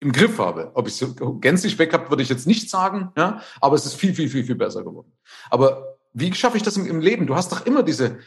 im 0.00 0.10
Griff 0.10 0.40
habe. 0.40 0.72
Ob 0.74 0.88
ich 0.88 1.00
es 1.00 1.14
gänzlich 1.40 1.78
weg 1.78 1.92
habe, 1.92 2.10
würde 2.10 2.24
ich 2.24 2.28
jetzt 2.28 2.48
nicht 2.48 2.68
sagen, 2.68 3.12
ja. 3.16 3.42
Aber 3.60 3.76
es 3.76 3.86
ist 3.86 3.94
viel, 3.94 4.12
viel, 4.12 4.28
viel, 4.28 4.42
viel 4.42 4.56
besser 4.56 4.82
geworden. 4.82 5.12
Aber 5.50 5.98
wie 6.14 6.34
schaffe 6.34 6.56
ich 6.56 6.64
das 6.64 6.76
im, 6.76 6.86
im 6.86 7.00
Leben? 7.00 7.28
Du 7.28 7.36
hast 7.36 7.52
doch 7.52 7.64
immer 7.64 7.84
diese, 7.84 8.18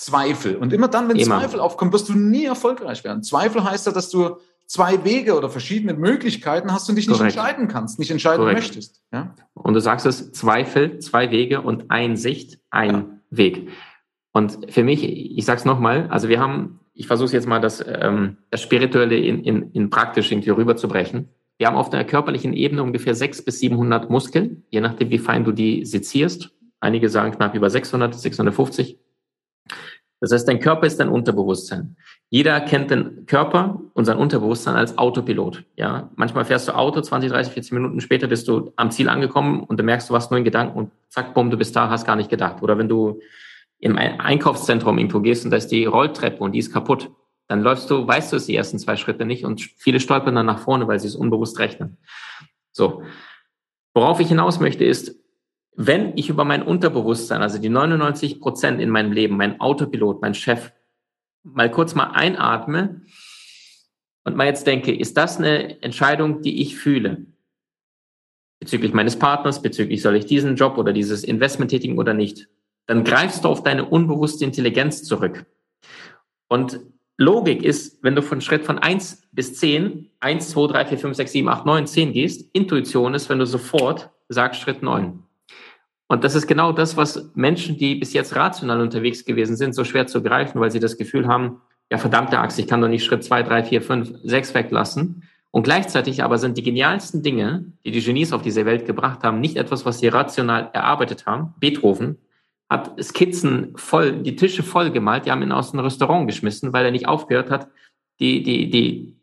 Zweifel. 0.00 0.56
Und 0.56 0.72
immer 0.72 0.88
dann, 0.88 1.10
wenn 1.10 1.16
immer. 1.16 1.40
Zweifel 1.40 1.60
aufkommen, 1.60 1.92
wirst 1.92 2.08
du 2.08 2.14
nie 2.14 2.46
erfolgreich 2.46 3.04
werden. 3.04 3.22
Zweifel 3.22 3.62
heißt 3.62 3.86
ja, 3.86 3.92
dass 3.92 4.08
du 4.08 4.38
zwei 4.66 5.04
Wege 5.04 5.36
oder 5.36 5.50
verschiedene 5.50 5.92
Möglichkeiten 5.92 6.72
hast 6.72 6.88
und 6.88 6.96
dich 6.96 7.06
nicht 7.06 7.18
Korrekt. 7.18 7.36
entscheiden 7.36 7.68
kannst, 7.68 7.98
nicht 7.98 8.10
entscheiden 8.10 8.40
Korrekt. 8.40 8.60
möchtest. 8.60 9.02
Ja? 9.12 9.34
Und 9.52 9.74
du 9.74 9.80
sagst 9.80 10.06
es, 10.06 10.32
Zweifel, 10.32 11.00
zwei 11.00 11.30
Wege 11.30 11.60
und 11.60 11.90
Einsicht, 11.90 12.60
ein 12.70 12.94
ja. 12.94 13.06
Weg. 13.28 13.68
Und 14.32 14.72
für 14.72 14.82
mich, 14.82 15.04
ich 15.04 15.44
sag's 15.44 15.66
nochmal, 15.66 16.06
also 16.08 16.30
wir 16.30 16.40
haben, 16.40 16.80
ich 16.94 17.06
versuche 17.06 17.32
jetzt 17.32 17.46
mal 17.46 17.60
das, 17.60 17.84
ähm, 17.86 18.38
das 18.50 18.62
Spirituelle 18.62 19.18
in, 19.18 19.44
in, 19.44 19.70
in 19.72 19.90
praktisch 19.90 20.32
irgendwie 20.32 20.50
rüberzubrechen. 20.50 21.28
Wir 21.58 21.66
haben 21.66 21.76
auf 21.76 21.90
der 21.90 22.04
körperlichen 22.04 22.54
Ebene 22.54 22.82
ungefähr 22.82 23.14
600 23.14 23.44
bis 23.44 23.58
700 23.58 24.08
Muskeln, 24.08 24.64
je 24.70 24.80
nachdem, 24.80 25.10
wie 25.10 25.18
fein 25.18 25.44
du 25.44 25.52
die 25.52 25.84
sezierst. 25.84 26.52
Einige 26.80 27.10
sagen 27.10 27.32
knapp 27.32 27.54
über 27.54 27.68
600, 27.68 28.14
650. 28.14 28.98
Das 30.20 30.32
heißt, 30.32 30.46
dein 30.46 30.60
Körper 30.60 30.86
ist 30.86 31.00
dein 31.00 31.08
Unterbewusstsein. 31.08 31.96
Jeder 32.28 32.60
kennt 32.60 32.90
den 32.90 33.24
Körper 33.26 33.80
und 33.94 34.04
sein 34.04 34.18
Unterbewusstsein 34.18 34.76
als 34.76 34.98
Autopilot. 34.98 35.64
Ja, 35.76 36.10
manchmal 36.14 36.44
fährst 36.44 36.68
du 36.68 36.76
Auto, 36.76 37.00
20, 37.00 37.30
30, 37.30 37.52
40 37.52 37.72
Minuten 37.72 38.00
später 38.00 38.26
bist 38.26 38.46
du 38.46 38.72
am 38.76 38.90
Ziel 38.90 39.08
angekommen 39.08 39.64
und 39.64 39.78
dann 39.78 39.86
merkst 39.86 40.10
du, 40.10 40.14
was 40.14 40.30
nur 40.30 40.38
in 40.38 40.44
Gedanken 40.44 40.78
und 40.78 40.90
zack, 41.08 41.32
bumm, 41.32 41.50
du 41.50 41.56
bist 41.56 41.74
da, 41.74 41.88
hast 41.88 42.06
gar 42.06 42.16
nicht 42.16 42.28
gedacht. 42.28 42.62
Oder 42.62 42.76
wenn 42.76 42.88
du 42.88 43.20
im 43.78 43.96
Einkaufszentrum 43.96 44.98
irgendwo 44.98 45.20
gehst 45.20 45.46
und 45.46 45.50
da 45.50 45.56
ist 45.56 45.68
die 45.68 45.86
Rolltreppe 45.86 46.44
und 46.44 46.52
die 46.52 46.58
ist 46.58 46.72
kaputt, 46.72 47.10
dann 47.48 47.62
läufst 47.62 47.90
du, 47.90 48.06
weißt 48.06 48.32
du 48.32 48.36
es 48.36 48.46
die 48.46 48.54
ersten 48.54 48.78
zwei 48.78 48.96
Schritte 48.96 49.24
nicht 49.24 49.44
und 49.44 49.60
viele 49.60 50.00
stolpern 50.00 50.34
dann 50.34 50.46
nach 50.46 50.60
vorne, 50.60 50.86
weil 50.86 51.00
sie 51.00 51.08
es 51.08 51.16
unbewusst 51.16 51.58
rechnen. 51.58 51.96
So. 52.72 53.02
Worauf 53.92 54.20
ich 54.20 54.28
hinaus 54.28 54.60
möchte 54.60 54.84
ist, 54.84 55.19
wenn 55.82 56.12
ich 56.18 56.28
über 56.28 56.44
mein 56.44 56.62
Unterbewusstsein, 56.62 57.40
also 57.40 57.56
die 57.56 57.70
99 57.70 58.38
Prozent 58.38 58.82
in 58.82 58.90
meinem 58.90 59.12
Leben, 59.12 59.38
mein 59.38 59.60
Autopilot, 59.60 60.20
mein 60.20 60.34
Chef, 60.34 60.72
mal 61.42 61.70
kurz 61.70 61.94
mal 61.94 62.10
einatme 62.10 63.00
und 64.24 64.36
mal 64.36 64.46
jetzt 64.46 64.66
denke, 64.66 64.94
ist 64.94 65.16
das 65.16 65.38
eine 65.38 65.80
Entscheidung, 65.82 66.42
die 66.42 66.60
ich 66.60 66.76
fühle? 66.76 67.24
Bezüglich 68.58 68.92
meines 68.92 69.18
Partners, 69.18 69.62
bezüglich 69.62 70.02
soll 70.02 70.16
ich 70.16 70.26
diesen 70.26 70.54
Job 70.54 70.76
oder 70.76 70.92
dieses 70.92 71.24
Investment 71.24 71.70
tätigen 71.70 71.96
oder 71.96 72.12
nicht? 72.12 72.48
Dann 72.86 73.02
greifst 73.02 73.44
du 73.44 73.48
auf 73.48 73.62
deine 73.62 73.86
unbewusste 73.86 74.44
Intelligenz 74.44 75.04
zurück. 75.04 75.46
Und 76.48 76.78
Logik 77.16 77.62
ist, 77.62 78.02
wenn 78.02 78.14
du 78.14 78.20
von 78.20 78.42
Schritt 78.42 78.66
von 78.66 78.78
eins 78.78 79.26
bis 79.32 79.54
zehn, 79.54 80.10
eins, 80.20 80.50
zwei, 80.50 80.66
drei, 80.66 80.84
vier, 80.84 80.98
fünf, 80.98 81.16
sechs, 81.16 81.32
sieben, 81.32 81.48
acht, 81.48 81.64
neun, 81.64 81.86
zehn 81.86 82.12
gehst. 82.12 82.50
Intuition 82.52 83.14
ist, 83.14 83.30
wenn 83.30 83.38
du 83.38 83.46
sofort 83.46 84.10
sagst 84.28 84.60
Schritt 84.60 84.82
neun. 84.82 85.24
Und 86.10 86.24
das 86.24 86.34
ist 86.34 86.48
genau 86.48 86.72
das, 86.72 86.96
was 86.96 87.30
Menschen, 87.36 87.78
die 87.78 87.94
bis 87.94 88.12
jetzt 88.14 88.34
rational 88.34 88.80
unterwegs 88.80 89.24
gewesen 89.24 89.54
sind, 89.54 89.76
so 89.76 89.84
schwer 89.84 90.08
zu 90.08 90.24
greifen, 90.24 90.60
weil 90.60 90.72
sie 90.72 90.80
das 90.80 90.96
Gefühl 90.96 91.28
haben, 91.28 91.60
ja, 91.88 91.98
verdammte 91.98 92.40
Axt, 92.40 92.58
ich 92.58 92.66
kann 92.66 92.80
doch 92.80 92.88
nicht 92.88 93.04
Schritt 93.04 93.22
zwei, 93.22 93.44
drei, 93.44 93.62
vier, 93.62 93.80
fünf, 93.80 94.12
sechs 94.24 94.52
weglassen. 94.52 95.22
Und 95.52 95.62
gleichzeitig 95.62 96.24
aber 96.24 96.38
sind 96.38 96.58
die 96.58 96.64
genialsten 96.64 97.22
Dinge, 97.22 97.64
die 97.84 97.92
die 97.92 98.02
Genies 98.02 98.32
auf 98.32 98.42
diese 98.42 98.66
Welt 98.66 98.86
gebracht 98.86 99.22
haben, 99.22 99.38
nicht 99.38 99.56
etwas, 99.56 99.86
was 99.86 100.00
sie 100.00 100.08
rational 100.08 100.70
erarbeitet 100.72 101.26
haben. 101.26 101.54
Beethoven 101.60 102.18
hat 102.68 103.00
Skizzen 103.00 103.74
voll, 103.76 104.14
die 104.14 104.34
Tische 104.34 104.64
voll 104.64 104.90
gemalt, 104.90 105.26
die 105.26 105.30
haben 105.30 105.42
ihn 105.42 105.52
aus 105.52 105.70
dem 105.70 105.78
Restaurant 105.78 106.26
geschmissen, 106.26 106.72
weil 106.72 106.84
er 106.84 106.90
nicht 106.90 107.06
aufgehört 107.06 107.50
hat, 107.50 107.68
die, 108.18 108.42
die, 108.42 108.68
die, 108.68 109.14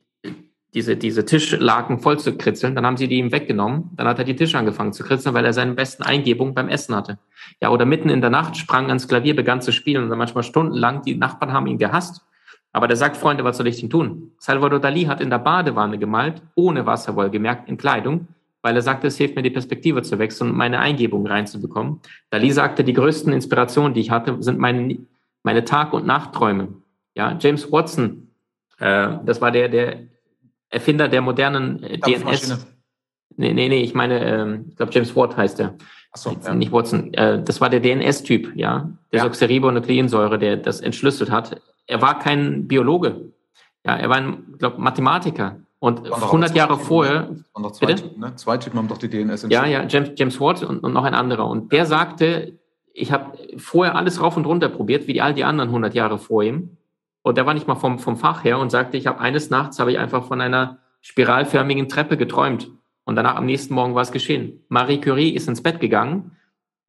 diese, 0.78 0.96
diese 0.96 1.26
Tischlaken 1.26 1.98
voll 2.00 2.20
zu 2.20 2.38
kritzeln. 2.38 2.76
Dann 2.76 2.86
haben 2.86 2.98
sie 2.98 3.08
die 3.08 3.18
ihm 3.18 3.32
weggenommen. 3.32 3.90
Dann 3.96 4.08
hat 4.08 4.20
er 4.20 4.26
die 4.26 4.36
Tische 4.36 4.60
angefangen 4.60 4.94
zu 4.94 5.04
kritzeln, 5.04 5.34
weil 5.34 5.44
er 5.44 5.54
seine 5.54 5.74
besten 5.74 6.04
Eingebungen 6.04 6.54
beim 6.54 6.70
Essen 6.70 6.96
hatte. 6.96 7.18
Ja, 7.60 7.72
oder 7.72 7.86
mitten 7.86 8.10
in 8.10 8.22
der 8.22 8.30
Nacht 8.30 8.56
sprang 8.56 8.90
ans 8.90 9.08
Klavier, 9.08 9.36
begann 9.36 9.60
zu 9.60 9.72
spielen 9.72 10.04
und 10.04 10.10
dann 10.10 10.20
manchmal 10.20 10.44
stundenlang. 10.44 11.02
Die 11.02 11.16
Nachbarn 11.16 11.52
haben 11.52 11.66
ihn 11.66 11.80
gehasst. 11.80 12.22
Aber 12.74 12.88
der 12.88 12.96
sagt, 12.96 13.18
Freunde, 13.18 13.44
was 13.44 13.58
soll 13.58 13.66
ich 13.66 13.80
denn 13.80 13.90
tun? 13.90 14.34
Salvador 14.38 14.80
Dali 14.80 15.06
hat 15.06 15.20
in 15.20 15.32
der 15.32 15.40
Badewanne 15.40 15.98
gemalt, 15.98 16.44
ohne 16.54 16.86
Wasser 16.86 17.16
wohlgemerkt, 17.16 17.68
in 17.68 17.78
Kleidung 17.78 18.28
weil 18.68 18.76
er 18.76 18.82
sagte, 18.82 19.08
es 19.08 19.16
hilft 19.18 19.38
mir, 19.38 19.44
die 19.44 19.50
Perspektive 19.50 20.02
zu 20.02 20.20
wechseln 20.20 20.50
und 20.50 20.58
meine 20.58 20.80
Eingebung 20.80 21.26
reinzubekommen. 21.26 22.02
Dali 22.32 22.52
sagte, 22.52 22.84
die 22.84 22.92
größten 22.92 23.32
Inspirationen, 23.32 23.94
die 23.94 24.02
ich 24.02 24.12
hatte, 24.12 24.44
sind 24.44 24.60
meine, 24.60 24.98
meine 25.44 25.64
Tag- 25.64 25.94
und 25.94 26.06
Nachtträume. 26.06 26.68
Ja, 27.16 27.38
James 27.40 27.72
Watson, 27.72 28.28
äh, 28.80 29.20
das 29.24 29.40
war 29.40 29.52
der, 29.52 29.70
der 29.70 30.00
Erfinder 30.70 31.08
der 31.08 31.22
modernen 31.22 31.84
äh, 31.84 31.98
DNS. 31.98 32.68
Nee, 33.36 33.54
nee, 33.54 33.70
nee, 33.70 33.82
ich 33.82 33.94
meine, 33.94 34.20
äh, 34.20 34.60
ich 34.70 34.76
glaube, 34.76 34.92
James 34.92 35.16
Watt 35.16 35.38
heißt 35.38 35.60
er. 35.60 35.76
Ach 36.12 36.18
so, 36.18 36.36
ja. 36.44 36.54
Nicht 36.54 36.72
Watson. 36.72 37.14
Äh, 37.14 37.44
das 37.44 37.62
war 37.62 37.70
der 37.70 37.80
DNS-Typ, 37.80 38.56
ja. 38.56 38.90
Der 39.12 39.20
ja. 39.20 39.24
Soxeribonukleinsäure, 39.24 40.40
der 40.40 40.58
das 40.58 40.82
entschlüsselt 40.82 41.30
hat. 41.30 41.62
Er 41.86 42.02
war 42.02 42.20
kein 42.20 42.68
Biologe. 42.68 43.32
Ja, 43.86 43.96
er 43.96 44.10
war 44.10 44.18
ein, 44.18 44.56
glaube 44.58 44.82
Mathematiker. 44.82 45.58
Und 45.80 46.12
100 46.12 46.56
Jahre 46.56 46.80
vorher. 46.80 47.30
Und 47.54 47.62
noch 47.62 47.72
zwei, 47.72 47.94
Typen, 47.94 48.20
ne? 48.20 48.36
zwei 48.36 48.58
Typen 48.58 48.80
haben 48.80 48.88
doch 48.88 48.98
die 48.98 49.10
DNS 49.10 49.46
Ja, 49.50 49.66
ja, 49.68 49.86
James, 49.88 50.12
James 50.16 50.40
Watt 50.40 50.64
und, 50.64 50.80
und 50.80 50.94
noch 50.94 51.04
ein 51.04 51.14
anderer. 51.14 51.48
Und 51.48 51.72
der 51.72 51.86
sagte, 51.86 52.54
ich 52.94 53.12
habe 53.12 53.38
vorher 53.58 53.96
alles 53.96 54.20
rauf 54.20 54.36
und 54.38 54.46
runter 54.46 54.70
probiert, 54.70 55.08
wie 55.08 55.22
all 55.22 55.36
die 55.36 55.44
anderen 55.44 55.70
100 55.70 55.94
Jahre 55.94 56.18
vor 56.18 56.44
ihm. 56.44 56.78
Und 57.28 57.38
der 57.38 57.46
war 57.46 57.54
nicht 57.54 57.68
mal 57.68 57.76
vom, 57.76 58.00
vom 58.00 58.16
Fach 58.16 58.46
her 58.46 58.58
und 58.58 58.70
sagte, 58.70 58.96
ich 58.96 59.06
habe 59.06 59.20
eines 59.20 59.50
Nachts 59.50 59.80
habe 59.80 59.92
ich 59.92 60.00
einfach 60.00 60.26
von 60.26 60.40
einer 60.40 60.80
spiralförmigen 61.02 61.90
Treppe 61.90 62.16
geträumt. 62.16 62.72
Und 63.04 63.16
danach 63.16 63.36
am 63.36 63.46
nächsten 63.46 63.74
Morgen 63.74 63.96
war 63.96 64.02
es 64.02 64.14
geschehen. 64.14 64.64
Marie 64.70 65.02
Curie 65.02 65.32
ist 65.32 65.48
ins 65.48 65.62
Bett 65.62 65.82
gegangen, 65.82 66.38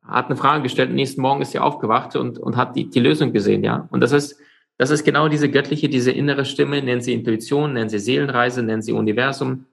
hat 0.02 0.26
eine 0.26 0.36
Frage 0.36 0.62
gestellt, 0.62 0.90
am 0.90 0.94
nächsten 0.94 1.22
Morgen 1.22 1.42
ist 1.42 1.50
sie 1.50 1.58
aufgewacht 1.58 2.14
und, 2.14 2.38
und 2.38 2.56
hat 2.56 2.76
die, 2.76 2.88
die 2.88 3.00
Lösung 3.00 3.32
gesehen, 3.32 3.64
ja. 3.64 3.88
Und 3.90 4.00
das 4.00 4.12
ist, 4.12 4.38
das 4.76 4.90
ist 4.90 5.04
genau 5.04 5.28
diese 5.28 5.50
göttliche, 5.50 5.88
diese 5.88 6.12
innere 6.12 6.44
Stimme, 6.44 6.80
nennen 6.82 7.00
sie 7.00 7.14
Intuition, 7.14 7.72
nennen 7.72 7.88
sie 7.88 7.98
Seelenreise, 7.98 8.62
nennen 8.62 8.82
sie 8.82 8.92
Universum. 8.92 9.66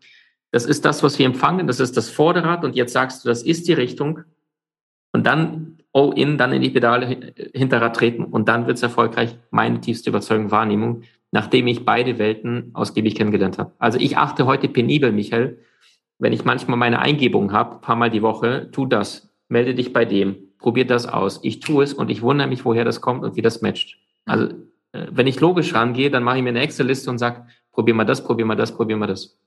Das 0.52 0.66
ist 0.66 0.84
das, 0.84 1.04
was 1.04 1.20
wir 1.20 1.28
empfangen, 1.28 1.68
das 1.68 1.80
ist 1.80 1.96
das 1.96 2.10
Vorderrad 2.10 2.66
und 2.66 2.76
jetzt 2.76 2.94
sagst 2.94 3.24
du, 3.24 3.30
das 3.30 3.44
ist 3.44 3.68
die 3.68 3.74
Richtung 3.74 4.22
und 5.12 5.28
dann 5.28 5.75
oh 5.96 6.12
in, 6.14 6.38
dann 6.38 6.52
in 6.52 6.62
die 6.62 6.72
Pedale 6.72 7.34
Hinterrad 7.54 7.96
treten 7.96 8.26
und 8.26 8.50
dann 8.50 8.68
wird 8.68 8.76
es 8.76 8.84
erfolgreich, 8.84 9.38
meine 9.50 9.80
tiefste 9.80 10.10
Überzeugung, 10.10 10.52
Wahrnehmung, 10.52 11.04
nachdem 11.32 11.68
ich 11.68 11.86
beide 11.86 12.20
Welten 12.20 12.72
ausgiebig 12.74 13.16
kennengelernt 13.16 13.58
habe. 13.58 13.72
Also 13.80 13.98
ich 13.98 14.18
achte 14.18 14.46
heute 14.46 14.68
penibel, 14.68 15.14
Michael, 15.14 15.58
wenn 16.20 16.34
ich 16.34 16.44
manchmal 16.44 16.78
meine 16.78 17.00
Eingebung 17.00 17.54
habe, 17.54 17.80
paar 17.80 17.96
Mal 17.96 18.10
die 18.10 18.22
Woche, 18.22 18.70
tu 18.74 18.86
das, 18.86 19.30
melde 19.48 19.74
dich 19.74 19.94
bei 19.94 20.04
dem, 20.04 20.36
probier 20.58 20.86
das 20.86 21.08
aus. 21.08 21.40
Ich 21.44 21.62
tue 21.62 21.86
es 21.86 21.94
und 21.94 22.12
ich 22.12 22.22
wundere 22.22 22.50
mich, 22.50 22.66
woher 22.66 22.84
das 22.84 23.00
kommt 23.00 23.24
und 23.24 23.38
wie 23.38 23.42
das 23.42 23.62
matcht. 23.62 23.98
Also 24.26 24.48
äh, 24.92 25.08
wenn 25.12 25.28
ich 25.28 25.40
logisch 25.40 25.74
rangehe, 25.74 26.12
dann 26.12 26.24
mache 26.24 26.38
ich 26.38 26.44
mir 26.44 26.50
eine 26.50 26.60
Excel-Liste 26.60 27.10
und 27.10 27.20
sage, 27.20 27.48
probier 27.72 27.94
mal 27.94 28.04
das, 28.04 28.22
probier 28.22 28.46
mal 28.46 28.56
das, 28.56 28.76
probier 28.76 28.98
mal 28.98 29.08
das. 29.08 29.40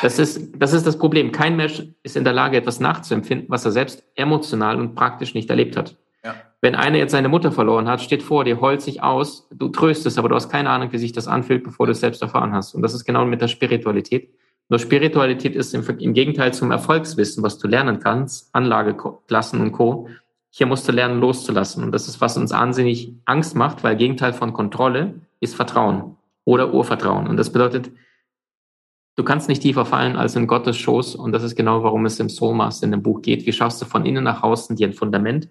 Das 0.00 0.18
ist, 0.18 0.52
das 0.56 0.72
ist 0.72 0.86
das 0.86 0.98
Problem. 0.98 1.32
Kein 1.32 1.56
Mensch 1.56 1.82
ist 2.02 2.16
in 2.16 2.24
der 2.24 2.32
Lage, 2.32 2.56
etwas 2.56 2.80
nachzuempfinden, 2.80 3.48
was 3.50 3.64
er 3.64 3.72
selbst 3.72 4.02
emotional 4.14 4.80
und 4.80 4.94
praktisch 4.94 5.34
nicht 5.34 5.50
erlebt 5.50 5.76
hat. 5.76 5.96
Ja. 6.24 6.34
Wenn 6.60 6.74
einer 6.74 6.98
jetzt 6.98 7.12
seine 7.12 7.28
Mutter 7.28 7.52
verloren 7.52 7.88
hat, 7.88 8.00
steht 8.00 8.22
vor 8.22 8.44
dir, 8.44 8.60
heult 8.60 8.80
sich 8.80 9.02
aus, 9.02 9.48
du 9.52 9.68
tröstest, 9.68 10.18
aber 10.18 10.28
du 10.28 10.34
hast 10.34 10.48
keine 10.48 10.70
Ahnung, 10.70 10.92
wie 10.92 10.98
sich 10.98 11.12
das 11.12 11.28
anfühlt, 11.28 11.64
bevor 11.64 11.86
du 11.86 11.92
es 11.92 12.00
selbst 12.00 12.22
erfahren 12.22 12.52
hast. 12.52 12.74
Und 12.74 12.82
das 12.82 12.94
ist 12.94 13.04
genau 13.04 13.24
mit 13.24 13.40
der 13.40 13.48
Spiritualität. 13.48 14.30
Nur 14.68 14.78
Spiritualität 14.78 15.54
ist 15.54 15.74
im, 15.74 15.84
im 15.98 16.14
Gegenteil 16.14 16.54
zum 16.54 16.70
Erfolgswissen, 16.70 17.42
was 17.42 17.58
du 17.58 17.68
lernen 17.68 17.98
kannst, 17.98 18.48
Anlageklassen 18.54 19.60
und 19.60 19.72
Co. 19.72 20.08
Hier 20.50 20.66
musst 20.66 20.86
du 20.88 20.92
lernen, 20.92 21.20
loszulassen. 21.20 21.82
Und 21.84 21.92
das 21.92 22.08
ist, 22.08 22.20
was 22.20 22.36
uns 22.36 22.52
ansinnig 22.52 23.12
Angst 23.24 23.56
macht, 23.56 23.84
weil 23.84 23.96
Gegenteil 23.96 24.32
von 24.32 24.52
Kontrolle 24.52 25.14
ist 25.40 25.54
Vertrauen 25.54 26.16
oder 26.44 26.72
Urvertrauen. 26.72 27.26
Und 27.26 27.36
das 27.36 27.50
bedeutet, 27.50 27.90
du 29.16 29.24
kannst 29.24 29.48
nicht 29.48 29.62
tiefer 29.62 29.84
fallen 29.84 30.16
als 30.16 30.36
in 30.36 30.46
Gottes 30.46 30.76
Schoß. 30.76 31.14
Und 31.14 31.32
das 31.32 31.42
ist 31.42 31.56
genau, 31.56 31.82
warum 31.82 32.06
es 32.06 32.20
im 32.20 32.28
Soul 32.28 32.54
Master 32.54 32.84
in 32.84 32.92
dem 32.92 33.02
Buch 33.02 33.22
geht. 33.22 33.46
Wie 33.46 33.52
schaffst 33.52 33.80
du 33.82 33.86
von 33.86 34.06
innen 34.06 34.24
nach 34.24 34.42
außen 34.42 34.76
dir 34.76 34.88
ein 34.88 34.92
Fundament, 34.92 35.48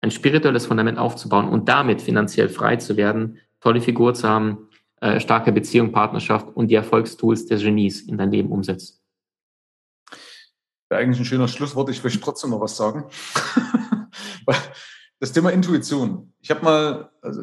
ein 0.00 0.10
spirituelles 0.10 0.66
Fundament 0.66 0.98
aufzubauen 0.98 1.48
und 1.48 1.68
damit 1.68 2.02
finanziell 2.02 2.48
frei 2.48 2.76
zu 2.76 2.96
werden, 2.96 3.38
tolle 3.60 3.80
Figur 3.80 4.14
zu 4.14 4.28
haben, 4.28 4.68
äh, 5.00 5.20
starke 5.20 5.52
Beziehung, 5.52 5.92
Partnerschaft 5.92 6.48
und 6.54 6.68
die 6.68 6.74
Erfolgstools 6.74 7.46
der 7.46 7.58
Genies 7.58 8.02
in 8.02 8.18
dein 8.18 8.30
Leben 8.30 8.50
umsetzt. 8.50 9.02
Wäre 10.88 11.02
eigentlich 11.02 11.20
ein 11.20 11.24
schöner 11.24 11.48
Schlusswort. 11.48 11.90
Ich 11.90 12.02
möchte 12.02 12.20
trotzdem 12.20 12.50
noch 12.50 12.60
was 12.60 12.76
sagen. 12.76 13.04
das 15.20 15.32
Thema 15.32 15.50
Intuition. 15.50 16.32
Ich 16.40 16.50
habe 16.50 16.64
mal 16.64 17.10
also, 17.20 17.42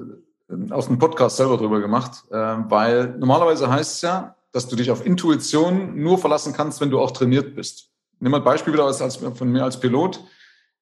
aus 0.71 0.88
dem 0.88 0.97
Podcast 0.97 1.38
selber 1.38 1.58
drüber 1.58 1.80
gemacht, 1.80 2.23
äh, 2.32 2.36
weil 2.36 3.17
normalerweise 3.17 3.69
heißt 3.69 3.95
es 3.95 4.01
ja, 4.01 4.36
dass 4.56 4.70
du 4.70 4.78
dich 4.78 4.89
auf 4.89 5.06
Intuition 5.06 6.02
nur 6.02 6.18
verlassen 6.18 6.54
kannst, 6.54 6.80
wenn 6.80 6.89
du 6.89 7.02
auch 7.02 7.12
trainiert 7.12 7.56
bist. 7.56 7.89
Nimm 8.22 8.32
mal 8.32 8.38
ein 8.38 8.46
Beispiel 8.46 8.72
wieder 8.72 8.86
als, 8.86 9.02
als, 9.02 9.18
von 9.18 9.52
mir 9.52 9.65
als 9.65 9.82
Pilot. 9.82 10.22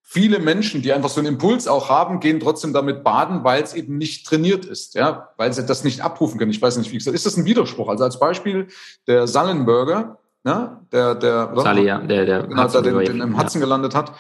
Viele 0.04 0.38
Menschen, 0.38 0.84
die 0.84 0.94
einfach 0.94 1.10
so 1.10 1.20
einen 1.20 1.30
Impuls 1.30 1.68
auch 1.68 1.90
haben, 1.90 2.20
gehen 2.20 2.40
trotzdem 2.40 2.72
damit 2.72 3.04
baden, 3.04 3.44
weil 3.44 3.64
es 3.64 3.74
eben 3.74 3.98
nicht 3.98 4.28
trainiert 4.28 4.64
ist, 4.66 4.94
ja, 4.94 5.30
weil 5.38 5.52
sie 5.54 5.66
das 5.66 5.84
nicht 5.84 6.02
abrufen 6.02 6.38
können. 6.38 6.52
Ich 6.52 6.62
weiß 6.62 6.78
nicht, 6.78 6.92
wie 6.92 6.98
gesagt, 7.00 7.16
ist 7.16 7.26
das 7.26 7.36
ein 7.36 7.46
Widerspruch? 7.46 7.90
Also 7.90 8.04
als 8.04 8.20
Beispiel 8.20 8.68
der 9.08 9.26
Sallenberger, 9.26 10.20
ne, 10.44 10.80
der, 10.92 11.16
der, 11.16 11.52
Sally, 11.56 11.88
ja, 11.88 11.98
der, 11.98 12.26
der, 12.28 12.44
genau, 12.44 12.68
der 12.68 12.82
den, 12.84 13.00
den 13.00 13.22
im 13.22 13.40
Hudson 13.40 13.60
ja. 13.60 13.66
gelandet 13.66 13.96
hat, 13.96 14.14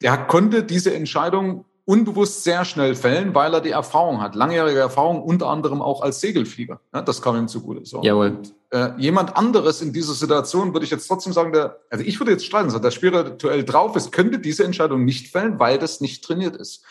der 0.00 0.16
konnte 0.16 0.62
diese 0.62 0.94
Entscheidung 0.94 1.64
unbewusst 1.84 2.44
sehr 2.44 2.64
schnell 2.64 2.94
fällen, 2.94 3.34
weil 3.34 3.52
er 3.54 3.60
die 3.60 3.70
Erfahrung 3.70 4.20
hat, 4.20 4.34
langjährige 4.34 4.78
Erfahrung, 4.78 5.22
unter 5.22 5.48
anderem 5.48 5.82
auch 5.82 6.02
als 6.02 6.20
Segelflieger. 6.20 6.80
Ja, 6.94 7.02
das 7.02 7.20
kam 7.20 7.36
ihm 7.36 7.48
zugute. 7.48 7.84
So. 7.84 8.02
Jawohl. 8.02 8.30
Und, 8.30 8.54
äh, 8.70 8.90
jemand 8.98 9.36
anderes 9.36 9.82
in 9.82 9.92
dieser 9.92 10.14
Situation 10.14 10.72
würde 10.72 10.84
ich 10.84 10.90
jetzt 10.90 11.08
trotzdem 11.08 11.32
sagen, 11.32 11.52
der, 11.52 11.78
also 11.90 12.04
ich 12.04 12.18
würde 12.20 12.32
jetzt 12.32 12.46
streiten, 12.46 12.70
so, 12.70 12.78
der 12.78 12.90
spirituell 12.92 13.64
drauf 13.64 13.96
ist, 13.96 14.12
könnte 14.12 14.38
diese 14.38 14.64
Entscheidung 14.64 15.04
nicht 15.04 15.28
fällen, 15.28 15.58
weil 15.58 15.78
das 15.78 16.00
nicht 16.00 16.24
trainiert 16.24 16.56
ist. 16.56 16.84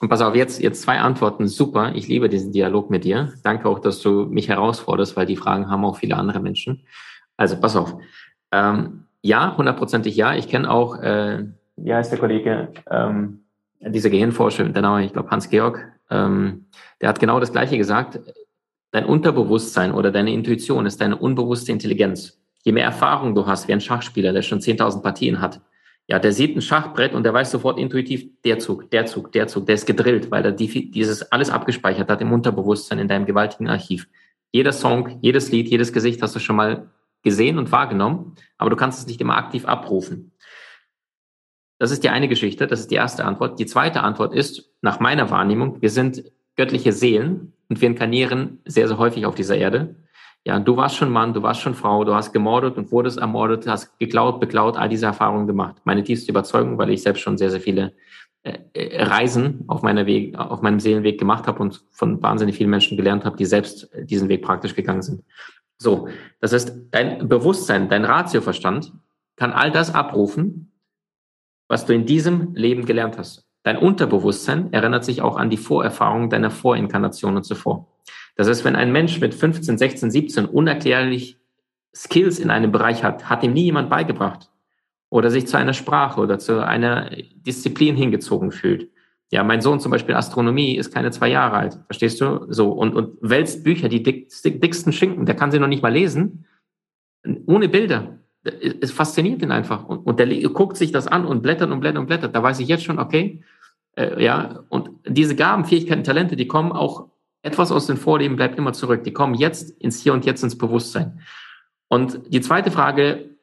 Und 0.00 0.08
pass 0.08 0.20
auf, 0.20 0.34
jetzt, 0.34 0.60
jetzt 0.60 0.82
zwei 0.82 1.00
Antworten. 1.00 1.48
Super. 1.48 1.94
Ich 1.94 2.06
liebe 2.06 2.28
diesen 2.28 2.52
Dialog 2.52 2.90
mit 2.90 3.04
dir. 3.04 3.32
Danke 3.42 3.68
auch, 3.68 3.80
dass 3.80 4.00
du 4.00 4.26
mich 4.26 4.48
herausforderst, 4.48 5.16
weil 5.16 5.26
die 5.26 5.36
Fragen 5.36 5.70
haben 5.70 5.84
auch 5.84 5.96
viele 5.96 6.16
andere 6.16 6.40
Menschen. 6.40 6.84
Also 7.36 7.58
pass 7.58 7.76
auf. 7.76 7.96
Ähm, 8.52 9.06
ja, 9.22 9.56
hundertprozentig 9.56 10.14
ja. 10.14 10.34
Ich 10.34 10.48
kenne 10.48 10.70
auch, 10.70 10.98
äh, 11.00 11.44
wie 11.76 11.94
heißt 11.94 12.12
der 12.12 12.18
Kollege, 12.18 12.68
ähm, 12.90 13.40
dieser 13.88 14.10
Gehirnforscher, 14.10 14.64
der 14.64 14.82
Name, 14.82 15.04
ich 15.04 15.12
glaube 15.12 15.30
Hans-Georg, 15.30 15.84
ähm, 16.10 16.66
der 17.00 17.08
hat 17.08 17.20
genau 17.20 17.40
das 17.40 17.52
Gleiche 17.52 17.76
gesagt. 17.76 18.20
Dein 18.90 19.04
Unterbewusstsein 19.04 19.92
oder 19.92 20.10
deine 20.10 20.32
Intuition 20.32 20.86
ist 20.86 21.00
deine 21.00 21.16
unbewusste 21.16 21.72
Intelligenz. 21.72 22.40
Je 22.64 22.72
mehr 22.72 22.84
Erfahrung 22.84 23.34
du 23.34 23.46
hast, 23.46 23.68
wie 23.68 23.72
ein 23.72 23.80
Schachspieler, 23.80 24.32
der 24.32 24.42
schon 24.42 24.60
10.000 24.60 25.02
Partien 25.02 25.40
hat, 25.40 25.60
ja, 26.08 26.20
der 26.20 26.32
sieht 26.32 26.56
ein 26.56 26.62
Schachbrett 26.62 27.14
und 27.14 27.24
der 27.24 27.34
weiß 27.34 27.50
sofort 27.50 27.78
intuitiv, 27.78 28.26
der 28.44 28.60
Zug, 28.60 28.90
der 28.90 29.06
Zug, 29.06 29.32
der 29.32 29.48
Zug, 29.48 29.66
der 29.66 29.74
ist 29.74 29.86
gedrillt, 29.86 30.30
weil 30.30 30.44
er 30.44 30.52
die, 30.52 30.90
dieses 30.90 31.32
alles 31.32 31.50
abgespeichert 31.50 32.08
hat 32.08 32.20
im 32.20 32.32
Unterbewusstsein 32.32 33.00
in 33.00 33.08
deinem 33.08 33.26
gewaltigen 33.26 33.68
Archiv. 33.68 34.06
Jeder 34.52 34.72
Song, 34.72 35.18
jedes 35.20 35.50
Lied, 35.50 35.68
jedes 35.68 35.92
Gesicht 35.92 36.22
hast 36.22 36.36
du 36.36 36.38
schon 36.38 36.56
mal 36.56 36.88
gesehen 37.22 37.58
und 37.58 37.72
wahrgenommen, 37.72 38.36
aber 38.56 38.70
du 38.70 38.76
kannst 38.76 39.00
es 39.00 39.06
nicht 39.08 39.20
immer 39.20 39.36
aktiv 39.36 39.64
abrufen. 39.64 40.30
Das 41.78 41.90
ist 41.90 42.04
die 42.04 42.08
eine 42.08 42.28
Geschichte, 42.28 42.66
das 42.66 42.80
ist 42.80 42.90
die 42.90 42.94
erste 42.94 43.24
Antwort. 43.24 43.58
Die 43.58 43.66
zweite 43.66 44.02
Antwort 44.02 44.34
ist, 44.34 44.72
nach 44.80 44.98
meiner 45.00 45.30
Wahrnehmung, 45.30 45.82
wir 45.82 45.90
sind 45.90 46.24
göttliche 46.56 46.92
Seelen 46.92 47.52
und 47.68 47.80
wir 47.80 47.88
inkarnieren 47.88 48.60
sehr, 48.64 48.88
sehr 48.88 48.98
häufig 48.98 49.26
auf 49.26 49.34
dieser 49.34 49.56
Erde. 49.56 49.96
Ja, 50.44 50.58
du 50.60 50.76
warst 50.76 50.96
schon 50.96 51.10
Mann, 51.10 51.34
du 51.34 51.42
warst 51.42 51.60
schon 51.60 51.74
Frau, 51.74 52.04
du 52.04 52.14
hast 52.14 52.32
gemordet 52.32 52.76
und 52.76 52.92
wurdest 52.92 53.18
ermordet, 53.18 53.66
hast 53.66 53.98
geklaut, 53.98 54.40
beklaut, 54.40 54.76
all 54.76 54.88
diese 54.88 55.06
Erfahrungen 55.06 55.46
gemacht. 55.46 55.76
Meine 55.84 56.04
tiefste 56.04 56.30
Überzeugung, 56.30 56.78
weil 56.78 56.90
ich 56.90 57.02
selbst 57.02 57.20
schon 57.20 57.36
sehr, 57.36 57.50
sehr 57.50 57.60
viele 57.60 57.92
äh, 58.44 58.58
äh, 58.74 59.02
Reisen 59.02 59.64
auf 59.66 59.82
meiner 59.82 60.06
Weg, 60.06 60.38
auf 60.38 60.62
meinem 60.62 60.78
Seelenweg 60.78 61.18
gemacht 61.18 61.48
habe 61.48 61.60
und 61.60 61.84
von 61.90 62.22
wahnsinnig 62.22 62.56
vielen 62.56 62.70
Menschen 62.70 62.96
gelernt 62.96 63.24
habe, 63.24 63.36
die 63.36 63.44
selbst 63.44 63.90
diesen 64.04 64.28
Weg 64.28 64.42
praktisch 64.42 64.76
gegangen 64.76 65.02
sind. 65.02 65.24
So, 65.78 66.08
das 66.40 66.52
heißt, 66.52 66.72
dein 66.92 67.28
Bewusstsein, 67.28 67.88
dein 67.88 68.04
Ratioverstand 68.04 68.92
kann 69.34 69.52
all 69.52 69.72
das 69.72 69.92
abrufen, 69.92 70.70
was 71.68 71.86
du 71.86 71.94
in 71.94 72.06
diesem 72.06 72.54
Leben 72.54 72.84
gelernt 72.84 73.18
hast. 73.18 73.44
Dein 73.62 73.78
Unterbewusstsein 73.78 74.72
erinnert 74.72 75.04
sich 75.04 75.22
auch 75.22 75.36
an 75.36 75.50
die 75.50 75.56
Vorerfahrungen 75.56 76.30
deiner 76.30 76.50
Vorinkarnationen 76.50 77.42
zuvor. 77.42 77.88
Das 78.36 78.48
heißt, 78.48 78.64
wenn 78.64 78.76
ein 78.76 78.92
Mensch 78.92 79.20
mit 79.20 79.34
15, 79.34 79.78
16, 79.78 80.10
17 80.10 80.44
unerklärlich 80.44 81.38
Skills 81.94 82.38
in 82.38 82.50
einem 82.50 82.70
Bereich 82.70 83.02
hat, 83.02 83.28
hat 83.28 83.42
ihm 83.42 83.54
nie 83.54 83.64
jemand 83.64 83.90
beigebracht 83.90 84.50
oder 85.08 85.30
sich 85.30 85.46
zu 85.46 85.56
einer 85.56 85.72
Sprache 85.72 86.20
oder 86.20 86.38
zu 86.38 86.64
einer 86.64 87.10
Disziplin 87.34 87.96
hingezogen 87.96 88.52
fühlt. 88.52 88.90
Ja, 89.30 89.42
mein 89.42 89.60
Sohn 89.60 89.80
zum 89.80 89.90
Beispiel 89.90 90.14
Astronomie 90.14 90.76
ist 90.76 90.94
keine 90.94 91.10
zwei 91.10 91.28
Jahre 91.28 91.56
alt, 91.56 91.78
verstehst 91.86 92.20
du? 92.20 92.46
So 92.48 92.70
und 92.70 92.94
und 92.94 93.18
wälzt 93.20 93.64
Bücher, 93.64 93.88
die 93.88 94.02
dick, 94.02 94.30
dicksten 94.44 94.92
Schinken, 94.92 95.26
der 95.26 95.34
kann 95.34 95.50
sie 95.50 95.58
noch 95.58 95.66
nicht 95.66 95.82
mal 95.82 95.92
lesen, 95.92 96.46
ohne 97.46 97.68
Bilder 97.68 98.18
es 98.80 98.92
fasziniert 98.92 99.42
ihn 99.42 99.52
einfach. 99.52 99.86
Und, 99.86 99.98
und 99.98 100.18
der 100.18 100.26
guckt 100.50 100.76
sich 100.76 100.92
das 100.92 101.06
an 101.06 101.26
und 101.26 101.42
blättert 101.42 101.70
und 101.70 101.80
blättert 101.80 102.00
und 102.00 102.06
blättert. 102.06 102.34
Da 102.34 102.42
weiß 102.42 102.60
ich 102.60 102.68
jetzt 102.68 102.84
schon, 102.84 102.98
okay, 102.98 103.42
äh, 103.96 104.22
ja, 104.22 104.64
und 104.68 104.90
diese 105.06 105.34
Gaben, 105.34 105.64
Fähigkeiten, 105.64 106.04
Talente, 106.04 106.36
die 106.36 106.46
kommen 106.46 106.72
auch 106.72 107.08
etwas 107.42 107.72
aus 107.72 107.86
dem 107.86 107.96
Vorleben, 107.96 108.36
bleibt 108.36 108.58
immer 108.58 108.72
zurück. 108.72 109.04
Die 109.04 109.12
kommen 109.12 109.34
jetzt 109.34 109.70
ins 109.80 110.02
Hier 110.02 110.12
und 110.12 110.24
Jetzt 110.24 110.42
ins 110.42 110.58
Bewusstsein. 110.58 111.20
Und 111.88 112.20
die 112.28 112.40
zweite 112.40 112.70
Frage 112.70 113.36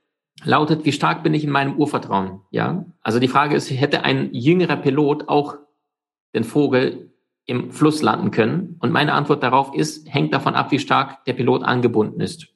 lautet, 0.44 0.86
wie 0.86 0.92
stark 0.92 1.24
bin 1.24 1.34
ich 1.34 1.44
in 1.44 1.52
meinem 1.52 1.78
Urvertrauen? 1.78 2.42
Ja, 2.52 2.86
also 3.02 3.20
die 3.20 3.28
Frage 3.28 3.56
ist, 3.56 3.70
hätte 3.70 4.04
ein 4.04 4.34
jüngerer 4.34 4.76
Pilot 4.76 5.30
auch 5.30 5.58
den 6.36 6.44
Vogel 6.44 7.12
im 7.46 7.72
Fluss 7.72 8.02
landen 8.02 8.32
können? 8.32 8.76
Und 8.80 8.92
meine 8.92 9.14
Antwort 9.14 9.42
darauf 9.42 9.74
ist, 9.74 10.14
hängt 10.14 10.34
davon 10.34 10.56
ab, 10.56 10.72
wie 10.72 10.80
stark 10.80 11.24
der 11.26 11.34
Pilot 11.34 11.64
angebunden 11.64 12.20
ist. 12.20 12.48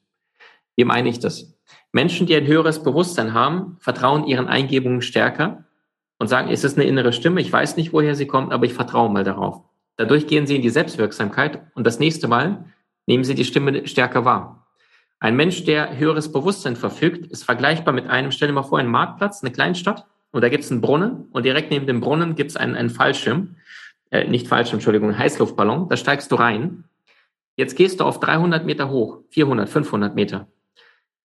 Wie 0.76 0.84
meine 0.84 1.08
ich 1.08 1.18
das? 1.18 1.57
Menschen, 1.92 2.26
die 2.26 2.34
ein 2.34 2.46
höheres 2.46 2.82
Bewusstsein 2.82 3.34
haben, 3.34 3.76
vertrauen 3.80 4.26
ihren 4.26 4.46
Eingebungen 4.46 5.02
stärker 5.02 5.64
und 6.18 6.28
sagen, 6.28 6.50
es 6.50 6.64
ist 6.64 6.76
eine 6.76 6.86
innere 6.86 7.12
Stimme, 7.12 7.40
ich 7.40 7.52
weiß 7.52 7.76
nicht, 7.76 7.92
woher 7.92 8.14
sie 8.14 8.26
kommt, 8.26 8.52
aber 8.52 8.66
ich 8.66 8.74
vertraue 8.74 9.10
mal 9.10 9.24
darauf. 9.24 9.62
Dadurch 9.96 10.26
gehen 10.26 10.46
sie 10.46 10.56
in 10.56 10.62
die 10.62 10.70
Selbstwirksamkeit 10.70 11.62
und 11.74 11.86
das 11.86 11.98
nächste 11.98 12.28
Mal 12.28 12.66
nehmen 13.06 13.24
sie 13.24 13.34
die 13.34 13.44
Stimme 13.44 13.86
stärker 13.86 14.24
wahr. 14.24 14.66
Ein 15.20 15.34
Mensch, 15.34 15.64
der 15.64 15.98
höheres 15.98 16.30
Bewusstsein 16.30 16.76
verfügt, 16.76 17.26
ist 17.26 17.44
vergleichbar 17.44 17.92
mit 17.92 18.06
einem, 18.06 18.30
stell 18.30 18.48
dir 18.48 18.54
mal 18.54 18.62
vor, 18.62 18.78
einen 18.78 18.90
Marktplatz, 18.90 19.42
eine 19.42 19.50
Kleinstadt, 19.50 20.06
und 20.30 20.42
da 20.42 20.48
gibt 20.50 20.64
es 20.64 20.70
einen 20.70 20.80
Brunnen 20.80 21.28
und 21.32 21.44
direkt 21.44 21.70
neben 21.70 21.86
dem 21.86 22.00
Brunnen 22.00 22.34
gibt 22.34 22.50
es 22.50 22.56
einen, 22.56 22.76
einen 22.76 22.90
Fallschirm, 22.90 23.56
äh, 24.10 24.28
nicht 24.28 24.46
Fallschirm, 24.46 24.76
Entschuldigung, 24.76 25.08
einen 25.08 25.18
Heißluftballon, 25.18 25.88
da 25.88 25.96
steigst 25.96 26.30
du 26.30 26.36
rein. 26.36 26.84
Jetzt 27.56 27.76
gehst 27.76 27.98
du 27.98 28.04
auf 28.04 28.20
300 28.20 28.64
Meter 28.64 28.90
hoch, 28.90 29.22
400, 29.30 29.68
500 29.68 30.14
Meter. 30.14 30.46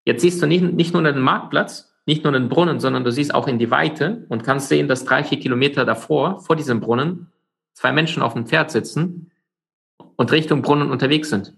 Jetzt 0.06 0.22
siehst 0.22 0.41
du 0.41 0.47
nicht, 0.47 0.64
nicht 0.64 0.93
nur 0.93 1.04
den 1.04 1.20
Marktplatz, 1.20 1.93
nicht 2.06 2.24
nur 2.24 2.34
den 2.34 2.49
Brunnen, 2.49 2.80
sondern 2.80 3.04
du 3.04 3.12
siehst 3.12 3.34
auch 3.34 3.47
in 3.47 3.60
die 3.60 3.72
Weite 3.72 4.26
und 4.30 4.43
kannst 4.43 4.70
sehen, 4.70 4.88
dass 4.88 5.06
drei, 5.06 5.24
vier 5.24 5.39
Kilometer 5.39 5.86
davor, 5.86 6.41
vor 6.41 6.56
diesem 6.56 6.82
Brunnen, 6.82 7.32
zwei 7.74 7.91
Menschen 7.91 8.22
auf 8.22 8.34
dem 8.34 8.45
Pferd 8.45 8.72
sitzen 8.72 9.32
und 10.16 10.32
Richtung 10.32 10.62
Brunnen 10.62 10.91
unterwegs 10.91 11.30
sind. 11.30 11.54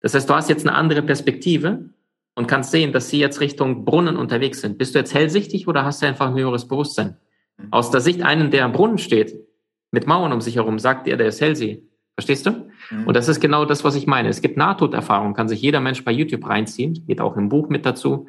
Das 0.00 0.14
heißt, 0.14 0.28
du 0.28 0.34
hast 0.34 0.50
jetzt 0.50 0.66
eine 0.66 0.76
andere 0.76 1.02
Perspektive 1.02 1.90
und 2.34 2.46
kannst 2.48 2.70
sehen, 2.70 2.92
dass 2.92 3.08
sie 3.08 3.18
jetzt 3.18 3.40
Richtung 3.40 3.84
Brunnen 3.84 4.16
unterwegs 4.16 4.60
sind. 4.60 4.78
Bist 4.78 4.94
du 4.94 4.98
jetzt 4.98 5.14
hellsichtig 5.14 5.68
oder 5.68 5.84
hast 5.84 6.02
du 6.02 6.06
einfach 6.06 6.28
ein 6.28 6.34
höheres 6.34 6.68
Bewusstsein? 6.68 7.16
Mhm. 7.56 7.68
Aus 7.72 7.90
der 7.90 8.00
Sicht 8.00 8.22
einen, 8.22 8.50
der 8.50 8.64
am 8.64 8.72
Brunnen 8.72 8.98
steht, 8.98 9.34
mit 9.90 10.06
Mauern 10.06 10.32
um 10.32 10.40
sich 10.40 10.56
herum, 10.56 10.78
sagt 10.78 11.06
er, 11.06 11.16
der 11.16 11.28
ist 11.28 11.40
hellsehend. 11.40 11.84
Verstehst 12.14 12.46
du? 12.46 12.70
Mhm. 12.90 13.06
Und 13.06 13.16
das 13.16 13.28
ist 13.28 13.40
genau 13.40 13.64
das, 13.64 13.84
was 13.84 13.94
ich 13.94 14.06
meine. 14.06 14.28
Es 14.28 14.42
gibt 14.42 14.56
Nahtoderfahrungen, 14.56 15.34
kann 15.34 15.48
sich 15.48 15.62
jeder 15.62 15.80
Mensch 15.80 16.04
bei 16.04 16.12
YouTube 16.12 16.46
reinziehen, 16.46 17.04
geht 17.06 17.20
auch 17.20 17.36
im 17.36 17.48
Buch 17.48 17.68
mit 17.68 17.86
dazu, 17.86 18.28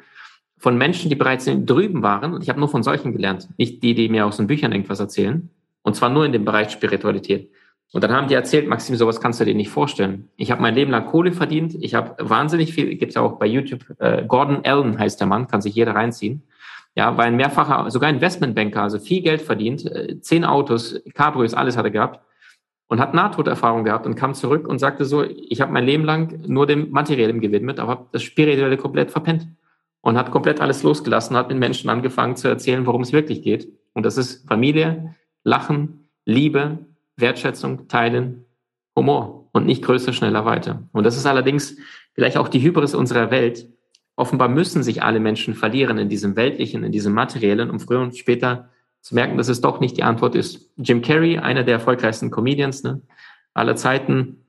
von 0.56 0.78
Menschen, 0.78 1.10
die 1.10 1.14
bereits 1.14 1.44
drüben 1.44 2.02
waren. 2.02 2.32
Und 2.32 2.42
ich 2.42 2.48
habe 2.48 2.58
nur 2.58 2.70
von 2.70 2.82
solchen 2.82 3.12
gelernt, 3.12 3.48
nicht 3.58 3.82
die, 3.82 3.94
die 3.94 4.08
mir 4.08 4.24
aus 4.24 4.38
den 4.38 4.46
Büchern 4.46 4.72
irgendwas 4.72 5.00
erzählen. 5.00 5.50
Und 5.82 5.96
zwar 5.96 6.08
nur 6.08 6.24
in 6.24 6.32
dem 6.32 6.46
Bereich 6.46 6.70
Spiritualität. 6.70 7.50
Und 7.92 8.02
dann 8.02 8.12
haben 8.12 8.28
die 8.28 8.34
erzählt, 8.34 8.66
Maxim, 8.66 8.96
sowas 8.96 9.20
kannst 9.20 9.40
du 9.40 9.44
dir 9.44 9.54
nicht 9.54 9.68
vorstellen. 9.68 10.30
Ich 10.36 10.50
habe 10.50 10.62
mein 10.62 10.74
Leben 10.74 10.90
lang 10.90 11.04
Kohle 11.06 11.32
verdient. 11.32 11.74
Ich 11.78 11.94
habe 11.94 12.16
wahnsinnig 12.18 12.72
viel, 12.72 12.94
gibt 12.96 13.12
ja 13.14 13.20
auch 13.20 13.38
bei 13.38 13.46
YouTube, 13.46 13.84
äh, 13.98 14.24
Gordon 14.26 14.64
Allen 14.64 14.98
heißt 14.98 15.20
der 15.20 15.26
Mann, 15.26 15.46
kann 15.46 15.60
sich 15.60 15.74
jeder 15.74 15.94
reinziehen. 15.94 16.42
Ja, 16.96 17.16
war 17.16 17.24
ein 17.24 17.36
mehrfacher, 17.36 17.90
sogar 17.90 18.08
Investmentbanker, 18.08 18.82
also 18.82 18.98
viel 18.98 19.20
Geld 19.20 19.42
verdient, 19.42 19.84
äh, 19.84 20.18
zehn 20.20 20.44
Autos, 20.44 21.00
Cabrios, 21.12 21.52
alles 21.52 21.76
hat 21.76 21.84
er 21.84 21.90
gehabt 21.90 22.20
und 22.94 23.00
hat 23.00 23.12
Nahtoderfahrung 23.12 23.82
gehabt 23.82 24.06
und 24.06 24.14
kam 24.14 24.34
zurück 24.34 24.68
und 24.68 24.78
sagte 24.78 25.04
so, 25.04 25.24
ich 25.24 25.60
habe 25.60 25.72
mein 25.72 25.84
Leben 25.84 26.04
lang 26.04 26.44
nur 26.46 26.64
dem 26.64 26.92
Materiellen 26.92 27.40
gewidmet, 27.40 27.80
aber 27.80 28.06
das 28.12 28.22
Spirituelle 28.22 28.76
komplett 28.76 29.10
verpennt 29.10 29.48
und 30.00 30.16
hat 30.16 30.30
komplett 30.30 30.60
alles 30.60 30.84
losgelassen, 30.84 31.36
hat 31.36 31.48
mit 31.48 31.58
Menschen 31.58 31.90
angefangen 31.90 32.36
zu 32.36 32.46
erzählen, 32.46 32.86
worum 32.86 33.02
es 33.02 33.12
wirklich 33.12 33.42
geht. 33.42 33.66
Und 33.94 34.06
das 34.06 34.16
ist 34.16 34.46
Familie, 34.46 35.16
Lachen, 35.42 36.08
Liebe, 36.24 36.86
Wertschätzung, 37.16 37.88
Teilen, 37.88 38.44
Humor 38.94 39.48
und 39.52 39.66
nicht 39.66 39.82
größer, 39.82 40.12
schneller, 40.12 40.44
weiter. 40.44 40.84
Und 40.92 41.02
das 41.02 41.16
ist 41.16 41.26
allerdings 41.26 41.76
vielleicht 42.12 42.36
auch 42.36 42.46
die 42.46 42.62
Hybris 42.62 42.94
unserer 42.94 43.32
Welt. 43.32 43.66
Offenbar 44.14 44.48
müssen 44.48 44.84
sich 44.84 45.02
alle 45.02 45.18
Menschen 45.18 45.54
verlieren 45.54 45.98
in 45.98 46.08
diesem 46.08 46.36
Weltlichen, 46.36 46.84
in 46.84 46.92
diesem 46.92 47.12
Materiellen, 47.12 47.70
um 47.70 47.80
früher 47.80 48.02
und 48.02 48.16
später 48.16 48.70
zu 49.04 49.14
merken, 49.14 49.36
dass 49.36 49.48
es 49.48 49.60
doch 49.60 49.80
nicht 49.80 49.98
die 49.98 50.02
Antwort 50.02 50.34
ist. 50.34 50.70
Jim 50.78 51.02
Carrey, 51.02 51.36
einer 51.36 51.62
der 51.62 51.74
erfolgreichsten 51.74 52.30
Comedians 52.30 52.82
ne, 52.84 53.02
aller 53.52 53.76
Zeiten, 53.76 54.46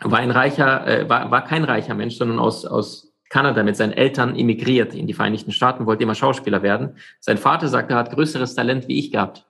war 0.00 0.20
ein 0.20 0.30
reicher, 0.30 0.86
äh, 0.86 1.08
war, 1.10 1.30
war 1.30 1.44
kein 1.44 1.62
reicher 1.62 1.94
Mensch, 1.94 2.16
sondern 2.16 2.38
aus, 2.38 2.64
aus 2.64 3.12
Kanada 3.28 3.62
mit 3.62 3.76
seinen 3.76 3.92
Eltern 3.92 4.34
emigriert 4.34 4.94
in 4.94 5.06
die 5.06 5.12
Vereinigten 5.12 5.52
Staaten, 5.52 5.84
wollte 5.84 6.04
immer 6.04 6.14
Schauspieler 6.14 6.62
werden. 6.62 6.96
Sein 7.20 7.36
Vater 7.36 7.68
sagte, 7.68 7.92
er 7.92 7.98
hat 7.98 8.10
größeres 8.10 8.54
Talent 8.54 8.88
wie 8.88 8.98
ich 8.98 9.12
gehabt. 9.12 9.44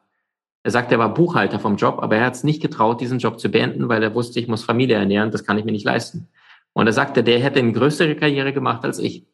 Er 0.65 0.73
sagte, 0.73 0.97
er 0.97 0.99
war 0.99 1.15
Buchhalter 1.15 1.61
vom 1.61 1.77
Job, 1.77 2.01
aber 2.03 2.17
er 2.17 2.27
hat 2.27 2.35
es 2.35 2.43
nicht 2.43 2.61
getraut, 2.61 3.01
diesen 3.01 3.21
Job 3.21 3.39
zu 3.39 3.51
beenden, 3.51 3.89
weil 3.89 4.03
er 4.03 4.13
wusste, 4.13 4.41
ich 4.41 4.49
muss 4.49 4.65
Familie 4.65 4.97
ernähren, 4.97 5.31
das 5.31 5.45
kann 5.45 5.57
ich 5.57 5.65
mir 5.65 5.71
nicht 5.71 5.85
leisten. 5.85 6.27
Und 6.73 6.89
er 6.89 6.93
sagte, 6.93 7.23
der 7.23 7.39
hätte 7.39 7.61
eine 7.61 7.73
größere 7.73 8.17
Karriere 8.17 8.53
gemacht 8.53 8.85
als 8.85 8.99
ich. 8.99 9.25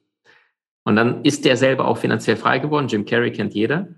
Und 0.84 0.96
dann 0.96 1.24
ist 1.24 1.46
der 1.46 1.56
selber 1.56 1.88
auch 1.88 1.96
finanziell 1.96 2.36
frei 2.36 2.58
geworden. 2.58 2.88
Jim 2.88 3.06
Carrey 3.06 3.32
kennt 3.32 3.54
jeder. 3.54 3.88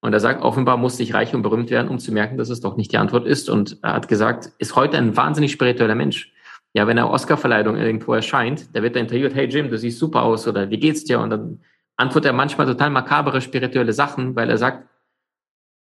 Und 0.00 0.12
er 0.12 0.20
sagt, 0.20 0.42
offenbar 0.42 0.76
musste 0.76 1.02
ich 1.02 1.14
reich 1.14 1.34
und 1.34 1.42
berühmt 1.42 1.70
werden, 1.70 1.88
um 1.88 1.98
zu 1.98 2.12
merken, 2.12 2.36
dass 2.36 2.50
es 2.50 2.60
doch 2.60 2.76
nicht 2.76 2.92
die 2.92 2.98
Antwort 2.98 3.26
ist. 3.26 3.48
Und 3.48 3.78
er 3.82 3.94
hat 3.94 4.08
gesagt, 4.08 4.52
ist 4.58 4.76
heute 4.76 4.98
ein 4.98 5.16
wahnsinnig 5.16 5.52
spiritueller 5.52 5.94
Mensch. 5.94 6.32
Ja, 6.74 6.86
wenn 6.86 6.98
er 6.98 7.10
Oscar-Verleihung 7.10 7.76
irgendwo 7.76 8.12
erscheint, 8.12 8.74
da 8.76 8.82
wird 8.82 8.96
er 8.96 9.02
interviewt, 9.02 9.34
hey 9.34 9.46
Jim, 9.46 9.70
du 9.70 9.78
siehst 9.78 9.98
super 9.98 10.22
aus 10.22 10.46
oder 10.46 10.68
wie 10.68 10.78
geht's 10.78 11.04
dir? 11.04 11.20
Und 11.20 11.30
dann 11.30 11.60
antwortet 11.96 12.30
er 12.30 12.34
manchmal 12.34 12.66
total 12.66 12.90
makabere 12.90 13.40
spirituelle 13.40 13.94
Sachen, 13.94 14.36
weil 14.36 14.50
er 14.50 14.58
sagt, 14.58 14.86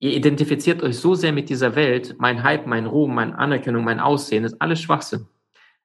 ihr 0.01 0.13
identifiziert 0.13 0.83
euch 0.83 0.99
so 0.99 1.15
sehr 1.15 1.33
mit 1.33 1.49
dieser 1.49 1.77
Welt, 1.77 2.17
mein 2.19 2.43
Hype, 2.43 2.67
mein 2.67 2.87
Ruhm, 2.87 3.15
meine 3.15 3.39
Anerkennung, 3.39 3.85
mein 3.85 4.01
Aussehen, 4.01 4.45
ist 4.45 4.61
alles 4.61 4.81
Schwachsinn. 4.81 5.29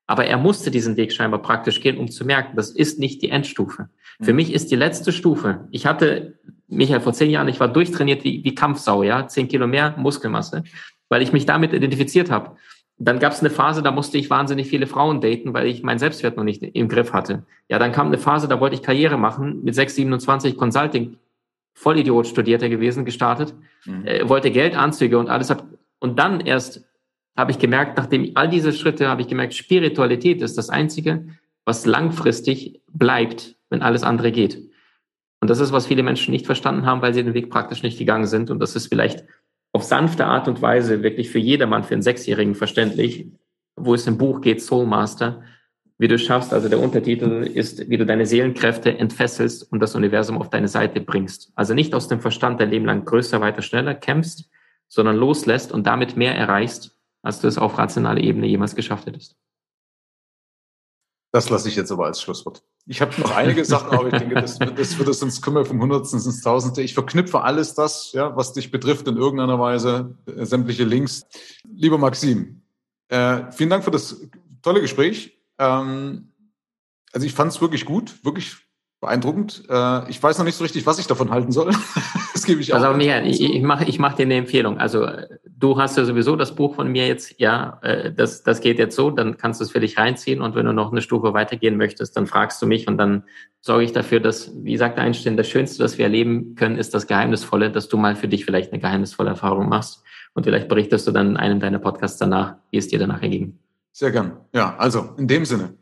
Aber 0.08 0.26
er 0.26 0.38
musste 0.38 0.72
diesen 0.72 0.98
Weg 0.98 1.12
scheinbar 1.12 1.42
praktisch 1.42 1.82
gehen, 1.82 1.98
um 1.98 2.10
zu 2.10 2.26
merken, 2.26 2.56
das 2.56 2.72
ist 2.72 3.00
nicht 3.00 3.22
die 3.22 3.30
Endstufe. 3.30 3.90
Für 4.22 4.32
mhm. 4.32 4.36
mich 4.38 4.54
ist 4.54 4.72
die 4.72 4.76
letzte 4.76 5.12
Stufe. 5.12 5.68
Ich 5.72 5.86
hatte, 5.86 6.40
Michael, 6.68 7.02
vor 7.02 7.14
zehn 7.14 7.32
Jahren, 7.32 7.48
ich 7.48 7.60
war 7.60 7.68
durchtrainiert 7.68 8.24
wie, 8.24 8.44
wie 8.44 8.56
Kampfsau, 8.56 9.04
ja, 9.04 9.28
zehn 9.28 9.48
Kilo 9.48 9.68
mehr 9.68 9.96
Muskelmasse, 9.98 10.64
weil 11.10 11.22
ich 11.22 11.34
mich 11.34 11.46
damit 11.46 11.74
identifiziert 11.74 12.30
habe. 12.30 12.56
Dann 12.98 13.20
gab 13.20 13.34
es 13.34 13.42
eine 13.42 13.50
Phase, 13.50 13.84
da 13.84 13.92
musste 13.92 14.18
ich 14.18 14.30
wahnsinnig 14.30 14.70
viele 14.70 14.88
Frauen 14.88 15.20
daten, 15.20 15.54
weil 15.54 15.68
ich 15.68 15.84
meinen 15.84 16.00
Selbstwert 16.00 16.38
noch 16.38 16.46
nicht 16.46 16.64
im 16.64 16.88
Griff 16.88 17.12
hatte. 17.12 17.46
Ja, 17.68 17.78
dann 17.78 17.92
kam 17.92 18.08
eine 18.08 18.18
Phase, 18.18 18.48
da 18.48 18.60
wollte 18.62 18.76
ich 18.76 18.84
Karriere 18.84 19.18
machen, 19.18 19.64
mit 19.64 19.76
6, 19.76 19.96
27 19.96 20.56
Consulting, 20.56 21.18
Vollidiot 21.74 22.28
studierter 22.28 22.70
gewesen, 22.70 23.04
gestartet, 23.04 23.54
mhm. 23.86 24.08
äh, 24.08 24.30
wollte 24.30 24.50
Geld, 24.50 24.78
Anzüge 24.78 25.20
und 25.20 25.30
alles. 25.30 25.50
Hab, 25.50 25.66
und 26.00 26.20
dann 26.20 26.40
erst 26.40 26.86
habe 27.36 27.52
ich 27.52 27.60
gemerkt, 27.60 27.98
nachdem 27.98 28.32
all 28.36 28.50
diese 28.50 28.72
Schritte, 28.74 29.10
habe 29.10 29.22
ich 29.22 29.28
gemerkt, 29.28 29.54
Spiritualität 29.54 30.42
ist 30.42 30.58
das 30.58 30.70
Einzige, 30.70 31.28
was 31.66 31.86
langfristig 31.86 32.82
bleibt, 32.92 33.56
wenn 33.70 33.82
alles 33.82 34.04
andere 34.04 34.32
geht. 34.32 34.70
Und 35.42 35.50
das 35.50 35.60
ist, 35.60 35.72
was 35.72 35.88
viele 35.88 36.04
Menschen 36.04 36.32
nicht 36.32 36.46
verstanden 36.46 36.86
haben, 36.86 37.02
weil 37.02 37.14
sie 37.14 37.24
den 37.24 37.34
Weg 37.34 37.50
praktisch 37.50 37.84
nicht 37.84 38.00
gegangen 38.00 38.26
sind. 38.26 38.50
Und 38.50 38.60
das 38.60 38.76
ist 38.76 38.88
vielleicht 38.88 39.26
auf 39.74 39.84
sanfte 39.84 40.26
Art 40.26 40.48
und 40.48 40.62
Weise 40.62 41.04
wirklich 41.04 41.30
für 41.30 41.40
jedermann, 41.40 41.84
für 41.84 41.94
einen 41.94 42.02
Sechsjährigen 42.02 42.56
verständlich, 42.56 43.28
wo 43.76 43.94
es 43.94 44.08
im 44.08 44.18
Buch 44.18 44.42
geht, 44.42 44.62
Soul 44.62 44.86
Master. 44.86 45.44
wie 45.98 46.08
du 46.10 46.18
schaffst, 46.18 46.54
also 46.54 46.68
der 46.68 46.80
Untertitel 46.80 47.50
ist, 47.54 47.90
wie 47.90 47.98
du 47.98 48.06
deine 48.06 48.26
Seelenkräfte 48.26 48.98
entfesselst 48.98 49.72
und 49.72 49.80
das 49.80 49.96
Universum 49.96 50.38
auf 50.38 50.50
deine 50.50 50.68
Seite 50.68 51.00
bringst. 51.00 51.52
Also 51.56 51.74
nicht 51.74 51.94
aus 51.94 52.08
dem 52.08 52.20
Verstand 52.20 52.60
dein 52.60 52.70
Leben 52.70 52.86
lang 52.86 53.06
größer, 53.06 53.40
weiter, 53.40 53.62
schneller 53.62 53.96
kämpfst, 53.96 54.50
sondern 54.90 55.16
loslässt 55.16 55.72
und 55.72 55.88
damit 55.88 56.18
mehr 56.18 56.36
erreichst, 56.36 56.95
als 57.26 57.42
du 57.42 57.48
es 57.48 57.58
auf 57.58 57.78
rationaler 57.78 58.22
Ebene 58.22 58.48
jemals 58.48 58.76
geschafft 58.76 59.08
hättest. 59.08 59.36
Das 61.32 61.50
lasse 61.50 61.68
ich 61.68 61.76
jetzt 61.76 61.92
aber 61.92 62.06
als 62.06 62.22
Schlusswort. 62.22 62.64
Ich 62.86 63.02
habe 63.02 63.20
noch 63.20 63.32
einige 63.36 63.66
Sachen, 63.66 63.90
aber 63.98 64.08
ich 64.08 64.18
denke, 64.18 64.36
das, 64.36 64.58
das 64.58 64.98
wird 64.98 65.10
es 65.10 65.20
sonst 65.20 65.42
kommen 65.42 65.66
vom 65.66 65.82
Hundertsten 65.82 66.20
ins 66.20 66.42
Tausendste. 66.42 66.82
Ich 66.82 66.94
verknüpfe 66.94 67.42
alles 67.42 67.74
das, 67.74 68.14
ja, 68.14 68.36
was 68.38 68.54
dich 68.54 68.72
betrifft, 68.72 69.08
in 69.08 69.18
irgendeiner 69.18 69.60
Weise, 69.60 70.16
äh, 70.28 70.46
sämtliche 70.46 70.86
Links. 70.86 71.26
Lieber 71.68 71.98
Maxim, 71.98 72.62
äh, 73.10 73.52
vielen 73.52 73.70
Dank 73.70 73.84
für 73.84 73.92
das 73.92 74.22
tolle 74.62 74.82
Gespräch. 74.82 75.38
Ähm, 75.58 76.32
also 77.12 77.26
ich 77.28 77.34
fand 77.34 77.52
es 77.52 77.60
wirklich 77.60 77.86
gut, 77.86 78.24
wirklich 78.24 78.56
beeindruckend. 79.02 79.64
Äh, 79.70 80.10
ich 80.10 80.22
weiß 80.22 80.38
noch 80.38 80.46
nicht 80.46 80.56
so 80.56 80.64
richtig, 80.64 80.86
was 80.86 81.00
ich 81.00 81.08
davon 81.08 81.32
halten 81.32 81.52
soll. 81.52 81.72
das 82.34 82.46
gebe 82.46 82.62
ich 82.62 82.74
auch. 82.74 82.82
Also 82.82 82.98
ich, 82.98 83.42
ich 83.42 83.62
mache 83.62 83.86
ich 83.86 84.00
mach 84.00 84.14
dir 84.14 84.24
eine 84.24 84.36
Empfehlung. 84.36 84.78
Also 84.78 85.08
du 85.58 85.78
hast 85.78 85.98
ja 85.98 86.06
sowieso 86.06 86.36
das 86.36 86.56
Buch 86.56 86.76
von 86.76 86.92
mir 86.92 87.08
jetzt, 87.08 87.40
ja, 87.40 87.80
äh, 87.82 88.12
das, 88.12 88.44
das 88.44 88.62
geht 88.62 88.80
jetzt 88.80 88.96
so, 88.96 89.10
dann 89.12 89.38
kannst 89.38 89.60
du 89.60 89.64
es 89.64 89.72
für 89.72 89.80
dich 89.80 89.98
reinziehen 89.98 90.42
und 90.42 90.56
wenn 90.56 90.66
du 90.66 90.74
noch 90.74 90.92
eine 90.92 91.02
Stufe 91.02 91.34
weitergehen 91.34 91.78
möchtest, 91.78 92.16
dann 92.18 92.28
fragst 92.28 92.62
du 92.62 92.68
mich 92.68 92.88
und 92.88 92.98
dann 92.98 93.24
sorge 93.62 93.84
ich 93.84 93.92
dafür, 93.92 94.20
dass, 94.20 94.52
wie 94.64 94.78
sagt 94.78 95.00
Einstein, 95.00 95.38
das 95.38 95.48
Schönste, 95.48 95.82
das 95.82 95.98
wir 95.98 96.06
erleben 96.06 96.56
können, 96.56 96.78
ist 96.78 96.94
das 96.94 97.08
Geheimnisvolle, 97.08 97.72
dass 97.72 97.88
du 97.88 97.98
mal 97.98 98.16
für 98.16 98.28
dich 98.28 98.46
vielleicht 98.46 98.72
eine 98.72 98.82
geheimnisvolle 98.82 99.30
Erfahrung 99.30 99.70
machst 99.70 100.04
und 100.34 100.44
vielleicht 100.44 100.68
berichtest 100.68 101.08
du 101.08 101.12
dann 101.12 101.32
in 101.32 101.38
einem 101.38 101.60
deiner 101.60 101.80
Podcasts 101.80 102.18
danach, 102.18 102.56
wie 102.72 102.78
es 102.78 102.88
dir 102.88 103.00
danach 103.00 103.22
erging. 103.22 103.58
Sehr 103.92 104.12
gern. 104.12 104.38
Ja, 104.54 104.76
also 104.78 105.16
in 105.18 105.28
dem 105.28 105.46
Sinne. 105.46 105.76